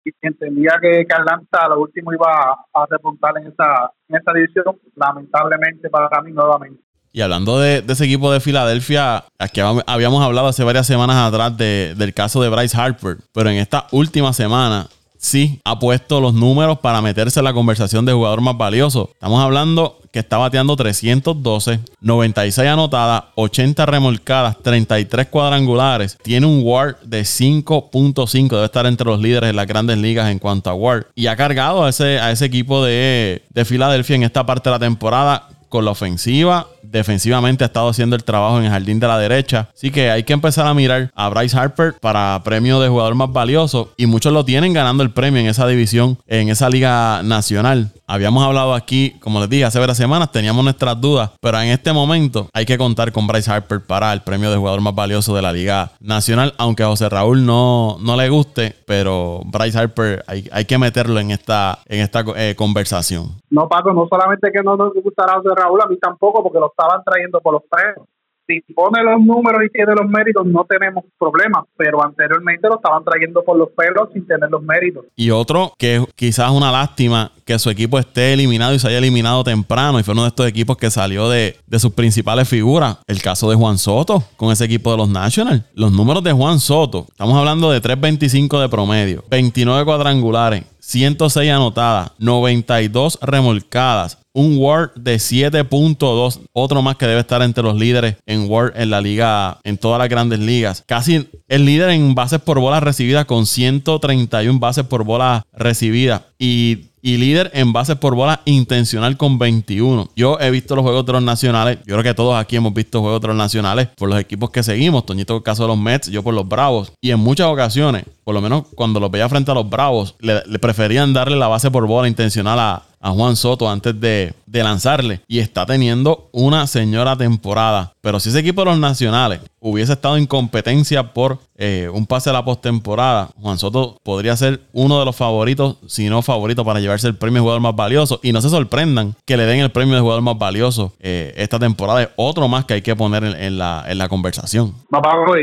y 0.05 0.11
entendía 0.21 0.79
que, 0.81 1.05
que 1.07 1.15
Atlanta 1.15 1.69
lo 1.69 1.81
último 1.81 2.13
iba 2.13 2.27
a, 2.27 2.83
a 2.83 2.87
repuntar 2.89 3.35
en 3.39 3.49
esa, 3.49 3.93
en 4.09 4.17
esa 4.17 4.33
división, 4.33 4.81
lamentablemente 4.97 5.89
para 5.91 6.21
mí 6.23 6.33
nuevamente. 6.33 6.83
Y 7.13 7.21
hablando 7.21 7.59
de, 7.59 7.85
ese 7.87 8.05
equipo 8.05 8.33
de 8.33 8.41
Filadelfia, 8.41 9.25
aquí 9.39 9.61
habíamos 9.61 10.25
hablado 10.25 10.49
hace 10.49 10.65
varias 10.65 10.87
semanas 10.87 11.17
atrás 11.17 11.57
de, 11.57 11.95
del 11.97 12.15
caso 12.15 12.43
de 12.43 12.49
Bryce 12.49 12.77
Harper, 12.77 13.19
pero 13.33 13.51
en 13.51 13.59
esta 13.59 13.87
última 13.91 14.33
semana 14.33 14.89
sí 15.19 15.61
ha 15.65 15.79
puesto 15.79 16.21
los 16.21 16.35
números 16.35 16.79
para 16.81 17.01
meterse 17.01 17.41
en 17.41 17.45
la 17.45 17.53
conversación 17.53 18.05
de 18.05 18.13
jugador 18.13 18.41
más 18.41 18.57
valioso. 18.57 19.11
Estamos 19.13 19.43
hablando 19.43 19.99
que 20.11 20.19
está 20.19 20.37
bateando 20.37 20.77
312, 20.77 21.81
96 22.01 22.69
anotadas, 22.69 23.25
80 23.37 23.87
remolcadas, 23.87 24.59
33 24.63 25.29
cuadrangulares. 25.29 26.19
Tiene 26.23 26.47
un 26.47 26.63
WAR 26.63 26.99
de 27.03 27.23
5.5. 27.23 28.49
Debe 28.49 28.65
estar 28.65 28.85
entre 28.85 29.07
los 29.07 29.21
líderes 29.21 29.49
de 29.49 29.55
las 29.55 29.67
grandes 29.67 29.97
ligas 29.97 30.31
en 30.31 30.39
cuanto 30.39 30.69
a 30.69 30.75
WAR. 30.75 31.07
Y 31.15 31.29
ha 31.29 31.37
cargado 31.37 31.85
a 31.85 31.89
ese, 31.89 32.19
a 32.19 32.31
ese 32.31 32.45
equipo 32.45 32.85
de, 32.85 33.43
de 33.49 33.65
Filadelfia 33.65 34.17
en 34.17 34.25
esta 34.25 34.45
parte 34.45 34.69
de 34.69 34.75
la 34.75 34.81
temporada 34.81 35.49
con 35.71 35.87
la 35.87 35.93
ofensiva. 35.93 36.67
Defensivamente 36.83 37.65
ha 37.65 37.67
estado 37.67 37.89
haciendo 37.89 38.17
el 38.17 38.25
trabajo 38.25 38.59
en 38.59 38.65
el 38.65 38.71
jardín 38.71 39.01
de 39.01 39.09
la 39.09 39.19
derecha. 39.19 39.69
Así 39.75 39.91
que 39.91 40.11
hay 40.11 40.25
que 40.25 40.33
empezar 40.33 40.67
a 40.67 40.75
mirar 40.75 41.11
a 41.15 41.29
Bryce 41.29 41.57
Harper 41.57 41.95
para 42.01 42.41
premio 42.45 42.81
de 42.81 42.89
jugador 42.89 43.15
más 43.15 43.33
valioso. 43.33 43.93
Y 43.97 44.07
muchos 44.07 44.33
lo 44.33 44.45
tienen 44.45 44.73
ganando 44.73 45.03
el 45.03 45.11
premio 45.11 45.41
en 45.41 45.47
esa 45.47 45.67
división, 45.67 46.19
en 46.27 46.49
esa 46.49 46.69
liga 46.69 47.23
nacional. 47.23 47.91
Habíamos 48.07 48.45
hablado 48.45 48.75
aquí, 48.75 49.17
como 49.21 49.41
les 49.41 49.49
dije, 49.49 49.65
hace 49.65 49.79
varias 49.79 49.97
semanas, 49.97 50.31
teníamos 50.31 50.63
nuestras 50.65 51.01
dudas, 51.01 51.31
pero 51.41 51.59
en 51.61 51.69
este 51.69 51.93
momento 51.93 52.49
hay 52.53 52.67
que 52.67 52.77
contar 52.77 53.11
con 53.11 53.27
Bryce 53.27 53.51
Harper 53.51 53.81
para 53.81 54.13
el 54.13 54.21
premio 54.21 54.51
de 54.51 54.59
jugador 54.59 54.81
más 54.83 54.95
valioso 54.95 55.35
de 55.35 55.41
la 55.41 55.53
Liga 55.53 55.93
Nacional, 56.01 56.53
aunque 56.59 56.83
a 56.83 56.89
José 56.89 57.09
Raúl 57.09 57.47
no, 57.47 57.97
no 58.01 58.17
le 58.17 58.29
guste, 58.29 58.77
pero 58.87 59.41
Bryce 59.47 59.79
Harper 59.79 60.25
hay, 60.27 60.49
hay 60.53 60.65
que 60.67 60.77
meterlo 60.77 61.19
en 61.21 61.31
esta, 61.31 61.79
en 61.87 62.01
esta 62.01 62.25
eh, 62.37 62.55
conversación. 62.57 63.41
No, 63.49 63.69
Paco, 63.69 63.93
no 63.93 64.07
solamente 64.11 64.51
que 64.53 64.63
no 64.63 64.77
nos 64.77 64.93
gustará 64.95 65.37
José 65.37 65.51
Raúl, 65.57 65.81
a 65.81 65.87
mí 65.87 65.97
tampoco, 65.99 66.43
porque 66.43 66.59
lo 66.59 66.72
estaban 66.73 67.03
trayendo 67.05 67.41
por 67.41 67.55
los 67.55 67.63
pelos 67.63 68.09
si 68.47 68.61
pone 68.73 69.03
los 69.03 69.21
números 69.21 69.63
y 69.65 69.71
tiene 69.71 69.95
los 69.95 70.09
méritos, 70.09 70.47
no 70.47 70.65
tenemos 70.65 71.05
problemas, 71.19 71.65
pero 71.77 72.05
anteriormente 72.05 72.69
lo 72.69 72.77
estaban 72.77 73.05
trayendo 73.05 73.43
por 73.43 73.57
los 73.57 73.71
pelos 73.71 74.09
sin 74.13 74.27
tener 74.27 74.51
los 74.51 74.63
méritos. 74.63 75.07
Y 75.17 75.31
otro 75.31 75.73
que 75.79 76.05
quizás 76.17 76.51
una 76.51 76.73
lástima 76.73 77.33
que 77.53 77.59
su 77.59 77.69
equipo 77.69 77.99
esté 77.99 78.33
eliminado 78.33 78.75
y 78.75 78.79
se 78.79 78.89
haya 78.89 78.99
eliminado 78.99 79.45
temprano 79.45 80.01
y 80.01 80.03
fue 80.03 80.13
uno 80.13 80.23
de 80.23 80.29
estos 80.29 80.47
equipos 80.47 80.77
que 80.79 80.91
salió 80.91 81.29
de, 81.29 81.59
de 81.67 81.79
sus 81.79 81.93
principales 81.93 82.49
figuras. 82.49 82.97
El 83.07 83.21
caso 83.21 83.51
de 83.51 83.57
Juan 83.57 83.77
Soto 83.77 84.25
con 84.37 84.51
ese 84.51 84.65
equipo 84.65 84.91
de 84.91 84.97
los 84.97 85.09
Nationals. 85.09 85.63
Los 85.75 85.93
números 85.93 86.25
de 86.25 86.33
Juan 86.33 86.61
Soto, 86.61 87.07
estamos 87.11 87.37
hablando 87.37 87.71
de 87.71 87.83
3.25 87.83 88.61
de 88.61 88.69
promedio, 88.71 89.25
29 89.29 89.85
cuadrangulares, 89.85 90.65
106 90.81 91.51
anotadas, 91.51 92.13
92 92.19 93.19
remolcadas, 93.21 94.19
un 94.35 94.57
WAR 94.59 94.93
de 94.95 95.17
7.2, 95.17 96.41
otro 96.53 96.83
más 96.83 96.97
que 96.97 97.07
debe 97.07 97.21
estar 97.21 97.43
entre 97.43 97.63
los 97.63 97.77
líderes 97.77 98.17
en 98.27 98.51
WAR 98.51 98.73
en 98.77 98.91
la 98.91 99.01
liga, 99.01 99.59
en 99.63 99.77
todas 99.77 99.99
las 99.99 100.09
grandes 100.09 100.39
ligas. 100.39 100.83
Casi 100.87 101.29
el 101.49 101.65
líder 101.65 101.91
en 101.91 102.15
bases 102.15 102.41
por 102.41 102.59
bolas 102.59 102.83
recibidas 102.83 103.27
con 103.27 103.47
131 103.47 104.59
bases 104.59 104.85
por 104.85 105.05
bolas 105.05 105.43
recibidas 105.53 106.23
y 106.45 107.19
líder 107.19 107.51
en 107.53 107.73
bases 107.73 107.97
por 107.97 108.15
bola 108.15 108.41
intencional 108.45 109.17
con 109.17 109.39
21. 109.39 110.11
Yo 110.15 110.39
he 110.41 110.51
visto 110.51 110.77
los 110.77 110.85
juegos 110.85 111.05
de 111.05 111.13
los 111.13 111.23
nacionales. 111.23 111.79
Yo 111.85 111.95
creo 111.95 112.03
que 112.03 112.15
todos 112.15 112.41
aquí 112.41 112.57
hemos 112.57 112.73
visto 112.73 113.01
juegos 113.01 113.21
de 113.21 113.29
los 113.29 113.37
nacionales 113.37 113.89
por 113.97 114.09
los 114.09 114.21
equipos 114.21 114.51
que 114.51 114.63
seguimos. 114.63 115.05
Toñito, 115.05 115.37
el 115.37 115.43
caso 115.43 115.63
de 115.65 115.69
los 115.69 115.79
Mets, 115.79 116.09
yo 116.09 116.23
por 116.23 116.33
los 116.33 116.49
Bravos. 116.49 116.93
Y 117.01 117.11
en 117.11 117.19
muchas 117.19 117.49
ocasiones, 117.49 118.05
por 118.23 118.35
lo 118.35 118.41
menos 118.41 118.65
cuando 118.77 119.01
los 119.01 119.11
veía 119.11 119.29
frente 119.29 119.51
a 119.51 119.55
los 119.55 119.69
Bravos, 119.69 120.15
le, 120.21 120.43
le 120.47 120.59
preferían 120.61 121.13
darle 121.13 121.37
la 121.37 121.49
base 121.49 121.73
por 121.73 121.87
bola 121.89 122.07
intencional 122.07 122.59
a, 122.61 122.83
a 123.03 123.11
Juan 123.11 123.37
Soto 123.37 123.69
antes 123.69 124.01
de, 124.01 124.33
de, 124.47 124.63
lanzarle. 124.63 125.21
Y 125.27 125.41
está 125.41 125.67
teniendo 125.67 126.29
una 126.33 126.67
señora 126.67 127.17
temporada. 127.17 127.93
Pero 128.01 128.21
si 128.21 128.29
ese 128.29 128.39
equipo 128.39 128.63
de 128.63 128.67
los 128.67 128.79
nacionales 128.79 129.41
hubiese 129.59 129.93
estado 129.93 130.17
en 130.17 130.27
competencia 130.27 131.13
por 131.13 131.39
eh, 131.57 131.89
un 131.93 132.07
pase 132.07 132.31
a 132.31 132.33
la 132.33 132.45
postemporada, 132.45 133.29
Juan 133.41 133.59
Soto 133.59 133.99
podría 134.05 134.37
ser 134.37 134.61
uno 134.73 135.01
de 135.01 135.05
los 135.05 135.17
favoritos, 135.17 135.79
si 135.87 136.09
no 136.09 136.23
favorito, 136.23 136.65
para 136.65 136.81
llevarse 136.81 137.09
el 137.09 137.17
premio 137.17 137.39
de 137.39 137.41
jugador 137.41 137.61
más 137.61 137.77
valioso. 137.77 138.21
Y 138.23 138.33
no 138.33 138.41
se 138.41 138.49
sorprendan 138.49 139.15
que 139.27 139.37
le 139.37 139.47
den 139.47 139.61
el 139.61 139.73
premio 139.73 139.97
de 139.97 140.01
jugador 140.01 140.23
más 140.23 140.39
valioso 140.39 140.93
eh, 141.01 141.35
esta 141.37 141.59
temporada. 141.59 142.03
Es 142.05 142.09
otro 142.17 142.47
más 142.47 142.65
que 142.65 142.75
hay 142.75 142.83
que 142.83 142.95
poner 142.95 143.25
en, 143.25 143.59
la, 143.59 143.85
en 143.89 143.99
la 143.99 144.09
conversación. 144.09 144.75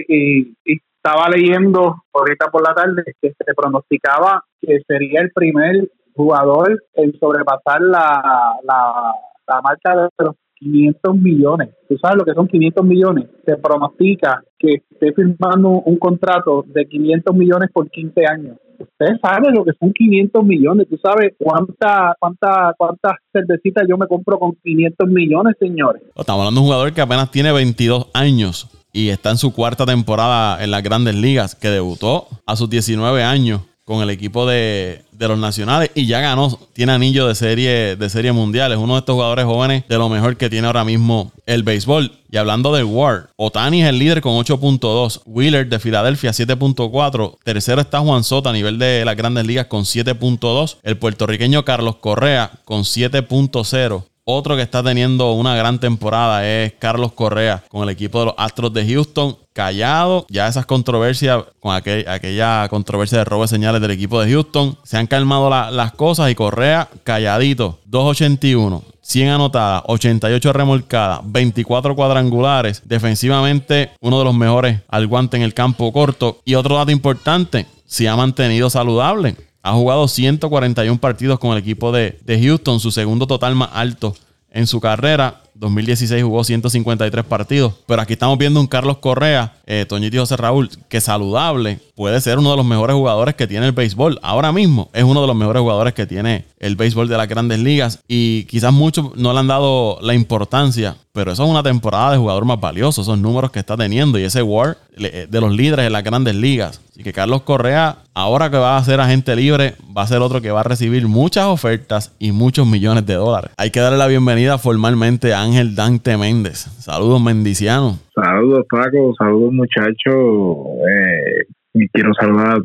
Y, 0.08 0.54
y 0.66 0.82
estaba 1.04 1.30
leyendo 1.30 2.04
ahorita 2.14 2.48
por 2.52 2.68
la 2.68 2.74
tarde 2.74 3.04
que 3.22 3.30
se 3.30 3.54
pronosticaba 3.56 4.44
que 4.62 4.80
sería 4.88 5.22
el 5.22 5.32
primer 5.32 5.90
jugador 6.20 6.84
en 6.96 7.18
sobrepasar 7.18 7.80
la, 7.80 8.60
la, 8.64 9.16
la 9.48 9.62
marca 9.62 9.96
de 9.96 10.26
los 10.26 10.36
500 10.56 11.16
millones. 11.16 11.70
¿Tú 11.88 11.98
sabes 11.98 12.18
lo 12.18 12.26
que 12.26 12.34
son 12.34 12.48
500 12.48 12.86
millones? 12.86 13.30
Se 13.46 13.56
pronostica 13.56 14.44
que 14.58 14.84
esté 14.92 15.14
firmando 15.14 15.70
un 15.70 15.98
contrato 15.98 16.66
de 16.68 16.86
500 16.86 17.34
millones 17.36 17.70
por 17.74 17.90
15 17.90 18.26
años. 18.26 18.58
Ustedes 18.78 19.20
saben 19.22 19.54
lo 19.54 19.64
que 19.64 19.72
son 19.80 19.94
500 19.94 20.44
millones. 20.44 20.88
¿Tú 20.90 20.98
sabes 21.02 21.34
cuánta, 21.38 22.16
cuánta, 22.20 22.74
cuántas 22.78 23.14
cervecitas 23.32 23.86
yo 23.90 23.98
me 23.98 24.08
compro 24.08 24.38
con 24.38 24.56
500 24.62 25.08
millones, 25.08 25.56
señores? 25.58 26.04
Estamos 26.16 26.42
hablando 26.42 26.60
de 26.60 26.66
un 26.66 26.72
jugador 26.72 26.94
que 26.94 27.02
apenas 27.02 27.32
tiene 27.32 27.54
22 27.54 28.10
años 28.14 28.70
y 28.92 29.10
está 29.10 29.30
en 29.32 29.38
su 29.38 29.54
cuarta 29.54 29.86
temporada 29.86 30.62
en 30.62 30.72
las 30.72 30.84
grandes 30.84 31.16
ligas, 31.16 31.56
que 31.56 31.70
debutó 31.70 32.28
a 32.46 32.56
sus 32.58 32.70
19 32.70 33.24
años 33.24 33.62
con 33.90 34.04
el 34.04 34.12
equipo 34.12 34.46
de, 34.46 35.02
de, 35.14 35.28
los 35.28 35.40
nacionales 35.40 35.90
y 35.96 36.06
ya 36.06 36.20
ganó, 36.20 36.60
tiene 36.74 36.92
anillo 36.92 37.28
de 37.28 37.34
serie, 37.34 37.96
de 37.96 38.10
serie 38.12 38.32
mundial. 38.32 38.72
Es 38.72 38.78
uno 38.78 38.94
de 38.94 39.00
estos 39.00 39.16
jugadores 39.16 39.46
jóvenes 39.46 39.84
de 39.90 39.98
lo 39.98 40.10
mejor 40.10 40.38
que 40.38 40.48
tiene 40.48 40.68
ahora 40.68 40.86
mismo 40.86 41.32
el 41.48 41.64
béisbol. 41.64 42.12
Y 42.30 42.38
hablando 42.38 42.72
del 42.72 42.84
WAR, 42.84 43.32
Otani 43.36 43.82
es 43.82 43.90
el 43.90 43.98
líder 43.98 44.22
con 44.22 44.34
8.2, 44.34 45.22
Wheeler 45.26 45.68
de 45.68 45.80
Filadelfia 45.80 46.30
7.4, 46.30 47.38
tercero 47.44 47.82
está 47.82 48.00
Juan 48.02 48.24
Soto 48.24 48.50
a 48.50 48.54
nivel 48.54 48.78
de 48.78 49.04
las 49.06 49.16
grandes 49.18 49.48
ligas 49.48 49.66
con 49.66 49.86
7.2, 49.86 50.78
el 50.84 50.98
puertorriqueño 51.00 51.66
Carlos 51.66 51.96
Correa 51.96 52.52
con 52.66 52.82
7.0. 52.82 54.04
Otro 54.32 54.56
que 54.56 54.62
está 54.62 54.84
teniendo 54.84 55.32
una 55.32 55.56
gran 55.56 55.80
temporada 55.80 56.48
es 56.48 56.74
Carlos 56.78 57.14
Correa 57.14 57.64
con 57.68 57.82
el 57.82 57.90
equipo 57.90 58.20
de 58.20 58.26
los 58.26 58.36
Astros 58.38 58.72
de 58.72 58.88
Houston. 58.88 59.36
Callado, 59.54 60.28
ya 60.30 60.48
esas 60.48 60.68
controversias, 60.68 61.46
con 61.60 61.76
aquella 61.76 62.68
controversia 62.70 63.18
de 63.18 63.26
robo 63.26 63.42
de 63.42 63.48
señales 63.48 63.82
del 63.82 63.90
equipo 63.90 64.22
de 64.22 64.32
Houston, 64.32 64.78
se 64.84 64.98
han 64.98 65.08
calmado 65.08 65.50
las 65.50 65.94
cosas 65.94 66.30
y 66.30 66.36
Correa 66.36 66.90
calladito, 67.04 67.80
281. 67.86 68.84
100 69.02 69.30
anotadas, 69.30 69.82
88 69.88 70.54
remolcadas, 70.54 71.22
24 71.24 71.96
cuadrangulares. 71.96 72.84
Defensivamente, 72.86 73.90
uno 74.00 74.20
de 74.20 74.26
los 74.26 74.36
mejores 74.36 74.82
al 74.90 75.08
guante 75.08 75.38
en 75.38 75.44
el 75.44 75.56
campo 75.56 75.92
corto. 75.92 76.38
Y 76.46 76.54
otro 76.54 76.76
dato 76.76 76.92
importante, 76.92 77.66
se 77.88 78.08
ha 78.08 78.16
mantenido 78.16 78.70
saludable. 78.70 79.49
Ha 79.62 79.74
jugado 79.74 80.08
141 80.08 81.00
partidos 81.00 81.40
con 81.40 81.52
el 81.52 81.58
equipo 81.58 81.92
de, 81.92 82.20
de 82.24 82.42
Houston, 82.42 82.80
su 82.80 82.92
segundo 82.92 83.28
total 83.28 83.56
más 83.56 83.70
alto 83.74 84.16
en 84.52 84.68
su 84.68 84.80
carrera. 84.80 85.42
2016 85.60 86.24
jugó 86.24 86.44
153 86.44 87.26
partidos. 87.26 87.74
Pero 87.86 88.02
aquí 88.02 88.14
estamos 88.14 88.38
viendo 88.38 88.60
un 88.60 88.68
Carlos 88.68 88.98
Correa, 88.98 89.54
eh, 89.66 89.86
Toñito 89.88 90.20
José 90.20 90.38
Raúl, 90.38 90.70
que 90.88 91.02
saludable 91.02 91.80
puede 91.96 92.22
ser 92.22 92.40
uno 92.40 92.52
de 92.52 92.58
los 92.58 92.66
mejores 92.66 92.96
jugadores 92.96 93.36
que 93.36 93.46
tiene 93.46 93.66
el 93.66 93.74
béisbol. 93.74 94.20
Ahora 94.22 94.54
mismo 94.54 94.90
es 94.94 95.04
uno 95.04 95.20
de 95.20 95.28
los 95.28 95.36
mejores 95.36 95.62
jugadores 95.62 95.94
que 95.94 96.08
tiene 96.08 96.46
el 96.60 96.78
béisbol 96.78 97.10
de 97.10 97.18
las 97.18 97.28
grandes 97.28 97.60
ligas. 97.60 98.00
Y 98.08 98.46
quizás 98.46 98.72
muchos 98.72 99.16
no 99.18 99.34
le 99.34 99.40
han 99.40 99.48
dado 99.48 100.00
la 100.02 100.14
importancia, 100.14 100.96
pero 101.12 101.34
eso 101.34 101.44
es 101.44 101.50
una 101.50 101.62
temporada 101.62 102.14
de 102.14 102.18
jugador 102.18 102.46
más 102.46 102.60
valioso. 102.60 103.02
Esos 103.02 103.20
números 103.20 103.52
que 103.52 103.60
está 103.60 103.76
teniendo 103.76 104.18
y 104.18 104.24
ese 104.24 104.42
war 104.42 104.78
eh, 104.98 105.28
de 105.30 105.42
los 105.42 105.52
líderes 105.52 105.84
de 105.86 105.90
las 105.90 106.04
grandes 106.04 106.36
ligas. 106.36 106.80
Así 106.94 107.04
que 107.04 107.14
Carlos 107.14 107.42
Correa, 107.44 107.98
ahora 108.14 108.50
que 108.50 108.58
va 108.58 108.78
a 108.78 108.84
ser 108.84 109.00
agente 109.00 109.36
libre, 109.36 109.76
va 109.96 110.04
a 110.04 110.08
ser 110.08 110.22
otro 110.22 110.42
que 110.42 110.52
va 110.52 110.62
a 110.62 110.64
recibir 110.64 111.08
muchas 111.08 111.46
ofertas 111.46 112.12
y 112.20 112.32
muchos 112.32 112.68
millones 112.68 113.06
de 113.06 113.16
dólares. 113.16 113.52
Hay 113.58 113.72
que 113.72 113.80
darle 113.80 113.98
la 113.98 114.08
bienvenida 114.08 114.58
formalmente 114.58 115.34
a 115.34 115.49
Ángel 115.50 115.76
Dante 115.76 116.16
Méndez. 116.16 116.60
Saludos, 116.80 117.22
Mendiciano. 117.22 117.98
Saludos, 118.14 118.66
Paco. 118.70 119.16
Saludos, 119.18 119.52
muchachos. 119.52 120.78
Eh, 120.88 121.48
y 121.74 121.88
quiero 121.90 122.14
saludar 122.14 122.62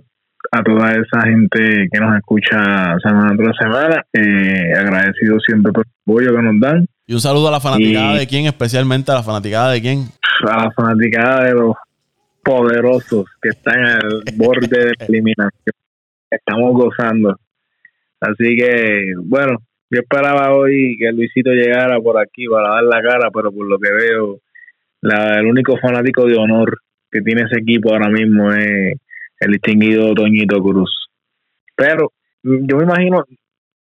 a 0.52 0.62
toda 0.62 0.92
esa 0.92 1.22
gente 1.22 1.88
que 1.90 1.98
nos 1.98 2.14
escucha 2.16 2.96
semana 3.02 3.34
tras 3.36 3.56
semana. 3.56 4.04
Eh, 4.12 4.74
agradecido 4.78 5.38
siempre 5.40 5.72
por 5.72 5.86
el 5.86 5.92
apoyo 6.02 6.36
que 6.36 6.42
nos 6.42 6.60
dan. 6.60 6.86
Y 7.06 7.14
un 7.14 7.20
saludo 7.20 7.48
a 7.48 7.52
la 7.52 7.60
fanaticada 7.60 8.16
de 8.16 8.26
quién, 8.26 8.46
especialmente 8.46 9.10
a 9.10 9.14
la 9.14 9.22
fanaticada 9.22 9.72
de 9.72 9.80
quién. 9.80 10.08
A 10.46 10.64
la 10.64 10.70
fanaticada 10.72 11.44
de 11.44 11.54
los 11.54 11.74
poderosos 12.42 13.24
que 13.40 13.48
están 13.48 13.78
al 13.78 14.22
borde 14.36 14.68
de 14.68 14.92
la 14.98 15.04
eliminación. 15.08 15.74
Estamos 16.30 16.72
gozando. 16.74 17.34
Así 18.20 18.56
que, 18.56 19.14
bueno, 19.24 19.56
yo 19.90 20.00
esperaba 20.00 20.52
hoy 20.54 20.96
que 20.98 21.12
Luisito 21.12 21.50
llegara 21.50 22.00
por 22.00 22.20
aquí 22.20 22.46
para 22.46 22.70
dar 22.70 22.84
la 22.84 23.02
cara, 23.02 23.30
pero 23.32 23.52
por 23.52 23.66
lo 23.66 23.78
que 23.78 23.92
veo, 23.92 24.40
la, 25.00 25.38
el 25.38 25.46
único 25.46 25.76
fanático 25.78 26.26
de 26.26 26.36
honor 26.36 26.78
que 27.10 27.20
tiene 27.20 27.42
ese 27.42 27.60
equipo 27.60 27.92
ahora 27.92 28.08
mismo 28.08 28.52
es 28.52 28.98
el 29.40 29.52
distinguido 29.52 30.14
Toñito 30.14 30.60
Cruz. 30.62 31.08
Pero 31.76 32.12
yo 32.42 32.76
me 32.76 32.84
imagino, 32.84 33.24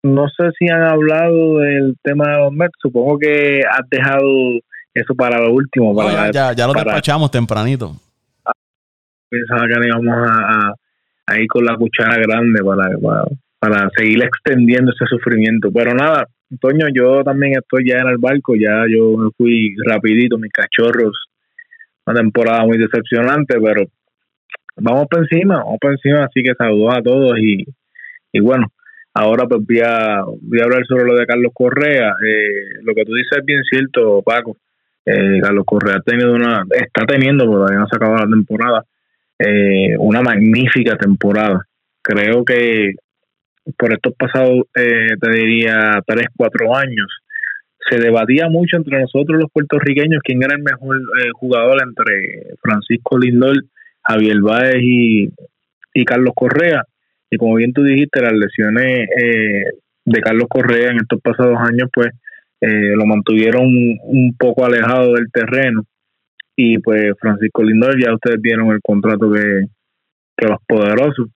no 0.03 0.29
sé 0.29 0.51
si 0.59 0.69
han 0.69 0.83
hablado 0.83 1.59
del 1.59 1.97
tema 2.03 2.33
de 2.33 2.39
los 2.39 2.53
Mets, 2.53 2.75
supongo 2.81 3.19
que 3.19 3.61
has 3.61 3.89
dejado 3.89 4.29
eso 4.93 5.15
para 5.15 5.39
lo 5.39 5.53
último. 5.53 5.95
Para, 5.95 6.31
ya, 6.31 6.53
ya, 6.53 6.67
lo 6.67 6.75
despachamos 6.75 7.31
tempranito. 7.31 7.97
Pensaba 9.29 9.67
que 9.67 9.87
íbamos 9.87 10.29
a, 10.29 10.73
a, 11.27 11.41
ir 11.41 11.49
con 11.49 11.65
la 11.65 11.77
cuchara 11.77 12.17
grande 12.19 12.63
para, 12.63 12.97
para 12.99 13.25
para 13.65 13.89
seguir 13.97 14.23
extendiendo 14.23 14.93
ese 14.93 15.07
sufrimiento. 15.07 15.71
Pero 15.73 15.95
nada, 15.95 16.27
Toño, 16.61 16.87
yo 16.93 17.25
también 17.25 17.55
estoy 17.57 17.89
ya 17.89 18.01
en 18.01 18.09
el 18.09 18.19
barco, 18.19 18.55
ya 18.55 18.85
yo 18.91 19.17
me 19.17 19.31
fui 19.39 19.75
rapidito, 19.87 20.37
mis 20.37 20.53
cachorros, 20.53 21.17
una 22.07 22.21
temporada 22.21 22.67
muy 22.67 22.77
decepcionante, 22.77 23.59
pero 23.59 23.87
vamos 24.77 25.07
por 25.09 25.21
encima, 25.21 25.57
vamos 25.65 25.79
por 25.81 25.93
encima, 25.93 26.25
así 26.25 26.43
que 26.43 26.55
saludos 26.55 26.95
a 26.95 27.03
todos 27.03 27.39
y, 27.39 27.65
y 28.33 28.41
bueno, 28.41 28.67
ahora 29.15 29.47
pues 29.47 29.63
voy 29.67 29.81
a, 29.81 30.23
voy 30.43 30.61
a 30.61 30.65
hablar 30.65 30.85
sobre 30.87 31.07
lo 31.07 31.15
de 31.15 31.27
Carlos 31.27 31.53
Correa. 31.55 32.11
Eh, 32.23 32.83
lo 32.83 32.95
que 32.95 33.05
tú 33.05 33.15
dices 33.15 33.39
es 33.39 33.47
bien 33.47 33.63
cierto, 33.63 34.21
Paco. 34.23 34.59
Eh, 35.07 35.41
Carlos 35.41 35.65
Correa 35.67 35.97
ha 35.97 36.03
tenido 36.03 36.35
una, 36.35 36.65
está 36.71 37.07
teniendo, 37.07 37.47
todavía 37.47 37.79
no 37.79 37.87
se 37.87 37.97
acabó 37.97 38.17
la 38.17 38.27
temporada, 38.27 38.85
eh, 39.39 39.97
una 39.99 40.21
magnífica 40.21 40.97
temporada. 40.97 41.67
Creo 42.03 42.45
que 42.45 42.97
por 43.79 43.93
estos 43.93 44.15
pasados, 44.15 44.65
eh, 44.75 45.17
te 45.21 45.31
diría, 45.31 46.01
tres, 46.07 46.27
cuatro 46.37 46.75
años, 46.77 47.07
se 47.89 47.99
debatía 47.99 48.49
mucho 48.49 48.77
entre 48.77 49.01
nosotros 49.01 49.41
los 49.41 49.51
puertorriqueños 49.51 50.23
quién 50.23 50.43
era 50.43 50.57
el 50.57 50.63
mejor 50.63 50.97
eh, 50.97 51.31
jugador 51.35 51.83
entre 51.83 52.55
Francisco 52.63 53.19
Lindor, 53.19 53.57
Javier 54.03 54.41
Báez 54.41 54.77
y, 54.83 55.31
Carlos 56.05 56.33
Correa. 56.35 56.85
Y 57.31 57.37
como 57.37 57.57
bien 57.57 57.73
tú 57.73 57.83
dijiste, 57.83 58.21
las 58.21 58.33
lesiones 58.33 59.09
eh, 59.17 59.65
de 60.05 60.21
Carlos 60.21 60.47
Correa 60.49 60.91
en 60.91 60.97
estos 60.97 61.21
pasados 61.21 61.57
años, 61.59 61.89
pues 61.93 62.09
lo 62.61 63.05
mantuvieron 63.05 63.67
un, 63.67 64.35
poco 64.39 64.65
alejado 64.65 65.13
del 65.13 65.31
terreno. 65.31 65.85
Y 66.57 66.79
pues 66.79 67.13
Francisco 67.21 67.63
Lindor, 67.63 68.01
ya 68.03 68.15
ustedes 68.15 68.41
vieron 68.41 68.71
el 68.71 68.81
contrato 68.83 69.31
que, 69.31 69.67
que 70.35 70.47
los 70.47 70.59
poderosos 70.67 71.29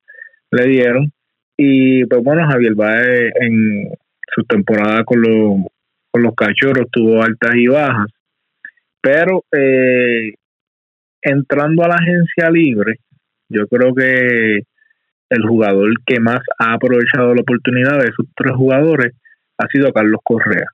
le 0.50 0.66
dieron. 0.66 1.12
Y 1.60 2.04
pues 2.06 2.22
bueno, 2.22 2.48
Javier 2.48 2.74
Baez 2.76 3.32
en 3.40 3.90
su 4.32 4.44
temporada 4.44 5.02
con 5.04 5.20
los, 5.20 5.66
con 6.08 6.22
los 6.22 6.34
cachorros 6.36 6.86
tuvo 6.92 7.20
altas 7.20 7.56
y 7.56 7.66
bajas. 7.66 8.06
Pero 9.00 9.42
eh, 9.50 10.34
entrando 11.20 11.82
a 11.82 11.88
la 11.88 11.96
agencia 11.96 12.48
libre, 12.50 13.00
yo 13.48 13.66
creo 13.66 13.92
que 13.92 14.60
el 15.30 15.42
jugador 15.48 15.90
que 16.06 16.20
más 16.20 16.40
ha 16.60 16.74
aprovechado 16.74 17.34
la 17.34 17.42
oportunidad 17.42 17.98
de 17.98 18.08
esos 18.10 18.26
tres 18.36 18.54
jugadores 18.54 19.14
ha 19.58 19.66
sido 19.66 19.92
Carlos 19.92 20.20
Correa. 20.22 20.66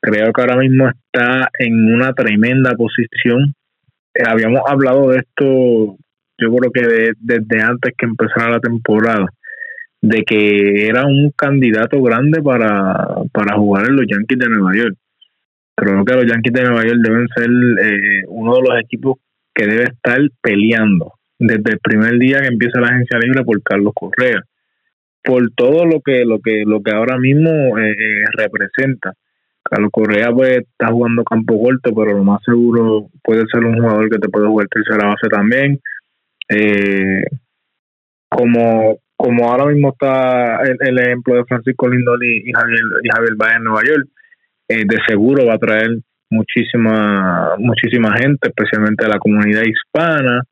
Creo 0.00 0.32
que 0.32 0.40
ahora 0.40 0.56
mismo 0.56 0.88
está 0.88 1.50
en 1.56 1.94
una 1.94 2.12
tremenda 2.14 2.72
posición. 2.74 3.54
Eh, 4.14 4.24
habíamos 4.26 4.62
hablado 4.66 5.10
de 5.10 5.18
esto, 5.18 5.96
yo 6.36 6.56
creo 6.56 6.72
que 6.72 7.12
desde 7.20 7.62
antes 7.62 7.94
que 7.96 8.06
empezara 8.06 8.50
la 8.50 8.60
temporada 8.60 9.26
de 10.02 10.22
que 10.24 10.86
era 10.86 11.04
un 11.04 11.30
candidato 11.32 12.02
grande 12.02 12.42
para, 12.42 13.06
para 13.32 13.56
jugar 13.56 13.86
en 13.86 13.96
los 13.96 14.06
Yankees 14.06 14.38
de 14.38 14.48
Nueva 14.48 14.74
York. 14.74 14.96
Creo 15.76 16.04
que 16.04 16.14
los 16.14 16.26
Yankees 16.26 16.52
de 16.52 16.62
Nueva 16.62 16.84
York 16.84 16.98
deben 17.02 17.28
ser 17.34 17.48
eh, 17.48 18.22
uno 18.28 18.54
de 18.56 18.62
los 18.62 18.80
equipos 18.80 19.18
que 19.54 19.66
debe 19.66 19.84
estar 19.84 20.18
peleando 20.40 21.14
desde 21.38 21.72
el 21.72 21.78
primer 21.80 22.18
día 22.18 22.40
que 22.40 22.48
empieza 22.48 22.80
la 22.80 22.88
agencia 22.88 23.18
libre 23.18 23.44
por 23.44 23.62
Carlos 23.62 23.92
Correa, 23.94 24.42
por 25.24 25.50
todo 25.52 25.84
lo 25.86 26.00
que 26.00 26.24
lo 26.24 26.40
que 26.40 26.64
lo 26.66 26.82
que 26.82 26.92
ahora 26.92 27.18
mismo 27.18 27.78
eh, 27.78 27.92
eh, 27.92 28.24
representa. 28.36 29.14
Carlos 29.62 29.90
Correa 29.92 30.32
pues 30.32 30.58
está 30.58 30.88
jugando 30.88 31.24
campo 31.24 31.62
corto, 31.62 31.94
pero 31.94 32.16
lo 32.16 32.24
más 32.24 32.42
seguro 32.44 33.08
puede 33.22 33.44
ser 33.52 33.64
un 33.64 33.78
jugador 33.78 34.10
que 34.10 34.18
te 34.18 34.28
puede 34.28 34.46
jugar 34.46 34.66
tercera 34.68 35.08
base 35.08 35.28
también. 35.28 35.80
como 38.28 38.98
como 39.20 39.50
ahora 39.50 39.66
mismo 39.66 39.90
está 39.90 40.62
el, 40.62 40.98
ejemplo 40.98 41.34
de 41.34 41.44
Francisco 41.44 41.88
Lindor 41.88 42.24
y, 42.24 42.50
Javier, 42.52 42.80
y 43.04 43.08
Javier 43.14 43.34
Baez 43.36 43.56
en 43.56 43.64
Nueva 43.64 43.82
York, 43.86 44.08
eh, 44.66 44.84
de 44.86 44.96
seguro 45.06 45.44
va 45.44 45.54
a 45.54 45.58
traer 45.58 45.90
muchísima 46.30 47.54
muchísima 47.58 48.16
gente, 48.16 48.48
especialmente 48.48 49.04
de 49.04 49.10
la 49.10 49.18
comunidad 49.18 49.62
hispana. 49.62 50.42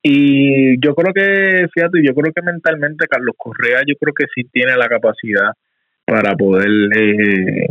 Y 0.00 0.78
yo 0.80 0.94
creo 0.94 1.12
que, 1.12 1.66
fíjate, 1.74 1.98
yo 2.06 2.14
creo 2.14 2.32
que 2.32 2.42
mentalmente 2.42 3.08
Carlos 3.08 3.34
Correa, 3.36 3.80
yo 3.84 3.96
creo 3.98 4.14
que 4.14 4.26
sí 4.32 4.48
tiene 4.52 4.76
la 4.76 4.86
capacidad 4.86 5.50
para 6.04 6.36
poder 6.36 6.70
eh, 6.96 7.66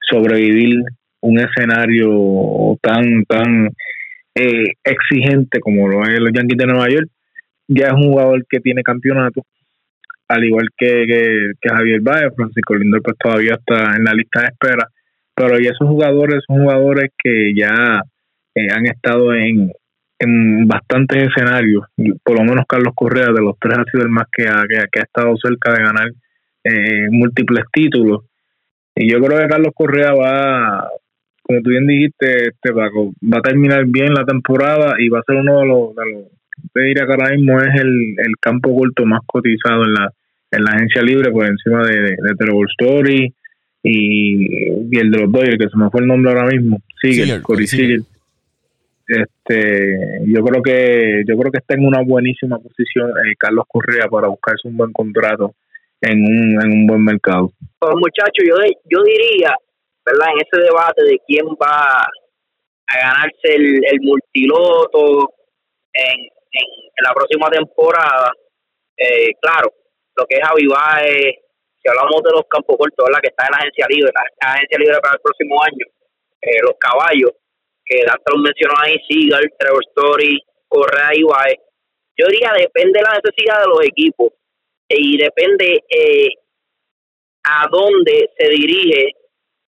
sobrevivir 0.00 0.76
un 1.22 1.40
escenario 1.40 2.78
tan, 2.80 3.24
tan 3.24 3.70
eh, 4.36 4.74
exigente 4.84 5.58
como 5.58 5.88
lo 5.88 6.04
es 6.04 6.20
los 6.20 6.30
Yankees 6.32 6.58
de 6.58 6.66
Nueva 6.66 6.88
York 6.88 7.08
ya 7.74 7.88
es 7.88 7.92
un 7.92 8.10
jugador 8.10 8.44
que 8.48 8.60
tiene 8.60 8.82
campeonato, 8.82 9.42
al 10.28 10.44
igual 10.44 10.68
que, 10.76 11.04
que, 11.60 11.68
Javier 11.68 12.00
Baez, 12.00 12.34
Francisco 12.34 12.74
Lindor 12.74 13.02
pues 13.02 13.16
todavía 13.18 13.54
está 13.54 13.96
en 13.96 14.04
la 14.04 14.14
lista 14.14 14.40
de 14.40 14.46
espera, 14.46 14.88
pero 15.34 15.58
ya 15.58 15.70
esos 15.70 15.88
jugadores 15.88 16.42
son 16.46 16.62
jugadores 16.62 17.10
que 17.22 17.52
ya 17.54 18.02
eh, 18.54 18.68
han 18.70 18.86
estado 18.86 19.34
en, 19.34 19.72
en 20.18 20.66
bastantes 20.68 21.28
escenarios, 21.28 21.84
por 22.22 22.38
lo 22.38 22.44
menos 22.44 22.64
Carlos 22.68 22.92
Correa 22.94 23.32
de 23.32 23.42
los 23.42 23.58
tres 23.58 23.78
ha 23.78 23.84
sido 23.90 24.04
el 24.04 24.10
más 24.10 24.26
que 24.32 24.48
ha, 24.48 24.62
que, 24.68 25.00
ha 25.00 25.02
estado 25.02 25.34
cerca 25.36 25.72
de 25.72 25.82
ganar 25.82 26.12
eh, 26.64 27.08
múltiples 27.10 27.64
títulos. 27.72 28.24
Y 28.94 29.10
yo 29.10 29.20
creo 29.20 29.40
que 29.40 29.48
Carlos 29.48 29.72
Correa 29.74 30.12
va, 30.12 30.88
como 31.42 31.60
tú 31.62 31.70
bien 31.70 31.86
dijiste, 31.86 32.48
este, 32.48 32.72
va, 32.72 32.88
va 32.88 33.38
a 33.38 33.42
terminar 33.42 33.84
bien 33.86 34.14
la 34.14 34.24
temporada 34.24 34.94
y 34.98 35.08
va 35.08 35.18
a 35.18 35.24
ser 35.26 35.36
uno 35.36 35.60
de 35.60 35.66
los, 35.66 35.96
de 35.96 36.12
los 36.12 36.41
te 36.72 36.80
diría 36.80 37.06
que 37.06 37.12
ahora 37.12 37.34
mismo 37.34 37.60
es 37.60 37.80
el, 37.80 38.34
campo 38.40 38.70
oculto 38.70 39.04
más 39.04 39.20
cotizado 39.26 39.84
en 39.84 39.94
la, 39.94 40.12
en 40.50 40.64
la 40.64 40.72
agencia 40.72 41.02
libre 41.02 41.30
por 41.30 41.46
encima 41.46 41.82
de, 41.86 42.00
de, 42.00 42.34
Trevor 42.38 42.66
Story, 42.78 43.34
y, 43.82 44.98
el 44.98 45.10
de 45.10 45.18
los 45.18 45.32
Dodgers, 45.32 45.58
que 45.58 45.68
se 45.68 45.76
me 45.76 45.90
fue 45.90 46.00
el 46.00 46.06
nombre 46.06 46.32
ahora 46.32 46.46
mismo, 46.46 46.78
Sigue, 47.00 47.42
Corey 47.42 47.66
Seager. 47.66 48.00
Este, 49.08 49.98
yo 50.26 50.42
creo 50.42 50.62
que 50.62 51.24
yo 51.26 51.36
creo 51.36 51.50
que 51.50 51.58
está 51.58 51.74
en 51.74 51.84
una 51.84 52.00
buenísima 52.02 52.58
posición 52.58 53.10
eh, 53.10 53.34
Carlos 53.36 53.64
Correa 53.68 54.06
para 54.08 54.28
buscarse 54.28 54.68
un 54.68 54.76
buen 54.76 54.92
contrato 54.92 55.54
en 56.00 56.18
un, 56.22 56.62
en 56.62 56.72
un 56.72 56.86
buen 56.86 57.04
mercado. 57.04 57.52
Pues 57.78 57.94
muchachos, 57.96 58.44
yo, 58.46 58.54
yo 58.88 59.02
diría, 59.02 59.54
¿verdad? 60.06 60.28
En 60.34 60.46
ese 60.46 60.62
debate 60.62 61.04
de 61.04 61.20
quién 61.26 61.46
va 61.60 62.04
a 62.04 62.96
ganarse 62.96 63.54
el, 63.54 63.84
el 63.84 64.00
multiloto 64.00 65.30
en, 65.94 66.28
en, 66.52 67.04
la 67.04 67.12
próxima 67.12 67.50
temporada, 67.50 68.32
eh, 68.96 69.32
claro, 69.40 69.72
lo 70.14 70.26
que 70.26 70.36
es 70.36 70.42
Avivae, 70.44 71.38
si 71.82 71.88
hablamos 71.88 72.22
de 72.22 72.30
los 72.30 72.42
campos 72.48 72.76
cortos, 72.78 73.10
la 73.10 73.20
que 73.20 73.28
está 73.28 73.46
en 73.46 73.52
la 73.52 73.58
agencia 73.58 73.86
libre, 73.88 74.12
la 74.14 74.52
agencia 74.52 74.78
libre 74.78 75.00
para 75.02 75.14
el 75.14 75.20
próximo 75.20 75.62
año, 75.62 75.86
eh, 76.40 76.62
los 76.62 76.76
caballos, 76.78 77.32
que 77.84 78.04
Dante 78.04 78.30
los 78.32 78.42
mencionó 78.42 78.74
ahí, 78.78 78.96
Seagal, 79.08 79.52
Trevor 79.58 79.82
Story, 79.88 80.38
Correa 80.68 81.10
y 81.14 81.22
Baez. 81.22 81.58
Yo 82.16 82.26
diría, 82.28 82.52
depende 82.56 83.00
de 83.00 83.04
la 83.04 83.20
necesidad 83.20 83.60
de 83.60 83.68
los 83.68 83.84
equipos 83.84 84.32
y 84.88 85.16
depende 85.16 85.82
eh, 85.88 86.28
a 87.44 87.66
dónde 87.70 88.30
se 88.36 88.48
dirige 88.48 89.12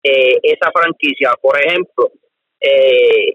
eh, 0.03 0.37
esa 0.43 0.71
franquicia. 0.71 1.33
Por 1.41 1.59
ejemplo, 1.59 2.11
eh, 2.59 3.33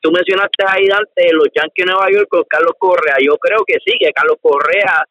tú 0.00 0.10
mencionaste 0.10 0.64
ahí, 0.66 0.86
Dante, 0.86 1.32
los 1.32 1.48
Yankees 1.54 1.86
de 1.86 1.92
Nueva 1.92 2.10
York 2.10 2.28
con 2.28 2.44
Carlos 2.44 2.74
Correa. 2.78 3.16
Yo 3.20 3.36
creo 3.38 3.64
que 3.66 3.78
sí, 3.84 3.96
que 3.98 4.12
Carlos 4.12 4.38
Correa 4.40 5.04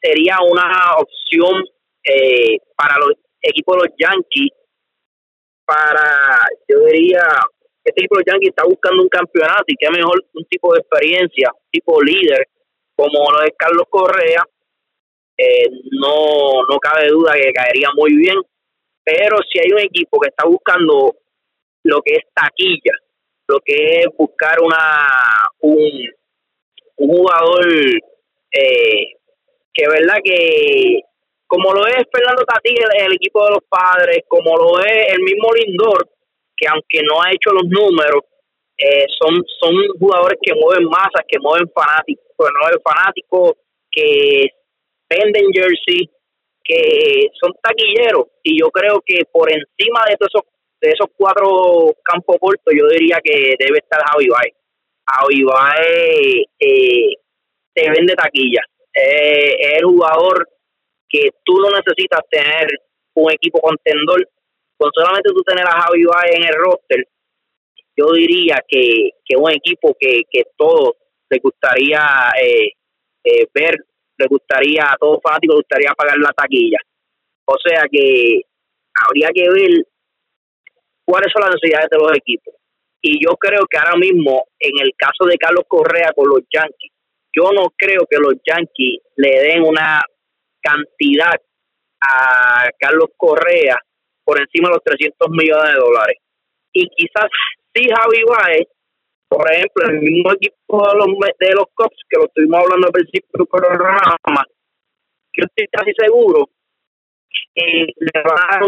sería 0.00 0.38
una 0.42 0.96
opción 0.98 1.64
eh, 2.04 2.58
para 2.76 2.98
los 2.98 3.14
equipos 3.40 3.76
de 3.76 3.88
los 3.88 3.96
Yankees 3.98 4.50
para, 5.64 6.38
yo 6.68 6.80
diría, 6.86 7.22
este 7.84 8.00
equipo 8.00 8.16
de 8.16 8.24
los 8.24 8.32
Yankees 8.32 8.50
está 8.50 8.64
buscando 8.64 9.02
un 9.02 9.08
campeonato 9.08 9.64
y 9.66 9.76
qué 9.76 9.90
mejor 9.90 10.22
un 10.34 10.44
tipo 10.46 10.74
de 10.74 10.80
experiencia, 10.80 11.50
tipo 11.70 12.02
líder, 12.02 12.46
como 12.96 13.30
lo 13.30 13.42
es 13.42 13.52
Carlos 13.56 13.86
Correa, 13.88 14.42
eh, 15.36 15.68
no, 15.92 16.62
no 16.68 16.78
cabe 16.78 17.08
duda 17.08 17.32
que 17.34 17.52
caería 17.52 17.88
muy 17.96 18.14
bien, 18.14 18.36
pero 19.04 19.38
si 19.50 19.58
hay 19.58 19.72
un 19.72 19.80
equipo 19.80 20.20
que 20.20 20.28
está 20.28 20.46
buscando 20.46 21.14
lo 21.84 22.02
que 22.02 22.14
es 22.16 22.24
taquilla, 22.34 22.92
lo 23.48 23.60
que 23.64 24.00
es 24.00 24.06
buscar 24.16 24.60
una 24.60 24.78
un, 25.60 26.08
jugador 26.96 27.66
eh, 28.52 29.06
que 29.74 29.88
verdad 29.88 30.18
que 30.22 31.00
como 31.46 31.72
lo 31.72 31.86
es 31.86 32.04
Fernando 32.10 32.44
Tati 32.44 32.70
el, 32.70 33.06
el, 33.06 33.14
equipo 33.14 33.44
de 33.44 33.50
los 33.50 33.64
padres, 33.68 34.24
como 34.26 34.56
lo 34.56 34.80
es 34.80 35.12
el 35.12 35.22
mismo 35.22 35.48
Lindor, 35.52 36.08
que 36.56 36.66
aunque 36.66 37.02
no 37.02 37.20
ha 37.20 37.30
hecho 37.30 37.50
los 37.50 37.64
números, 37.64 38.22
eh, 38.78 39.06
son, 39.20 39.44
son 39.60 39.74
jugadores 39.98 40.38
que 40.40 40.54
mueven 40.54 40.84
masas, 40.86 41.22
que 41.28 41.38
mueven 41.38 41.68
fanáticos, 41.74 42.24
mueven 42.38 42.80
fanáticos 42.82 43.52
que 43.90 44.48
venden 45.10 45.52
jersey, 45.52 46.08
que 46.64 47.28
son 47.40 47.52
taquilleros, 47.62 48.28
y 48.42 48.58
yo 48.58 48.70
creo 48.70 49.02
que 49.04 49.24
por 49.30 49.50
encima 49.52 50.04
de 50.08 50.16
todos 50.16 50.30
esos, 50.34 50.42
de 50.82 50.90
esos 50.90 51.06
cuatro 51.16 51.94
campos 52.02 52.36
cortos, 52.40 52.74
yo 52.76 52.88
diría 52.88 53.18
que 53.22 53.54
debe 53.58 53.78
estar 53.78 54.02
Javi 54.10 54.26
Baez. 54.26 54.54
Javi 55.06 55.42
Baez 55.44 56.44
eh, 56.58 57.14
te 57.72 57.90
vende 57.90 58.14
taquilla 58.14 58.62
eh, 58.94 59.56
es 59.58 59.78
el 59.78 59.84
jugador 59.84 60.48
que 61.08 61.30
tú 61.44 61.58
no 61.60 61.70
necesitas 61.70 62.20
tener 62.28 62.66
un 63.14 63.30
equipo 63.30 63.60
contendor. 63.60 64.28
Con 64.76 64.90
solamente 64.92 65.30
tú 65.32 65.42
tener 65.42 65.64
a 65.64 65.82
Javi 65.82 66.04
Baez 66.04 66.34
en 66.34 66.44
el 66.44 66.54
roster, 66.54 67.06
yo 67.96 68.12
diría 68.12 68.60
que, 68.66 69.10
que 69.24 69.36
un 69.36 69.50
equipo 69.50 69.96
que, 69.98 70.22
que 70.30 70.44
todos 70.56 70.96
le 71.30 71.38
gustaría 71.38 72.00
eh, 72.42 72.72
eh, 73.24 73.46
ver, 73.54 73.76
le 74.18 74.26
gustaría, 74.26 74.82
a 74.82 74.96
todos 74.98 75.20
fanáticos 75.22 75.54
le 75.54 75.60
gustaría 75.60 75.92
pagar 75.94 76.18
la 76.18 76.32
taquilla. 76.32 76.78
O 77.44 77.56
sea 77.58 77.84
que 77.90 78.42
habría 79.06 79.28
que 79.32 79.48
ver 79.48 79.86
cuáles 81.04 81.32
son 81.32 81.42
las 81.42 81.54
necesidades 81.54 81.90
de 81.90 81.98
los 81.98 82.12
equipos. 82.16 82.54
Y 83.00 83.24
yo 83.24 83.36
creo 83.36 83.66
que 83.68 83.78
ahora 83.78 83.96
mismo, 83.96 84.46
en 84.58 84.72
el 84.80 84.92
caso 84.96 85.26
de 85.26 85.36
Carlos 85.36 85.64
Correa 85.66 86.12
con 86.14 86.28
los 86.28 86.42
Yankees, 86.52 86.92
yo 87.34 87.50
no 87.52 87.72
creo 87.76 88.06
que 88.08 88.18
los 88.18 88.34
Yankees 88.46 89.00
le 89.16 89.42
den 89.42 89.62
una 89.62 90.00
cantidad 90.60 91.34
a 92.00 92.68
Carlos 92.78 93.10
Correa 93.16 93.76
por 94.24 94.40
encima 94.40 94.68
de 94.68 94.74
los 94.74 94.84
300 94.84 95.30
millones 95.30 95.72
de 95.72 95.80
dólares. 95.80 96.16
Y 96.72 96.88
quizás 96.88 97.26
si 97.74 97.88
Javi 97.88 98.22
Baez, 98.24 98.68
por 99.28 99.50
ejemplo, 99.50 99.88
el 99.88 100.00
mismo 100.00 100.32
equipo 100.32 100.88
de 100.88 100.94
los, 100.98 101.06
de 101.40 101.54
los 101.54 101.66
Cubs, 101.74 101.96
que 102.08 102.18
lo 102.18 102.26
estuvimos 102.26 102.60
hablando 102.60 102.86
al 102.86 102.92
principio 102.92 103.28
del 103.32 103.46
programa, 103.46 104.44
yo 105.34 105.44
estoy 105.44 105.66
casi 105.72 105.92
seguro 105.96 106.50
le 107.54 108.22
va 108.22 108.34
a 108.50 108.60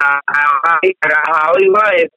a, 0.00 1.50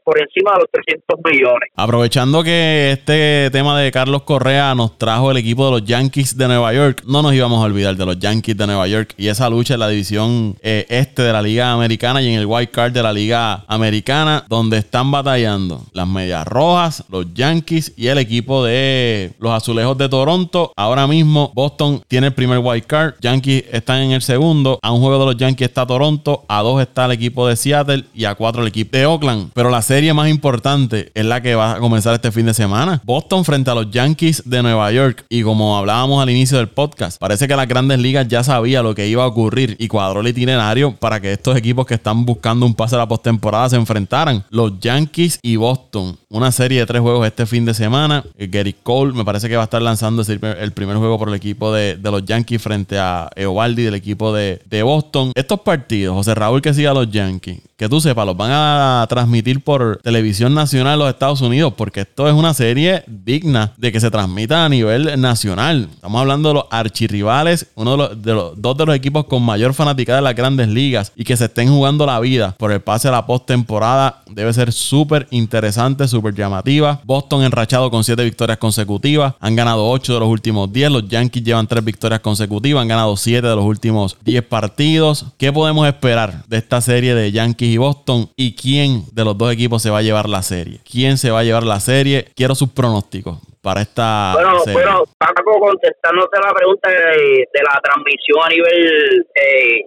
por 0.04 0.20
encima 0.20 0.52
de 0.54 0.58
los 0.60 0.68
300 0.72 1.20
millones. 1.24 1.70
Aprovechando 1.76 2.44
que 2.44 2.92
este 2.92 3.50
tema 3.52 3.80
de 3.80 3.92
Carlos 3.92 4.24
Correa 4.24 4.76
nos 4.76 4.98
trajo 4.98 5.32
el 5.32 5.38
equipo 5.38 5.66
de 5.66 5.72
los 5.72 5.86
Yankees 5.86 6.38
de 6.38 6.48
Nueva 6.48 6.74
York, 6.74 7.04
no 7.08 7.22
nos 7.22 7.34
íbamos 7.34 7.62
a 7.62 7.66
olvidar 7.66 7.96
de 7.96 8.06
los 8.06 8.20
Yankees 8.20 8.58
de 8.58 8.68
Nueva 8.68 8.88
York 8.88 9.14
y 9.18 9.28
esa 9.28 9.50
lucha 9.50 9.76
en 9.76 9.80
la 9.80 9.88
división 9.88 10.56
eh, 10.62 10.86
este 10.90 11.22
de 11.22 11.34
la 11.34 11.42
Liga 11.42 11.72
Americana 11.72 12.22
y 12.22 12.34
en 12.34 12.40
el 12.40 12.46
White 12.46 12.72
Card 12.72 12.92
de 12.92 13.04
la 13.04 13.14
Liga 13.14 13.64
Americana, 13.68 14.46
donde 14.50 14.78
están 14.78 15.12
batallando 15.12 15.82
las 15.94 16.08
Medias 16.08 16.48
Rojas, 16.48 17.06
los 17.10 17.34
Yankees 17.34 17.94
y 17.96 18.08
el 18.08 18.18
equipo 18.18 18.64
de 18.64 19.32
los 19.40 19.52
Azulejos 19.52 19.98
de 19.98 20.10
Toronto. 20.10 20.72
Ahora 20.76 21.08
mismo 21.08 21.52
Boston 21.54 22.02
tiene 22.08 22.28
el 22.28 22.34
primer 22.34 22.60
White 22.60 22.88
Card, 22.88 23.14
Yankees 23.22 23.66
están 23.72 24.02
en 24.02 24.12
el 24.12 24.22
segundo, 24.22 24.80
a 24.82 24.92
un 24.92 25.00
juego 25.00 25.20
de 25.20 25.26
los 25.26 25.38
Yankees 25.38 25.70
está 25.70 25.81
Toronto 25.86 26.44
a 26.48 26.62
dos 26.62 26.82
está 26.82 27.06
el 27.06 27.12
equipo 27.12 27.48
de 27.48 27.56
Seattle 27.56 28.06
y 28.14 28.26
a 28.26 28.36
cuatro 28.36 28.62
el 28.62 28.68
equipo 28.68 28.98
de 28.98 29.06
Oakland. 29.06 29.52
Pero 29.54 29.70
la 29.70 29.82
serie 29.82 30.14
más 30.14 30.30
importante 30.30 31.12
es 31.14 31.26
la 31.26 31.42
que 31.42 31.56
va 31.56 31.74
a 31.74 31.80
comenzar 31.80 32.14
este 32.14 32.32
fin 32.32 32.46
de 32.46 32.54
semana. 32.54 33.02
Boston 33.04 33.46
frente 33.46 33.70
a 33.70 33.76
los 33.76 33.92
Yankees 33.92 34.44
de 34.46 34.64
Nueva 34.64 34.92
York. 34.92 35.26
Y 35.30 35.44
como 35.44 35.78
hablábamos 35.78 36.22
al 36.22 36.30
inicio 36.30 36.58
del 36.58 36.70
podcast, 36.70 37.20
parece 37.20 37.48
que 37.48 37.56
las 37.56 37.68
grandes 37.68 38.00
ligas 38.00 38.28
ya 38.28 38.44
sabía 38.44 38.82
lo 38.82 38.96
que 38.96 39.08
iba 39.08 39.24
a 39.24 39.28
ocurrir 39.28 39.76
y 39.80 39.88
cuadró 39.88 40.22
el 40.22 40.28
itinerario 40.28 40.96
para 40.96 41.20
que 41.20 41.32
estos 41.32 41.58
equipos 41.58 41.86
que 41.86 41.96
están 41.96 42.26
buscando 42.26 42.66
un 42.66 42.74
pase 42.74 42.96
a 42.96 43.00
la 43.00 43.08
postemporada 43.08 43.70
se 43.70 43.76
enfrentaran. 43.76 44.44
Los 44.50 44.80
Yankees 44.80 45.40
y 45.42 45.56
Boston. 45.56 46.18
Una 46.30 46.52
serie 46.52 46.80
de 46.80 46.86
tres 46.86 47.02
juegos 47.02 47.26
este 47.28 47.46
fin 47.46 47.66
de 47.66 47.74
semana. 47.74 48.24
Gary 48.38 48.76
Cole 48.82 49.14
me 49.14 49.26
parece 49.26 49.50
que 49.50 49.56
va 49.56 49.64
a 49.64 49.66
estar 49.66 49.82
lanzando 49.82 50.24
el 50.24 50.72
primer 50.72 50.98
juego 50.98 51.18
por 51.18 51.30
el 51.30 51.36
equipo 51.36 51.74
de, 51.74 52.00
los 52.02 52.26
Yankees 52.26 52.62
frente 52.62 53.00
a 53.00 53.30
Eovaldi 53.36 53.84
del 53.84 53.96
equipo 53.96 54.34
de, 54.34 54.62
de 54.70 54.84
Boston. 54.84 55.32
Estos 55.36 55.62
partidos 55.72 56.14
José 56.14 56.36
Raúl 56.36 56.62
que 56.62 56.74
siga 56.74 56.92
a 56.92 56.94
los 56.94 57.10
Yankees, 57.10 57.62
que 57.78 57.88
tú 57.88 58.02
sepas, 58.02 58.26
los 58.26 58.36
van 58.36 58.52
a 58.52 59.06
transmitir 59.08 59.64
por 59.64 60.02
televisión 60.04 60.54
nacional 60.54 61.00
de 61.00 61.06
los 61.06 61.14
Estados 61.14 61.40
Unidos, 61.40 61.74
porque 61.78 62.02
esto 62.02 62.28
es 62.28 62.34
una 62.34 62.54
serie 62.54 63.04
digna 63.08 63.72
de 63.78 63.94
que 63.94 64.02
se 64.02 64.12
transmita 64.12 64.66
a 64.66 64.70
nivel 64.70 65.20
nacional. 65.20 65.88
Estamos 65.94 66.20
hablando 66.20 66.50
de 66.50 66.56
los 66.56 66.66
archirrivales, 66.70 67.68
uno 67.76 67.92
de 67.92 67.98
los, 67.98 68.22
de 68.22 68.34
los 68.34 68.62
dos 68.62 68.78
de 68.78 68.86
los 68.86 68.96
equipos 68.96 69.26
con 69.26 69.44
mayor 69.44 69.74
fanaticada 69.74 70.18
de 70.18 70.24
las 70.24 70.36
grandes 70.36 70.68
ligas 70.68 71.14
y 71.16 71.24
que 71.24 71.38
se 71.38 71.46
estén 71.46 71.70
jugando 71.70 72.06
la 72.06 72.20
vida 72.20 72.54
por 72.58 72.74
el 72.74 72.82
pase 72.82 73.08
a 73.08 73.12
la 73.12 73.26
postemporada. 73.26 74.24
Debe 74.30 74.52
ser 74.52 74.74
súper 74.74 75.28
interesante, 75.32 76.06
súper 76.08 76.36
llamativa. 76.36 77.00
Boston 77.06 77.44
enrachado 77.44 77.90
con 77.90 78.04
siete 78.04 78.26
victorias 78.26 78.58
consecutivas. 78.58 79.36
Han 79.40 79.56
ganado 79.56 79.90
ocho 79.90 80.14
de 80.14 80.20
los 80.20 80.30
últimos 80.30 80.72
10. 80.72 80.92
Los 80.92 81.08
Yankees 81.08 81.44
llevan 81.44 81.68
tres 81.68 81.84
victorias 81.84 82.20
consecutivas. 82.20 82.82
Han 82.82 82.88
ganado 82.90 83.16
siete 83.16 83.48
de 83.48 83.56
los 83.56 83.66
últimos 83.66 84.18
10 84.24 84.44
partidos. 84.44 85.26
¿Qué 85.38 85.52
podemos 85.62 85.86
esperar 85.86 86.42
de 86.48 86.58
esta 86.58 86.82
serie 86.82 87.14
de 87.14 87.32
Yankees 87.32 87.70
y 87.70 87.78
Boston? 87.78 88.26
¿Y 88.36 88.56
quién 88.56 89.06
de 89.14 89.24
los 89.24 89.38
dos 89.38 89.54
equipos 89.54 89.84
se 89.84 89.92
va 89.92 90.00
a 90.00 90.02
llevar 90.02 90.28
la 90.28 90.42
serie? 90.42 90.80
¿Quién 90.90 91.20
se 91.20 91.30
va 91.30 91.42
a 91.42 91.44
llevar 91.44 91.62
la 91.62 91.80
serie? 91.80 92.26
Quiero 92.36 92.56
sus 92.56 92.74
pronósticos 92.74 93.38
para 93.62 93.82
esta 93.82 94.34
bueno, 94.34 94.58
serie. 94.62 94.74
Bueno, 94.74 95.04
Paco, 95.20 95.60
contestándote 95.60 96.40
la 96.42 96.52
pregunta 96.52 96.90
de, 96.90 97.46
la 97.62 97.78
transmisión 97.78 98.40
a 98.42 98.50
nivel 98.50 99.28
eh, 99.38 99.86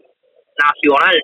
nacional, 0.63 1.17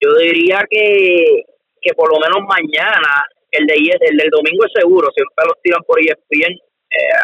yo 0.00 0.14
diría 0.16 0.64
que, 0.70 1.44
que 1.82 1.92
por 1.92 2.08
lo 2.08 2.18
menos 2.20 2.40
mañana, 2.48 3.28
el 3.50 3.66
de 3.66 3.74
el 4.00 4.16
del 4.16 4.30
domingo 4.30 4.64
es 4.64 4.72
seguro, 4.80 5.10
siempre 5.14 5.44
los 5.44 5.60
tiran 5.60 5.82
por 5.84 6.00
ESPN, 6.00 6.56
eh, 6.56 7.16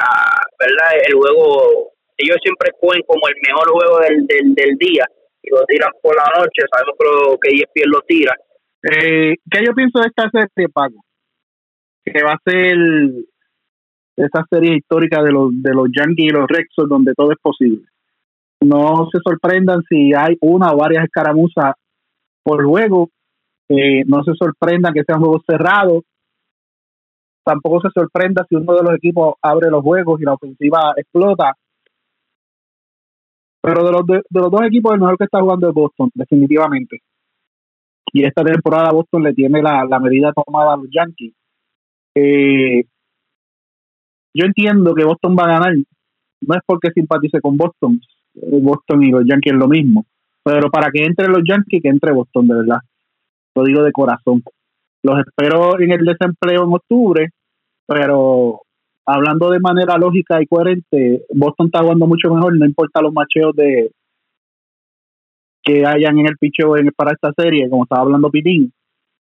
¿verdad? 0.60 0.92
El 1.08 1.14
juego, 1.14 1.94
ellos 2.18 2.36
siempre 2.42 2.68
juegan 2.78 3.00
como 3.06 3.28
el 3.28 3.34
mejor 3.48 3.66
juego 3.70 4.00
del, 4.00 4.26
del, 4.26 4.54
del 4.54 4.76
día 4.76 5.06
lo 5.50 5.64
tiran 5.66 5.90
por 6.02 6.16
la 6.16 6.24
noche, 6.38 6.62
sabemos 6.70 7.38
que 7.40 7.50
ESPN 7.50 7.90
lo 7.90 8.00
tira. 8.02 8.34
Eh, 8.82 9.34
¿Qué 9.50 9.64
yo 9.64 9.74
pienso 9.74 10.00
de 10.00 10.08
esta 10.08 10.30
serie, 10.30 10.68
Paco? 10.68 11.04
Que 12.04 12.22
va 12.22 12.32
a 12.32 12.42
ser 12.44 12.76
esa 14.16 14.44
serie 14.50 14.76
histórica 14.76 15.22
de 15.22 15.32
los, 15.32 15.50
de 15.62 15.74
los 15.74 15.88
Yankees 15.94 16.26
y 16.26 16.30
los 16.30 16.46
Rexos 16.48 16.88
donde 16.88 17.12
todo 17.14 17.32
es 17.32 17.38
posible. 17.40 17.84
No 18.60 19.08
se 19.12 19.18
sorprendan 19.22 19.82
si 19.88 20.12
hay 20.14 20.36
una 20.40 20.72
o 20.72 20.78
varias 20.78 21.04
escaramuzas 21.04 21.74
por 22.42 22.64
juego 22.64 23.10
Eh, 23.68 24.04
no 24.06 24.22
se 24.22 24.32
sorprenda 24.34 24.92
que 24.92 25.02
sean 25.02 25.18
juegos 25.18 25.42
cerrados. 25.44 26.04
Tampoco 27.44 27.80
se 27.80 27.88
sorprenda 27.92 28.46
si 28.48 28.54
uno 28.54 28.74
de 28.74 28.82
los 28.84 28.94
equipos 28.94 29.34
abre 29.42 29.70
los 29.70 29.82
juegos 29.82 30.20
y 30.20 30.24
la 30.24 30.34
ofensiva 30.34 30.94
explota. 30.96 31.52
Pero 33.66 33.84
de 33.84 33.90
los, 33.90 34.06
de, 34.06 34.22
los 34.30 34.48
dos 34.48 34.62
equipos, 34.62 34.94
el 34.94 35.00
mejor 35.00 35.18
que 35.18 35.24
está 35.24 35.40
jugando 35.40 35.68
es 35.68 35.74
Boston, 35.74 36.08
definitivamente. 36.14 37.00
Y 38.12 38.24
esta 38.24 38.44
temporada 38.44 38.92
Boston 38.92 39.24
le 39.24 39.34
tiene 39.34 39.60
la, 39.60 39.84
la 39.84 39.98
medida 39.98 40.32
tomada 40.32 40.74
a 40.74 40.76
los 40.76 40.86
Yankees. 40.88 41.34
Eh, 42.14 42.84
yo 44.32 44.46
entiendo 44.46 44.94
que 44.94 45.04
Boston 45.04 45.34
va 45.36 45.46
a 45.46 45.58
ganar. 45.58 45.74
No 46.42 46.54
es 46.54 46.60
porque 46.64 46.92
simpatice 46.92 47.40
con 47.40 47.56
Boston. 47.56 48.00
Eh, 48.36 48.60
Boston 48.62 49.02
y 49.02 49.10
los 49.10 49.24
Yankees 49.26 49.54
es 49.54 49.58
lo 49.58 49.66
mismo. 49.66 50.06
Pero 50.44 50.70
para 50.70 50.92
que 50.92 51.04
entre 51.04 51.26
los 51.26 51.42
Yankees, 51.44 51.82
que 51.82 51.88
entre 51.88 52.12
Boston, 52.12 52.46
de 52.46 52.54
verdad. 52.54 52.78
Lo 53.56 53.64
digo 53.64 53.82
de 53.82 53.90
corazón. 53.90 54.44
Los 55.02 55.26
espero 55.26 55.80
en 55.80 55.90
el 55.90 56.04
desempleo 56.04 56.62
en 56.62 56.72
octubre, 56.72 57.30
pero 57.84 58.60
hablando 59.06 59.50
de 59.50 59.60
manera 59.60 59.96
lógica 59.96 60.42
y 60.42 60.46
coherente, 60.46 61.24
Boston 61.32 61.66
está 61.66 61.80
jugando 61.80 62.06
mucho 62.06 62.32
mejor, 62.34 62.58
no 62.58 62.66
importa 62.66 63.00
los 63.00 63.12
macheos 63.12 63.54
de 63.54 63.90
que 65.62 65.84
hayan 65.84 66.18
en 66.18 66.26
el 66.26 66.36
picheo 66.38 66.74
para 66.96 67.12
esta 67.12 67.32
serie, 67.36 67.68
como 67.68 67.84
estaba 67.84 68.02
hablando 68.02 68.30
Pitín. 68.30 68.72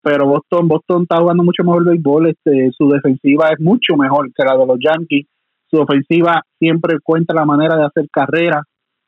Pero 0.01 0.27
Boston 0.27 0.67
Boston 0.67 1.03
está 1.03 1.17
jugando 1.17 1.43
mucho 1.43 1.63
mejor 1.63 1.83
el 1.83 1.89
béisbol, 1.89 2.27
este, 2.27 2.71
su 2.77 2.89
defensiva 2.89 3.49
es 3.49 3.59
mucho 3.59 3.95
mejor 3.97 4.31
que 4.33 4.43
la 4.43 4.57
de 4.57 4.65
los 4.65 4.77
Yankees, 4.79 5.27
su 5.69 5.77
ofensiva 5.77 6.41
siempre 6.59 6.95
encuentra 6.95 7.35
la 7.35 7.45
manera 7.45 7.75
de 7.75 7.85
hacer 7.85 8.05
carrera, 8.11 8.61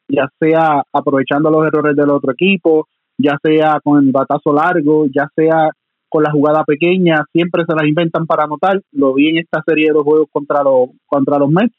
ya 0.07 0.27
sea 0.39 0.81
aprovechando 0.91 1.49
los 1.49 1.67
errores 1.67 1.95
del 1.95 2.09
otro 2.09 2.31
equipo, 2.31 2.87
ya 3.17 3.37
sea 3.43 3.79
con 3.83 4.03
el 4.03 4.11
batazo 4.11 4.53
largo, 4.53 5.05
ya 5.13 5.27
sea 5.35 5.69
con 6.09 6.23
la 6.23 6.31
jugada 6.31 6.63
pequeña, 6.63 7.23
siempre 7.31 7.63
se 7.67 7.75
las 7.75 7.85
inventan 7.85 8.25
para 8.25 8.43
anotar. 8.43 8.81
Lo 8.91 9.13
vi 9.13 9.29
en 9.29 9.37
esta 9.39 9.61
serie 9.65 9.87
de 9.87 9.93
dos 9.93 10.03
juegos 10.03 10.27
contra 10.31 10.63
los 10.63 10.89
contra 11.05 11.37
los 11.37 11.49
Mets, 11.49 11.75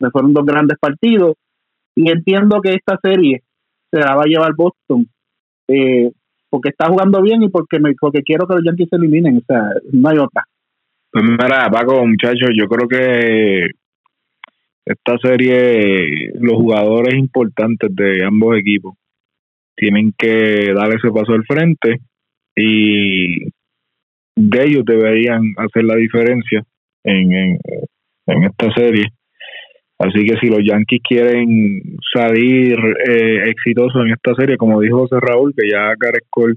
me 0.00 0.10
fueron 0.10 0.32
dos 0.32 0.44
grandes 0.44 0.78
partidos 0.78 1.36
y 1.94 2.10
entiendo 2.10 2.60
que 2.60 2.74
esta 2.74 2.98
serie 3.02 3.42
se 3.90 3.98
la 3.98 4.14
va 4.14 4.22
a 4.22 4.28
llevar 4.28 4.54
Boston. 4.56 5.06
Eh, 5.68 6.10
porque 6.50 6.70
está 6.70 6.88
jugando 6.88 7.20
bien 7.20 7.42
y 7.42 7.48
porque 7.48 7.78
me, 7.78 7.94
porque 8.00 8.22
quiero 8.22 8.46
que 8.46 8.54
los 8.54 8.64
Yankees 8.64 8.88
se 8.88 8.96
eliminen, 8.96 9.38
o 9.38 9.42
sea, 9.46 9.62
no 9.92 10.08
hay 10.08 10.18
otra. 10.18 10.44
Pues 11.10 11.24
mira, 11.24 11.68
Paco, 11.70 12.06
muchachos, 12.06 12.50
yo 12.56 12.66
creo 12.68 12.88
que 12.88 13.70
esta 14.84 15.18
serie, 15.18 16.32
los 16.40 16.54
jugadores 16.54 17.14
importantes 17.14 17.94
de 17.94 18.24
ambos 18.24 18.56
equipos 18.56 18.94
tienen 19.76 20.12
que 20.16 20.72
dar 20.74 20.88
ese 20.88 21.10
paso 21.10 21.32
al 21.32 21.44
frente 21.44 22.00
y 22.58 23.44
de 24.36 24.64
ellos 24.64 24.84
deberían 24.84 25.42
hacer 25.56 25.84
la 25.84 25.96
diferencia 25.96 26.62
en, 27.04 27.32
en, 27.32 27.58
en 28.26 28.44
esta 28.44 28.72
serie. 28.72 29.04
Así 29.98 30.24
que 30.24 30.38
si 30.38 30.46
los 30.46 30.60
Yankees 30.64 31.00
quieren 31.02 31.96
salir 32.14 32.78
eh, 33.08 33.50
exitosos 33.50 34.00
en 34.04 34.12
esta 34.12 34.32
serie, 34.34 34.56
como 34.56 34.80
dijo 34.80 34.98
José 34.98 35.16
Raúl, 35.20 35.52
que 35.56 35.68
ya 35.68 35.92
Gareth 35.98 36.26
Cole, 36.30 36.54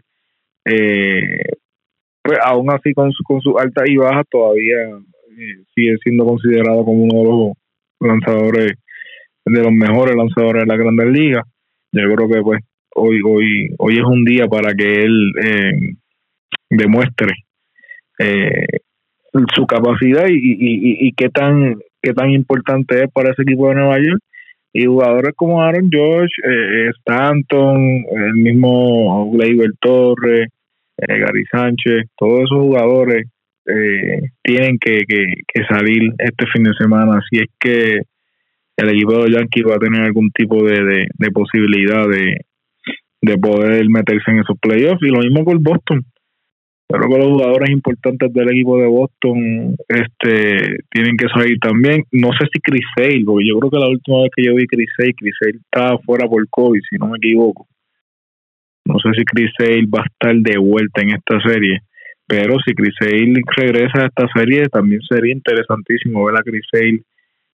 eh, 0.65 1.41
pues 2.21 2.37
aún 2.43 2.69
así 2.71 2.93
con 2.93 3.11
su, 3.11 3.23
con 3.23 3.41
su 3.41 3.57
alta 3.57 3.81
y 3.87 3.95
baja 3.95 4.23
todavía 4.29 4.77
eh, 5.37 5.63
sigue 5.73 5.97
siendo 6.03 6.23
considerado 6.25 6.85
como 6.85 7.03
uno 7.03 7.17
de 7.17 7.29
los 7.29 8.11
lanzadores, 8.11 8.73
de 9.45 9.63
los 9.63 9.71
mejores 9.71 10.15
lanzadores 10.15 10.63
de 10.63 10.67
la 10.67 10.77
Grandes 10.77 11.07
Ligas. 11.07 11.45
Yo 11.91 12.03
creo 12.13 12.29
que 12.29 12.41
pues 12.43 12.59
hoy, 12.95 13.21
hoy, 13.25 13.69
hoy 13.77 13.97
es 13.97 14.03
un 14.03 14.23
día 14.23 14.47
para 14.47 14.73
que 14.73 15.03
él 15.03 15.31
eh, 15.43 15.93
demuestre 16.69 17.33
su 19.55 19.65
capacidad 19.65 20.27
y, 20.27 20.33
y, 20.33 21.07
y 21.07 21.11
qué 21.13 21.29
tan 21.29 21.75
qué 22.01 22.13
tan 22.13 22.31
importante 22.31 23.03
es 23.03 23.11
para 23.11 23.31
ese 23.31 23.43
equipo 23.43 23.69
de 23.69 23.75
Nueva 23.75 23.97
York. 23.99 24.21
Y 24.73 24.85
jugadores 24.85 25.33
como 25.35 25.61
Aaron 25.61 25.89
George, 25.91 26.33
eh, 26.43 26.89
Stanton, 26.99 28.05
el 28.09 28.33
mismo 28.35 29.29
Gleyber 29.31 29.71
Torres, 29.81 30.47
eh, 30.97 31.19
Gary 31.19 31.43
Sánchez, 31.51 32.05
todos 32.17 32.43
esos 32.43 32.57
jugadores 32.57 33.25
eh, 33.65 34.21
tienen 34.41 34.77
que, 34.79 35.03
que, 35.05 35.63
salir 35.69 36.13
este 36.17 36.45
fin 36.53 36.63
de 36.63 36.73
semana. 36.73 37.19
Si 37.29 37.39
es 37.39 37.49
que 37.59 38.01
el 38.77 38.89
equipo 38.89 39.23
de 39.23 39.31
Yankees 39.31 39.65
va 39.69 39.75
a 39.75 39.79
tener 39.79 40.03
algún 40.03 40.31
tipo 40.31 40.63
de, 40.63 41.07
de, 41.17 41.31
posibilidad 41.31 42.07
de, 42.07 42.37
de 43.21 43.37
poder 43.37 43.87
meterse 43.89 44.31
en 44.31 44.39
esos 44.39 44.57
playoffs. 44.59 45.01
Y 45.03 45.07
lo 45.07 45.19
mismo 45.19 45.45
con 45.45 45.61
Boston. 45.61 46.05
Creo 46.91 47.07
que 47.07 47.17
los 47.17 47.27
jugadores 47.27 47.69
importantes 47.69 48.33
del 48.33 48.49
equipo 48.49 48.77
de 48.77 48.87
Boston 48.87 49.75
este, 49.87 50.77
tienen 50.89 51.15
que 51.15 51.29
salir 51.29 51.57
también. 51.59 52.03
No 52.11 52.31
sé 52.33 52.47
si 52.51 52.59
Chris 52.59 52.83
Sale, 52.97 53.23
porque 53.25 53.47
yo 53.47 53.57
creo 53.59 53.71
que 53.71 53.79
la 53.79 53.87
última 53.87 54.23
vez 54.23 54.31
que 54.35 54.43
yo 54.43 54.55
vi 54.55 54.67
Chris 54.67 54.89
Sale, 54.97 55.13
Chris 55.13 55.35
Sale 55.39 55.59
estaba 55.63 55.97
fuera 55.99 56.27
por 56.27 56.45
COVID, 56.49 56.81
si 56.89 56.97
no 56.97 57.07
me 57.07 57.17
equivoco. 57.17 57.65
No 58.85 58.95
sé 58.99 59.09
si 59.17 59.23
Chris 59.23 59.51
Sale 59.57 59.85
va 59.85 60.01
a 60.01 60.05
estar 60.05 60.35
de 60.35 60.57
vuelta 60.57 61.01
en 61.01 61.11
esta 61.11 61.39
serie, 61.41 61.79
pero 62.27 62.57
si 62.65 62.73
Chris 62.73 62.95
Sale 62.99 63.41
regresa 63.55 64.03
a 64.03 64.07
esta 64.07 64.27
serie, 64.35 64.67
también 64.67 65.01
sería 65.09 65.33
interesantísimo 65.33 66.25
ver 66.25 66.35
a 66.35 66.43
Chris 66.43 66.65
Sale. 66.69 67.03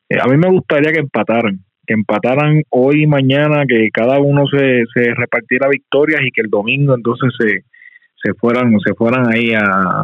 Eh, 0.10 0.18
a 0.20 0.28
mí 0.28 0.38
me 0.38 0.50
gustaría 0.50 0.92
que 0.92 1.00
empataran, 1.00 1.60
que 1.88 1.94
empataran 1.94 2.62
hoy 2.70 3.04
y 3.04 3.08
mañana, 3.08 3.66
que 3.66 3.90
cada 3.92 4.20
uno 4.20 4.46
se, 4.48 4.84
se 4.94 5.14
repartiera 5.16 5.70
victorias 5.70 6.22
y 6.22 6.32
que 6.32 6.42
el 6.42 6.50
domingo 6.50 6.94
entonces 6.94 7.34
se 7.40 7.64
se 8.22 8.34
fueran 8.34 8.78
se 8.80 8.94
fueran 8.94 9.34
ahí 9.34 9.54
a 9.54 10.04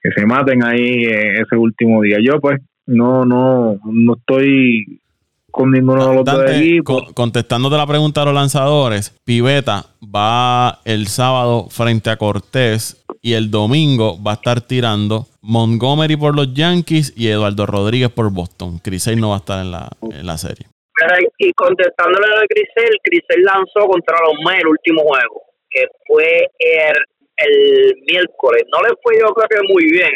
que 0.00 0.10
se 0.14 0.26
maten 0.26 0.62
ahí 0.64 1.04
ese 1.04 1.56
último 1.56 2.02
día. 2.02 2.18
Yo 2.22 2.40
pues 2.40 2.60
no 2.86 3.24
no 3.24 3.78
no 3.84 4.14
estoy 4.16 5.00
con 5.54 5.70
ninguno 5.70 6.08
de 6.08 6.14
los 6.16 6.24
dos 6.24 6.50
equipos. 6.50 7.12
contestándote 7.14 7.76
la 7.76 7.86
pregunta 7.86 8.22
de 8.22 8.26
los 8.26 8.34
lanzadores, 8.34 9.16
Piveta 9.24 9.84
va 10.02 10.80
el 10.84 11.06
sábado 11.06 11.68
frente 11.70 12.10
a 12.10 12.16
Cortés 12.16 13.06
y 13.22 13.34
el 13.34 13.52
domingo 13.52 14.20
va 14.20 14.32
a 14.32 14.34
estar 14.34 14.60
tirando 14.62 15.28
Montgomery 15.42 16.16
por 16.16 16.34
los 16.34 16.52
Yankees 16.52 17.14
y 17.16 17.28
Eduardo 17.28 17.66
Rodríguez 17.66 18.10
por 18.10 18.32
Boston. 18.32 18.80
Crisel 18.80 19.20
no 19.20 19.28
va 19.30 19.36
a 19.36 19.38
estar 19.38 19.64
en 19.64 19.70
la, 19.70 19.88
en 20.02 20.26
la 20.26 20.36
serie. 20.38 20.66
Y 21.38 21.52
contestándole 21.52 22.26
a 22.26 22.46
Crisel, 22.48 22.90
Crisel 23.04 23.44
lanzó 23.44 23.86
contra 23.86 24.16
los 24.26 24.34
Mets 24.44 24.60
el 24.60 24.66
último 24.66 25.02
juego 25.02 25.42
que 25.70 25.84
fue 26.08 26.50
el, 26.58 26.96
el 27.36 27.94
miércoles. 28.10 28.64
No 28.72 28.82
le 28.82 28.94
fue 29.00 29.14
yo 29.20 29.32
creo 29.32 29.48
que 29.48 29.72
muy 29.72 29.84
bien. 29.84 30.10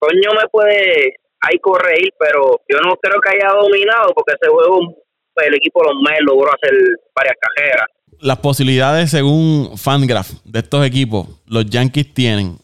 Coño 0.00 0.30
me 0.32 0.48
puede 0.50 1.19
ahí 1.40 1.58
corregir, 1.58 2.12
pero 2.18 2.60
yo 2.68 2.78
no 2.80 2.96
creo 2.96 3.20
que 3.20 3.30
haya 3.30 3.52
dominado 3.54 4.12
porque 4.14 4.34
ese 4.40 4.50
juego 4.50 5.00
el 5.36 5.54
equipo 5.54 5.82
los 5.82 5.94
Mets 6.02 6.20
logró 6.22 6.50
hacer 6.52 6.72
varias 7.14 7.36
cajeras. 7.40 7.86
Las 8.20 8.38
posibilidades 8.38 9.10
según 9.10 9.78
Fangraph 9.78 10.30
de 10.44 10.58
estos 10.58 10.84
equipos, 10.84 11.26
los 11.46 11.66
Yankees 11.66 12.12
tienen 12.12 12.58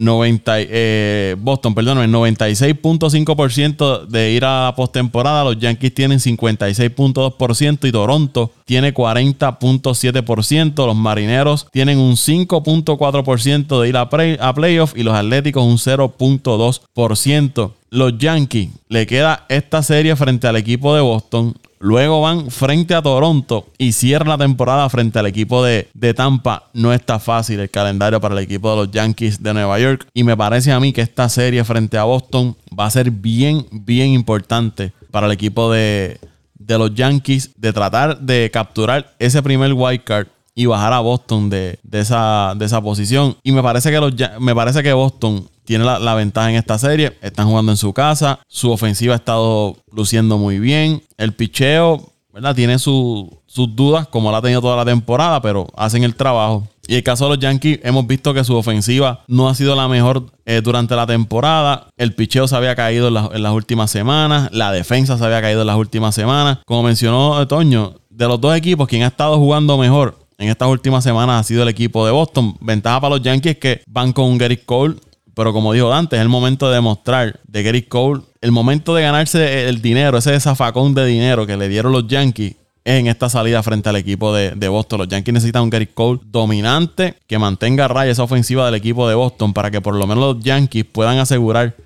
90, 0.00 0.54
eh, 0.56 1.36
Boston, 1.38 1.74
perdón, 1.74 1.98
el 1.98 2.10
96.5% 2.10 4.06
de 4.06 4.32
ir 4.32 4.46
a 4.46 4.64
la 4.64 4.74
postemporada. 4.74 5.44
Los 5.44 5.58
Yankees 5.58 5.94
tienen 5.94 6.18
56.2% 6.18 7.86
y 7.86 7.92
Toronto 7.92 8.50
tiene 8.64 8.94
40.7%. 8.94 10.86
Los 10.86 10.96
Marineros 10.96 11.66
tienen 11.70 11.98
un 11.98 12.14
5.4% 12.14 13.80
de 13.80 13.88
ir 13.88 13.96
a, 13.98 14.08
a 14.40 14.54
playoff 14.54 14.96
y 14.96 15.02
los 15.02 15.14
Atléticos 15.14 15.62
un 15.64 15.76
0.2%. 15.76 17.72
Los 17.90 18.18
Yankees 18.18 18.70
le 18.88 19.06
queda 19.06 19.44
esta 19.50 19.82
serie 19.82 20.16
frente 20.16 20.46
al 20.46 20.56
equipo 20.56 20.94
de 20.94 21.02
Boston. 21.02 21.54
Luego 21.82 22.20
van 22.20 22.50
frente 22.50 22.94
a 22.94 23.00
Toronto 23.00 23.66
y 23.78 23.92
cierran 23.92 24.28
la 24.28 24.36
temporada 24.36 24.86
frente 24.90 25.18
al 25.18 25.24
equipo 25.24 25.64
de, 25.64 25.88
Tampa. 26.14 26.64
No 26.74 26.92
está 26.92 27.18
fácil 27.18 27.58
el 27.58 27.70
calendario 27.70 28.20
para 28.20 28.34
el 28.34 28.44
equipo 28.44 28.70
de 28.70 28.76
los 28.76 28.90
Yankees 28.90 29.42
de 29.42 29.54
Nueva 29.54 29.78
York. 29.78 30.06
Y 30.12 30.22
me 30.22 30.36
parece 30.36 30.72
a 30.72 30.78
mí 30.78 30.92
que 30.92 31.00
esta 31.00 31.26
serie 31.30 31.64
frente 31.64 31.96
a 31.96 32.04
Boston 32.04 32.54
va 32.78 32.84
a 32.84 32.90
ser 32.90 33.10
bien, 33.10 33.66
bien 33.72 34.10
importante 34.10 34.92
para 35.10 35.26
el 35.26 35.32
equipo 35.32 35.72
de, 35.72 36.20
los 36.58 36.94
Yankees 36.94 37.52
de 37.56 37.72
tratar 37.72 38.20
de 38.20 38.50
capturar 38.52 39.14
ese 39.18 39.42
primer 39.42 39.72
wild 39.72 40.04
card 40.04 40.28
y 40.60 40.66
bajar 40.66 40.92
a 40.92 41.00
Boston 41.00 41.48
de, 41.48 41.78
esa, 41.90 42.52
de 42.54 42.66
esa 42.66 42.82
posición. 42.82 43.34
Y 43.42 43.50
me 43.52 43.62
parece 43.62 43.90
que, 43.90 43.98
los, 43.98 44.12
me 44.40 44.54
parece 44.54 44.82
que 44.82 44.92
Boston 44.92 45.48
tiene 45.64 45.86
la, 45.86 46.14
ventaja 46.14 46.50
en 46.50 46.56
esta 46.56 46.78
serie. 46.78 47.16
Están 47.22 47.48
jugando 47.48 47.72
en 47.72 47.78
su 47.78 47.94
casa. 47.94 48.40
Su 48.46 48.70
ofensiva 48.70 49.14
ha 49.14 49.16
estado 49.16 49.78
luciendo 49.90 50.36
muy 50.36 50.58
bien. 50.58 51.02
El 51.16 51.32
picheo, 51.32 52.12
¿verdad? 52.30 52.54
Tiene 52.54 52.78
sus 52.78 53.30
dudas, 53.74 54.06
como 54.08 54.30
la 54.30 54.36
ha 54.36 54.42
tenido 54.42 54.60
toda 54.60 54.76
la 54.76 54.84
temporada, 54.84 55.40
pero 55.40 55.66
hacen 55.78 56.04
el 56.04 56.14
trabajo. 56.14 56.68
Y 56.86 56.96
el 56.96 57.02
caso 57.02 57.24
de 57.24 57.36
los 57.36 57.38
Yankees, 57.38 57.80
hemos 57.82 58.06
visto 58.06 58.34
que 58.34 58.44
su 58.44 58.54
ofensiva 58.54 59.24
no 59.28 59.48
ha 59.48 59.54
sido 59.54 59.74
la 59.74 59.88
mejor 59.88 60.26
eh, 60.44 60.60
durante 60.62 60.94
la 60.94 61.06
temporada. 61.06 61.86
El 61.96 62.14
picheo 62.14 62.46
se 62.48 62.56
había 62.56 62.76
caído 62.76 63.08
en, 63.32 63.42
las 63.42 63.52
últimas 63.54 63.90
semanas. 63.90 64.50
La 64.52 64.72
defensa 64.72 65.16
se 65.16 65.24
había 65.24 65.40
caído 65.40 65.62
en 65.62 65.68
las 65.68 65.76
últimas 65.76 66.14
semanas. 66.14 66.58
Como 66.66 66.82
mencionó 66.82 67.48
Toño, 67.48 67.94
de 68.10 68.28
los 68.28 68.38
dos 68.38 68.54
equipos, 68.54 68.86
quien 68.86 69.04
ha 69.04 69.06
estado 69.06 69.38
jugando 69.38 69.78
mejor 69.78 70.19
en 70.40 70.48
estas 70.48 70.68
últimas 70.68 71.04
semanas 71.04 71.40
ha 71.40 71.44
sido 71.44 71.62
el 71.62 71.68
equipo 71.68 72.04
de 72.06 72.12
Boston. 72.12 72.56
Ventaja 72.60 73.00
para 73.00 73.16
los 73.16 73.22
Yankees 73.22 73.58
que 73.58 73.82
van 73.86 74.12
con 74.14 74.38
Gary 74.38 74.56
Cole, 74.56 74.96
pero 75.34 75.52
como 75.52 75.74
dijo 75.74 75.90
Dante, 75.90 76.16
es 76.16 76.22
el 76.22 76.30
momento 76.30 76.68
de 76.68 76.76
demostrar 76.76 77.38
de 77.46 77.62
Gary 77.62 77.82
Cole, 77.82 78.22
el 78.40 78.50
momento 78.50 78.94
de 78.94 79.02
ganarse 79.02 79.68
el 79.68 79.82
dinero, 79.82 80.16
ese 80.16 80.40
zafacón 80.40 80.94
de 80.94 81.04
dinero 81.04 81.46
que 81.46 81.58
le 81.58 81.68
dieron 81.68 81.92
los 81.92 82.08
Yankees 82.08 82.56
en 82.84 83.06
esta 83.06 83.28
salida 83.28 83.62
frente 83.62 83.90
al 83.90 83.96
equipo 83.96 84.34
de, 84.34 84.68
Boston. 84.68 85.00
Los 85.00 85.08
Yankees 85.08 85.34
necesitan 85.34 85.62
un 85.62 85.70
Gary 85.70 85.88
Cole 85.88 86.20
dominante 86.24 87.16
que 87.26 87.38
mantenga 87.38 87.86
raya 87.86 88.10
esa 88.10 88.22
ofensiva 88.22 88.64
del 88.64 88.76
equipo 88.76 89.06
de 89.10 89.14
Boston 89.14 89.52
para 89.52 89.70
que 89.70 89.82
por 89.82 89.94
lo 89.94 90.06
menos 90.06 90.36
los 90.36 90.42
Yankees 90.42 90.86
puedan 90.86 91.18
asegurar 91.18 91.76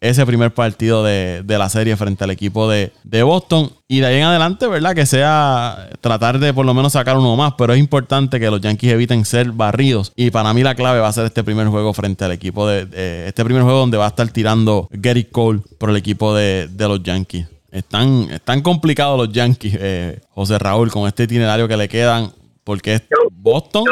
ese 0.00 0.24
primer 0.24 0.52
partido 0.52 1.04
de, 1.04 1.44
la 1.46 1.68
serie 1.68 1.96
frente 1.96 2.24
al 2.24 2.30
equipo 2.30 2.68
de, 2.68 2.92
Boston. 3.22 3.70
Y 3.86 4.00
de 4.00 4.06
ahí 4.06 4.16
en 4.16 4.24
adelante, 4.24 4.66
¿verdad? 4.66 4.94
Que 4.94 5.04
sea 5.04 5.90
tratar 6.00 6.38
de 6.38 6.54
por 6.54 6.64
lo 6.64 6.72
menos 6.74 6.92
sacar 6.92 7.18
uno 7.18 7.36
más. 7.36 7.54
Pero 7.58 7.74
es 7.74 7.78
importante 7.78 8.40
que 8.40 8.50
los 8.50 8.60
Yankees 8.60 8.92
eviten 8.92 9.24
ser 9.24 9.52
barridos. 9.52 10.12
Y 10.16 10.30
para 10.30 10.54
mí 10.54 10.62
la 10.62 10.74
clave 10.74 11.00
va 11.00 11.08
a 11.08 11.12
ser 11.12 11.26
este 11.26 11.44
primer 11.44 11.68
juego 11.68 11.92
frente 11.92 12.24
al 12.24 12.32
equipo 12.32 12.66
de. 12.66 13.26
este 13.26 13.44
primer 13.44 13.62
juego 13.62 13.80
donde 13.80 13.98
va 13.98 14.06
a 14.06 14.08
estar 14.08 14.28
tirando 14.30 14.88
Gary 14.90 15.24
Cole 15.24 15.60
por 15.78 15.90
el 15.90 15.96
equipo 15.96 16.34
de, 16.34 16.68
los 16.78 17.02
Yankees. 17.02 17.46
Están, 17.70 18.28
están 18.32 18.62
complicados 18.62 19.16
los 19.16 19.32
Yankees, 19.32 19.76
eh, 19.78 20.20
José 20.30 20.58
Raúl, 20.58 20.90
con 20.90 21.06
este 21.06 21.24
itinerario 21.24 21.68
que 21.68 21.76
le 21.76 21.88
quedan. 21.88 22.32
Porque 22.64 22.94
es 22.94 23.02
Boston. 23.32 23.84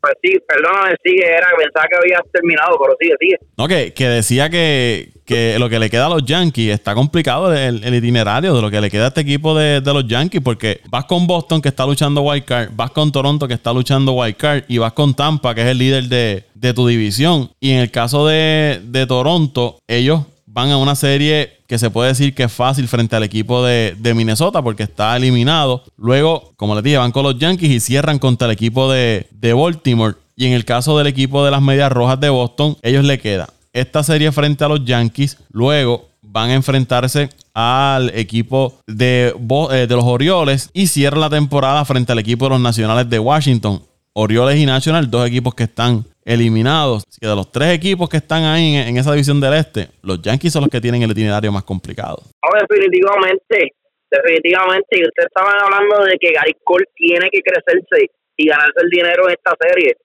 Pues 0.00 0.14
sí, 0.22 0.38
perdóname, 0.48 0.96
sigue, 1.04 1.26
era, 1.26 1.48
pensaba 1.56 1.86
que 1.88 1.96
habías 1.96 2.22
terminado, 2.32 2.78
pero 2.80 2.96
sigue, 2.98 3.14
sigue. 3.20 3.36
No, 3.56 3.68
que, 3.68 3.92
decía 4.08 4.48
que, 4.48 5.10
lo 5.58 5.68
que 5.68 5.78
le 5.78 5.90
queda 5.90 6.06
a 6.06 6.08
los 6.08 6.24
Yankees 6.24 6.72
está 6.72 6.94
complicado 6.94 7.54
el, 7.54 7.94
itinerario 7.94 8.54
de 8.54 8.62
lo 8.62 8.70
que 8.70 8.80
le 8.80 8.90
queda 8.90 9.06
a 9.06 9.08
este 9.08 9.20
equipo 9.20 9.54
de, 9.54 9.80
los 9.80 10.06
Yankees, 10.06 10.40
porque 10.42 10.80
vas 10.88 11.04
con 11.04 11.26
Boston 11.26 11.60
que 11.60 11.68
está 11.68 11.84
luchando 11.84 12.22
Wild 12.22 12.44
Card, 12.44 12.70
vas 12.72 12.90
con 12.92 13.12
Toronto 13.12 13.46
que 13.46 13.54
está 13.54 13.72
luchando 13.72 14.12
Wild 14.12 14.36
Card 14.36 14.64
y 14.68 14.78
vas 14.78 14.92
con 14.94 15.14
Tampa 15.14 15.54
que 15.54 15.62
es 15.62 15.66
el 15.68 15.78
líder 15.78 16.04
de, 16.04 16.44
de 16.54 16.74
tu 16.74 16.86
división. 16.86 17.50
Y 17.60 17.72
en 17.72 17.80
el 17.80 17.90
caso 17.90 18.26
de, 18.26 18.80
de 18.82 19.06
Toronto, 19.06 19.78
ellos 19.86 20.22
van 20.52 20.70
a 20.70 20.76
una 20.76 20.94
serie 20.94 21.60
que 21.66 21.78
se 21.78 21.90
puede 21.90 22.08
decir 22.08 22.34
que 22.34 22.44
es 22.44 22.52
fácil 22.52 22.88
frente 22.88 23.14
al 23.14 23.22
equipo 23.22 23.64
de, 23.64 23.94
Minnesota 24.14 24.62
porque 24.62 24.82
está 24.82 25.16
eliminado. 25.16 25.84
Luego, 25.96 26.52
como 26.56 26.74
les 26.74 26.82
dije, 26.82 26.98
van 26.98 27.12
con 27.12 27.22
los 27.22 27.38
Yankees 27.38 27.70
y 27.70 27.80
cierran 27.80 28.18
contra 28.18 28.46
el 28.46 28.52
equipo 28.52 28.90
de, 28.90 29.26
Baltimore. 29.40 30.16
Y 30.36 30.46
en 30.46 30.52
el 30.52 30.64
caso 30.64 30.96
del 30.98 31.06
equipo 31.06 31.44
de 31.44 31.50
las 31.50 31.62
Medias 31.62 31.92
Rojas 31.92 32.18
de 32.18 32.30
Boston, 32.30 32.76
ellos 32.82 33.04
le 33.04 33.18
queda 33.18 33.50
esta 33.72 34.02
serie 34.02 34.32
frente 34.32 34.64
a 34.64 34.68
los 34.68 34.84
Yankees. 34.84 35.36
Luego 35.52 36.08
van 36.22 36.50
a 36.50 36.54
enfrentarse 36.54 37.30
al 37.54 38.10
equipo 38.14 38.80
de, 38.86 39.34
eh, 39.70 39.86
de 39.86 39.96
los 39.96 40.04
Orioles 40.04 40.70
y 40.72 40.86
cierran 40.86 41.20
la 41.20 41.30
temporada 41.30 41.84
frente 41.84 42.12
al 42.12 42.18
equipo 42.18 42.46
de 42.46 42.50
los 42.50 42.60
Nacionales 42.60 43.08
de 43.08 43.18
Washington. 43.18 43.82
Orioles 44.12 44.58
y 44.58 44.66
National, 44.66 45.08
dos 45.08 45.26
equipos 45.28 45.54
que 45.54 45.64
están 45.64 46.04
eliminados. 46.24 47.04
Así 47.08 47.20
que 47.20 47.26
de 47.26 47.36
los 47.36 47.50
tres 47.50 47.74
equipos 47.74 48.08
que 48.08 48.18
están 48.18 48.44
ahí 48.44 48.76
en, 48.76 48.96
esa 48.96 49.12
división 49.12 49.40
del 49.40 49.54
este, 49.54 49.88
los 50.02 50.20
Yankees 50.20 50.52
son 50.52 50.62
los 50.62 50.70
que 50.70 50.80
tienen 50.80 51.02
el 51.02 51.10
itinerario 51.10 51.52
más 51.52 51.64
complicado. 51.64 52.22
definitivamente, 52.68 53.72
definitivamente. 54.10 54.98
Y 54.98 55.02
ustedes 55.02 55.28
estaban 55.28 55.56
hablando 55.60 56.04
de 56.04 56.16
que 56.18 56.32
Gary 56.32 56.56
Cole 56.64 56.86
tiene 56.94 57.28
que 57.30 57.40
crecerse 57.40 58.10
y 58.36 58.46
ganarse 58.46 58.80
el 58.82 58.90
dinero 58.90 59.28
en 59.28 59.32
esta 59.32 59.54
serie. 59.60 59.96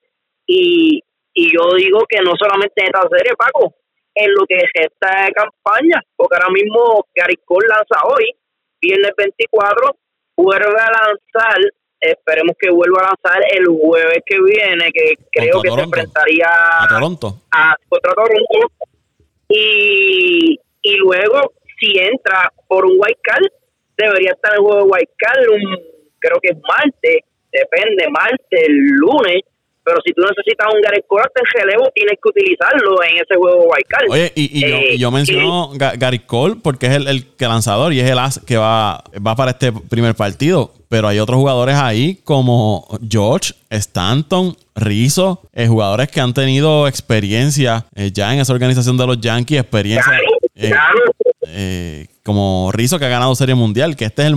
Y, 0.48 1.02
y 1.34 1.54
yo 1.54 1.76
digo 1.76 2.06
que 2.08 2.22
no 2.22 2.34
solamente 2.38 2.82
en 2.82 2.88
esta 2.88 3.08
serie, 3.10 3.34
Paco, 3.38 3.76
en 4.16 4.32
lo 4.34 4.46
que 4.48 4.56
es 4.56 4.72
esta 4.74 5.30
campaña, 5.34 6.02
porque 6.16 6.38
ahora 6.38 6.50
mismo 6.50 7.06
Gary 7.14 7.38
Cole 7.46 7.68
lanza 7.68 8.08
hoy, 8.08 8.32
viernes 8.82 9.12
24, 9.18 9.98
vuelve 10.38 10.80
a 10.80 10.92
lanzar 10.92 11.60
Esperemos 12.12 12.56
que 12.60 12.70
vuelva 12.70 13.02
a 13.02 13.04
lanzar 13.04 13.44
el 13.52 13.66
jueves 13.68 14.20
que 14.26 14.42
viene, 14.42 14.92
que 14.92 15.16
creo 15.32 15.62
que 15.62 15.72
se 15.72 15.82
enfrentaría 15.82 16.48
a 16.48 16.88
Toronto. 16.88 17.42
A, 17.52 17.76
contra 17.88 18.14
Toronto. 18.14 18.72
Y, 19.50 20.60
y 20.82 20.96
luego, 20.98 21.54
si 21.80 21.98
entra 21.98 22.52
por 22.68 22.86
un 22.86 22.94
white 22.98 23.20
card, 23.22 23.46
debería 23.98 24.32
estar 24.32 24.54
el 24.54 24.60
juego 24.60 24.84
de 24.84 24.92
white 24.92 25.14
card, 25.18 25.50
un, 25.50 25.80
creo 26.20 26.40
que 26.42 26.50
es 26.50 26.58
martes, 26.68 27.20
depende, 27.52 28.10
martes, 28.10 28.68
lunes 28.70 29.42
pero 29.86 30.00
si 30.04 30.12
tú 30.14 30.24
necesitas 30.24 30.68
un 30.74 30.82
Gary 30.82 31.04
Cole 31.08 31.26
en 31.36 31.62
relevo, 31.62 31.92
tienes 31.94 32.18
que 32.22 32.30
utilizarlo 32.30 33.04
en 33.04 33.18
ese 33.18 33.36
juego 33.36 33.70
Card. 33.88 34.06
Oye, 34.10 34.32
y, 34.36 34.68
yo, 34.68 34.78
y 34.78 34.98
yo, 34.98 35.10
eh, 35.10 35.12
menciono 35.12 35.72
Gary 35.76 36.20
Cole 36.20 36.56
porque 36.62 36.88
es 36.88 36.94
el, 36.94 37.08
el 37.08 37.26
lanzador 37.40 37.94
y 37.94 38.00
es 38.00 38.10
el 38.10 38.18
as 38.18 38.42
que 38.46 38.58
va, 38.58 39.04
va 39.26 39.36
para 39.36 39.52
este 39.52 39.72
primer 39.72 40.16
partido. 40.16 40.72
Pero 40.90 41.08
hay 41.08 41.20
otros 41.20 41.38
jugadores 41.38 41.76
ahí 41.76 42.20
como 42.24 42.88
George, 43.08 43.54
Stanton, 43.70 44.56
Rizzo, 44.76 45.42
eh, 45.54 45.68
jugadores 45.68 46.10
que 46.10 46.20
han 46.20 46.34
tenido 46.34 46.88
experiencia 46.88 47.86
eh, 47.96 48.12
ya 48.12 48.34
en 48.34 48.40
esa 48.40 48.54
organización 48.54 48.98
de 48.98 49.08
los 49.08 49.20
Yankees, 49.20 49.62
experiencia. 49.62 50.20
Eh, 51.48 52.08
como 52.26 52.72
Rizzo 52.74 52.98
que 52.98 53.06
ha 53.06 53.10
ganado 53.10 53.36
Serie 53.36 53.54
Mundial, 53.54 53.96
que 53.96 54.06
este 54.06 54.24
es 54.24 54.28
el, 54.28 54.36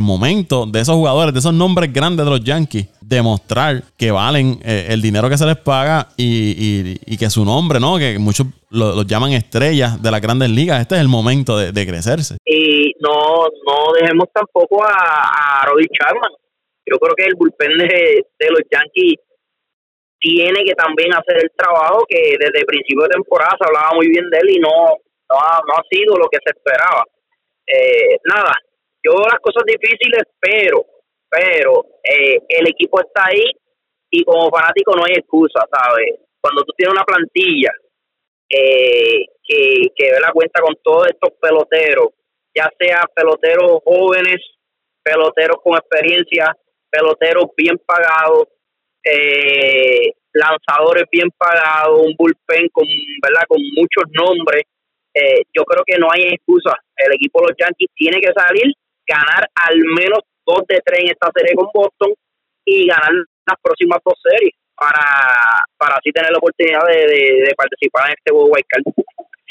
momento 0.00 0.64
de 0.64 0.80
esos 0.80 0.94
jugadores, 0.94 1.34
de 1.34 1.40
esos 1.40 1.52
nombres 1.52 1.92
grandes 1.92 2.24
de 2.24 2.30
los 2.30 2.42
Yankees, 2.42 2.88
demostrar 3.02 3.82
que 3.98 4.10
valen 4.10 4.58
eh, 4.64 4.86
el 4.88 5.02
dinero 5.02 5.28
que 5.28 5.36
se 5.36 5.44
les 5.44 5.58
paga 5.58 6.08
y, 6.16 6.96
que 7.18 7.28
su 7.28 7.44
nombre, 7.44 7.78
¿no? 7.78 7.98
Que 7.98 8.18
muchos 8.18 8.46
los 8.70 9.06
llaman 9.06 9.32
estrellas 9.32 10.02
de 10.02 10.10
las 10.10 10.22
grandes 10.22 10.48
ligas. 10.48 10.80
Este 10.80 10.94
es 10.94 11.02
el 11.02 11.08
momento 11.08 11.58
de, 11.58 11.86
crecerse. 11.86 12.38
Y 12.46 12.94
no, 13.00 13.44
no 13.66 13.92
dejemos 14.00 14.28
tampoco 14.32 14.82
a, 14.82 14.88
a 14.88 15.66
Charman. 15.92 16.32
Yo 16.86 16.96
creo 16.96 17.14
que 17.14 17.24
el 17.24 17.34
bullpen 17.36 17.76
de, 17.76 18.48
los 18.48 18.62
Yankees 18.72 19.20
tiene 20.18 20.64
que 20.64 20.72
también 20.72 21.12
hacer 21.12 21.36
el 21.36 21.50
trabajo 21.54 22.06
que 22.08 22.36
desde 22.40 22.60
el 22.60 22.64
principio 22.64 23.02
de 23.02 23.10
temporada 23.10 23.58
se 23.60 23.66
hablaba 23.66 23.90
muy 23.94 24.08
bien 24.08 24.24
de 24.30 24.38
él 24.38 24.56
y 24.56 24.58
no, 24.58 24.70
no, 25.28 25.36
no 25.36 25.74
ha 25.76 25.82
sido 25.90 26.16
lo 26.16 26.28
que 26.32 26.38
se 26.42 26.56
esperaba 26.56 27.04
eh, 27.66 28.18
nada, 28.24 28.52
yo 29.02 29.14
las 29.14 29.40
cosas 29.40 29.64
difíciles, 29.66 30.24
pero, 30.40 30.84
pero 31.28 31.84
eh, 32.02 32.38
el 32.48 32.68
equipo 32.68 33.00
está 33.00 33.26
ahí 33.26 33.44
y 34.10 34.24
como 34.24 34.50
fanático 34.50 34.94
no 34.96 35.04
hay 35.04 35.14
excusa, 35.14 35.66
¿sabes? 35.70 36.20
Cuando 36.40 36.62
tú 36.62 36.72
tienes 36.76 36.94
una 36.94 37.04
plantilla 37.04 37.72
eh, 38.48 39.26
que, 39.42 39.90
que 39.94 40.12
ve 40.12 40.20
la 40.20 40.32
cuenta 40.32 40.60
con 40.60 40.74
todos 40.82 41.08
estos 41.08 41.30
peloteros, 41.40 42.08
ya 42.54 42.70
sea 42.78 43.04
peloteros 43.14 43.80
jóvenes, 43.84 44.36
peloteros 45.02 45.58
con 45.62 45.76
experiencia, 45.76 46.56
peloteros 46.90 47.46
bien 47.56 47.78
pagados, 47.84 48.48
eh, 49.04 50.14
lanzadores 50.32 51.04
bien 51.10 51.30
pagados, 51.36 52.00
un 52.00 52.14
bullpen 52.16 52.68
con, 52.72 52.84
¿verdad? 53.22 53.44
con 53.48 53.60
muchos 53.76 54.04
nombres, 54.12 54.64
eh, 55.16 55.42
yo 55.56 55.64
creo 55.64 55.82
que 55.86 55.96
no 55.96 56.08
hay 56.12 56.28
excusa. 56.28 56.76
El 56.96 57.14
equipo 57.14 57.40
de 57.40 57.48
los 57.48 57.56
Yankees 57.56 57.88
tiene 57.94 58.20
que 58.20 58.32
salir, 58.36 58.68
ganar 59.08 59.48
al 59.54 59.76
menos 59.96 60.20
dos 60.44 60.60
de 60.68 60.80
tres 60.84 61.00
en 61.00 61.10
esta 61.12 61.30
serie 61.34 61.54
con 61.54 61.68
Boston 61.72 62.12
y 62.66 62.86
ganar 62.86 63.12
las 63.46 63.56
próximas 63.62 63.98
dos 64.04 64.20
series 64.22 64.52
para, 64.76 65.00
para 65.78 65.96
así 65.96 66.12
tener 66.12 66.30
la 66.30 66.38
oportunidad 66.38 66.84
de, 66.84 67.54
participar 67.56 68.08
en 68.08 68.14
este 68.18 68.30
juego 68.30 68.52
Wild 68.52 68.92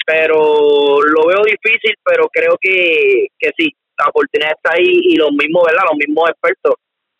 Pero 0.06 1.02
lo 1.02 1.26
veo 1.26 1.42
difícil, 1.44 1.96
pero 2.04 2.30
creo 2.30 2.58
que, 2.62 3.28
que 3.40 3.50
sí, 3.58 3.74
la 3.98 4.06
oportunidad 4.06 4.54
está 4.54 4.78
ahí 4.78 4.86
y 4.86 5.16
los 5.16 5.32
mismos, 5.32 5.66
¿verdad? 5.66 5.90
Los 5.90 5.98
mismos 5.98 6.30
expertos 6.30 6.76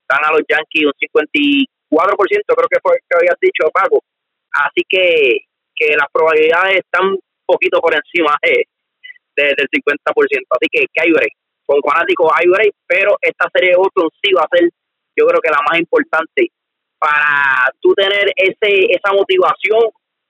dan 0.08 0.22
a 0.22 0.32
los 0.32 0.46
Yankees 0.48 0.86
un 0.86 0.94
54%, 0.94 1.66
creo 1.90 2.70
que 2.70 2.80
fue 2.84 2.94
el 2.94 3.02
que 3.10 3.18
habías 3.18 3.40
dicho, 3.42 3.72
Paco. 3.74 4.04
Así 4.54 4.86
que, 4.88 5.50
que 5.76 5.98
las 5.98 6.08
probabilidades 6.14 6.86
están 6.86 7.18
poquito 7.46 7.80
por 7.80 7.94
encima 7.94 8.36
eh, 8.42 8.64
del 9.36 9.68
50%. 9.70 9.98
Así 10.06 10.68
que, 10.72 10.86
que 10.92 11.02
hay 11.02 11.12
break. 11.12 11.34
Con 11.66 11.82
fanáticos 11.82 12.32
hay 12.36 12.48
break, 12.48 12.74
pero 12.88 13.18
esta 13.22 13.50
serie 13.54 13.72
de 13.72 13.78
Boston 13.78 14.10
sí 14.22 14.32
va 14.34 14.44
a 14.44 14.56
ser, 14.56 14.70
yo 15.18 15.26
creo 15.26 15.42
que 15.42 15.50
la 15.50 15.66
más 15.70 15.80
importante 15.80 16.52
para 17.00 17.70
tú 17.82 17.94
tener 17.94 18.32
ese 18.36 18.86
esa 18.90 19.14
motivación 19.14 19.82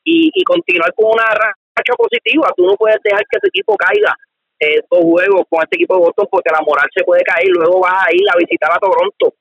y, 0.04 0.44
continuar 0.44 0.94
con 0.94 1.12
una 1.14 1.26
racha 1.34 1.94
positiva. 1.98 2.54
Tú 2.56 2.66
no 2.68 2.76
puedes 2.76 3.00
dejar 3.04 3.24
que 3.30 3.40
tu 3.40 3.48
equipo 3.48 3.76
caiga 3.76 4.16
estos 4.60 5.00
juegos 5.00 5.44
con 5.50 5.64
este 5.64 5.76
equipo 5.76 5.96
de 5.96 6.02
Boston 6.02 6.28
porque 6.32 6.52
la 6.52 6.62
moral 6.62 6.88
se 6.96 7.04
puede 7.04 7.24
caer. 7.24 7.48
Luego 7.50 7.82
vas 7.82 8.06
a 8.06 8.14
ir 8.14 8.24
a 8.32 8.38
visitar 8.38 8.72
a 8.72 8.80
Toronto, 8.80 9.34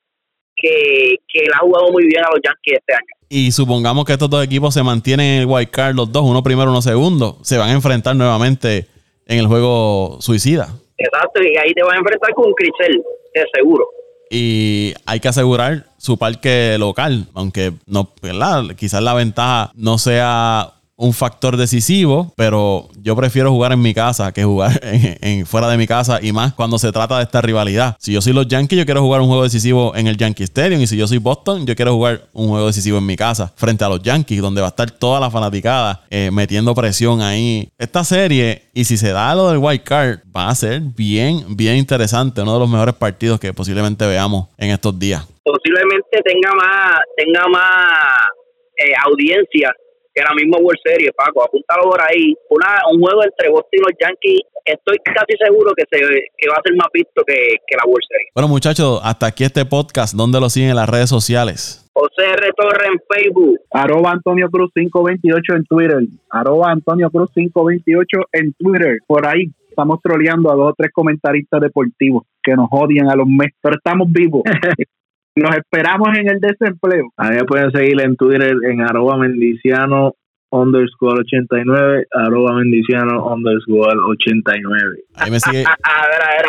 que, 0.55 1.15
que 1.27 1.39
él 1.39 1.51
ha 1.53 1.59
jugado 1.59 1.91
muy 1.91 2.05
bien 2.05 2.23
a 2.25 2.29
los 2.31 2.41
Yankees 2.43 2.79
este 2.79 2.93
año 2.93 3.14
y 3.29 3.51
supongamos 3.51 4.05
que 4.05 4.13
estos 4.13 4.29
dos 4.29 4.43
equipos 4.43 4.73
se 4.73 4.83
mantienen 4.83 5.25
en 5.25 5.41
el 5.41 5.45
wild 5.47 5.69
card, 5.69 5.95
los 5.95 6.11
dos, 6.11 6.23
uno 6.23 6.43
primero, 6.43 6.71
uno 6.71 6.81
segundo, 6.81 7.37
se 7.41 7.57
van 7.57 7.69
a 7.69 7.73
enfrentar 7.73 8.15
nuevamente 8.15 8.87
en 9.25 9.39
el 9.39 9.47
juego 9.47 10.17
suicida. 10.21 10.69
Exacto, 10.97 11.41
y 11.41 11.57
ahí 11.57 11.73
te 11.73 11.83
vas 11.83 11.93
a 11.93 11.97
enfrentar 11.97 12.33
con 12.33 12.53
Crisel, 12.53 13.03
de 13.33 13.43
seguro. 13.53 13.85
Y 14.29 14.93
hay 15.05 15.19
que 15.19 15.27
asegurar 15.27 15.85
su 15.97 16.17
parque 16.17 16.77
local, 16.79 17.27
aunque 17.33 17.73
no, 17.85 18.11
¿verdad? 18.21 18.63
quizás 18.75 19.01
la 19.01 19.13
ventaja 19.13 19.71
no 19.75 19.97
sea 19.97 20.74
un 20.97 21.13
factor 21.13 21.57
decisivo, 21.57 22.33
pero 22.37 22.87
yo 23.01 23.15
prefiero 23.15 23.51
jugar 23.51 23.73
en 23.73 23.81
mi 23.81 23.93
casa 23.93 24.31
que 24.31 24.43
jugar 24.43 24.79
en, 24.83 25.45
fuera 25.45 25.67
de 25.69 25.77
mi 25.77 25.87
casa 25.87 26.19
y 26.21 26.31
más 26.31 26.53
cuando 26.53 26.79
se 26.79 26.91
trata 26.91 27.17
de 27.17 27.23
esta 27.23 27.41
rivalidad. 27.41 27.95
Si 27.99 28.13
yo 28.13 28.21
soy 28.21 28.33
los 28.33 28.47
Yankees, 28.47 28.79
yo 28.79 28.85
quiero 28.85 29.01
jugar 29.01 29.21
un 29.21 29.27
juego 29.27 29.43
decisivo 29.43 29.93
en 29.95 30.07
el 30.07 30.17
Yankee 30.17 30.43
Stadium 30.43 30.81
y 30.81 30.87
si 30.87 30.97
yo 30.97 31.07
soy 31.07 31.17
Boston, 31.17 31.65
yo 31.65 31.75
quiero 31.75 31.93
jugar 31.93 32.21
un 32.33 32.49
juego 32.49 32.67
decisivo 32.67 32.97
en 32.97 33.05
mi 33.05 33.15
casa 33.15 33.51
frente 33.55 33.83
a 33.83 33.89
los 33.89 34.01
Yankees, 34.01 34.41
donde 34.41 34.61
va 34.61 34.67
a 34.67 34.69
estar 34.69 34.89
toda 34.91 35.19
la 35.19 35.29
fanaticada 35.29 36.03
eh, 36.09 36.29
metiendo 36.31 36.73
presión 36.73 37.21
ahí. 37.21 37.69
Esta 37.77 38.03
serie, 38.03 38.63
y 38.73 38.85
si 38.85 38.97
se 38.97 39.11
da 39.11 39.35
lo 39.35 39.49
del 39.49 39.57
White 39.57 39.83
Card, 39.83 40.19
va 40.35 40.49
a 40.49 40.55
ser 40.55 40.81
bien, 40.81 41.55
bien 41.55 41.75
interesante, 41.75 42.41
uno 42.41 42.53
de 42.53 42.59
los 42.59 42.69
mejores 42.69 42.95
partidos 42.95 43.39
que 43.39 43.53
posiblemente 43.53 44.05
veamos 44.07 44.47
en 44.57 44.71
estos 44.71 44.97
días. 44.97 45.25
Posiblemente 45.43 46.21
tenga 46.23 46.51
más, 46.55 46.99
tenga 47.17 47.47
más 47.47 48.29
eh, 48.77 48.93
audiencia 49.05 49.71
que 50.15 50.23
la 50.23 50.33
misma 50.33 50.57
World 50.57 50.79
Series, 50.83 51.11
Paco. 51.11 51.43
Apúntalo 51.43 51.91
por 51.91 52.01
ahí. 52.01 52.33
Una, 52.49 52.79
un 52.91 53.01
juego 53.01 53.23
entre 53.23 53.49
Boston 53.49 53.69
y 53.73 53.79
los 53.79 53.93
Yankees, 53.99 54.41
estoy 54.63 54.97
casi 55.03 55.37
seguro 55.37 55.73
que, 55.75 55.83
se, 55.91 55.99
que 55.99 56.47
va 56.49 56.55
a 56.55 56.63
ser 56.63 56.75
más 56.75 56.87
visto 56.93 57.21
que, 57.27 57.57
que 57.67 57.75
la 57.75 57.83
World 57.83 58.07
Series. 58.07 58.31
Bueno, 58.33 58.47
muchachos, 58.47 59.01
hasta 59.03 59.27
aquí 59.27 59.43
este 59.43 59.65
podcast. 59.65 60.15
¿Dónde 60.15 60.39
lo 60.39 60.49
siguen 60.49 60.69
en 60.69 60.77
las 60.77 60.89
redes 60.89 61.09
sociales? 61.09 61.85
José 61.93 62.31
R. 62.31 62.49
Torre 62.55 62.87
en 62.87 62.99
Facebook. 63.07 63.59
Arroba 63.71 64.11
Antonio 64.11 64.49
Cruz 64.49 64.71
528 64.73 65.53
en 65.53 65.63
Twitter. 65.65 65.99
Arroba 66.29 66.71
Antonio 66.71 67.09
Cruz 67.09 67.29
528 67.33 68.17
en 68.33 68.53
Twitter. 68.53 68.99
Por 69.05 69.27
ahí 69.27 69.51
estamos 69.69 69.99
troleando 70.01 70.51
a 70.51 70.55
dos 70.55 70.71
o 70.71 70.75
tres 70.77 70.91
comentaristas 70.93 71.59
deportivos 71.61 72.23
que 72.41 72.53
nos 72.55 72.67
odian 72.71 73.09
a 73.09 73.15
los 73.15 73.27
meses, 73.27 73.55
pero 73.61 73.75
estamos 73.75 74.07
vivos. 74.09 74.43
Nos 75.35 75.55
esperamos 75.57 76.17
en 76.17 76.29
el 76.29 76.39
desempleo. 76.39 77.11
A 77.17 77.29
mí 77.29 77.35
me 77.35 77.43
pueden 77.43 77.69
seguir 77.71 77.99
en 78.01 78.15
Twitter 78.15 78.55
en 78.69 78.81
arroba 78.81 79.17
mendiciano 79.17 80.15
underscore 80.49 81.19
89, 81.21 82.05
arroba 82.11 82.53
mendiciano 82.53 83.27
underscore 83.27 83.97
89. 84.11 84.97
Ahí 85.15 85.31
me 85.31 85.39
sigue. 85.39 85.63
a 85.83 86.07
ver, 86.07 86.23
a 86.23 86.29
ver. 86.37 86.45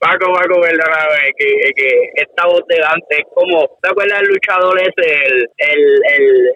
Paco, 0.00 0.32
Paco, 0.34 0.60
perdóname, 0.60 1.32
que, 1.38 1.70
que 1.76 2.10
esta 2.16 2.46
voz 2.46 2.62
de 2.68 2.82
antes 2.84 3.20
es 3.20 3.24
como, 3.34 3.66
¿te 3.80 3.88
acuerdas 3.88 4.20
del 4.20 4.28
luchador 4.28 4.78
ese, 4.78 5.24
el, 5.24 5.48
el, 5.56 6.02
el, 6.12 6.50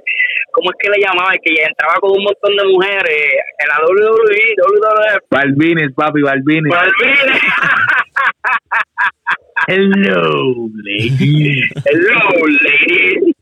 ¿cómo 0.52 0.70
es 0.70 0.76
que 0.78 0.90
le 0.90 1.00
llamaba? 1.00 1.32
El 1.32 1.40
que 1.40 1.54
entraba 1.62 1.94
con 2.00 2.10
un 2.10 2.24
montón 2.24 2.54
de 2.56 2.64
mujeres 2.64 3.40
en 3.58 3.68
la 3.68 3.80
WWE, 3.86 4.54
WWE. 4.58 5.20
Balvines, 5.30 5.92
papi, 5.94 6.20
Balvines. 6.20 6.74
Balvines. 6.74 7.40
Hello, 9.66 10.70
lady. 10.84 11.62
Hello, 11.84 12.20
lady. 12.62 13.34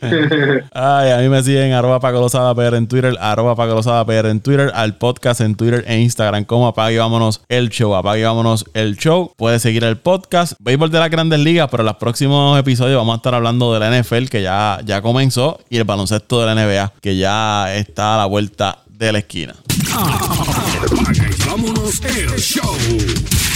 Ay, 0.72 1.10
a 1.10 1.18
mí 1.18 1.28
me 1.28 1.42
siguen 1.42 1.72
arroba 1.72 2.00
Pacolosada 2.00 2.54
PR 2.54 2.76
en 2.76 2.86
Twitter, 2.86 3.16
arroba 3.20 3.56
Pacolosada 3.56 4.04
PR 4.04 4.30
en 4.30 4.40
Twitter, 4.40 4.70
al 4.74 4.96
podcast 4.96 5.40
en 5.40 5.54
Twitter 5.54 5.84
e 5.86 5.98
Instagram 5.98 6.44
como 6.44 6.68
Apague 6.68 6.94
y 6.94 6.98
Vámonos 6.98 7.40
el 7.48 7.70
Show, 7.70 7.94
Apague 7.94 8.20
y 8.20 8.24
Vámonos 8.24 8.64
el 8.74 8.96
Show. 8.96 9.32
Puedes 9.36 9.62
seguir 9.62 9.84
el 9.84 9.96
podcast, 9.96 10.52
Béisbol 10.60 10.90
de 10.90 10.98
las 10.98 11.10
Grandes 11.10 11.40
Ligas, 11.40 11.68
pero 11.70 11.82
en 11.82 11.86
los 11.86 11.96
próximos 11.96 12.58
episodios 12.58 12.98
vamos 12.98 13.14
a 13.14 13.16
estar 13.16 13.34
hablando 13.34 13.72
de 13.72 13.80
la 13.80 14.00
NFL 14.00 14.26
que 14.26 14.42
ya, 14.42 14.80
ya 14.84 15.02
comenzó 15.02 15.60
y 15.70 15.78
el 15.78 15.84
baloncesto 15.84 16.40
de 16.40 16.46
la 16.46 16.54
NBA 16.54 16.92
que 17.00 17.16
ya 17.16 17.74
está 17.74 18.14
a 18.14 18.18
la 18.18 18.26
vuelta 18.26 18.78
de 18.88 19.12
la 19.12 19.18
esquina. 19.18 19.54
Apague 19.94 21.30
y 21.36 21.48
Vámonos 21.48 22.00
el 22.04 22.38
Show. 22.38 23.47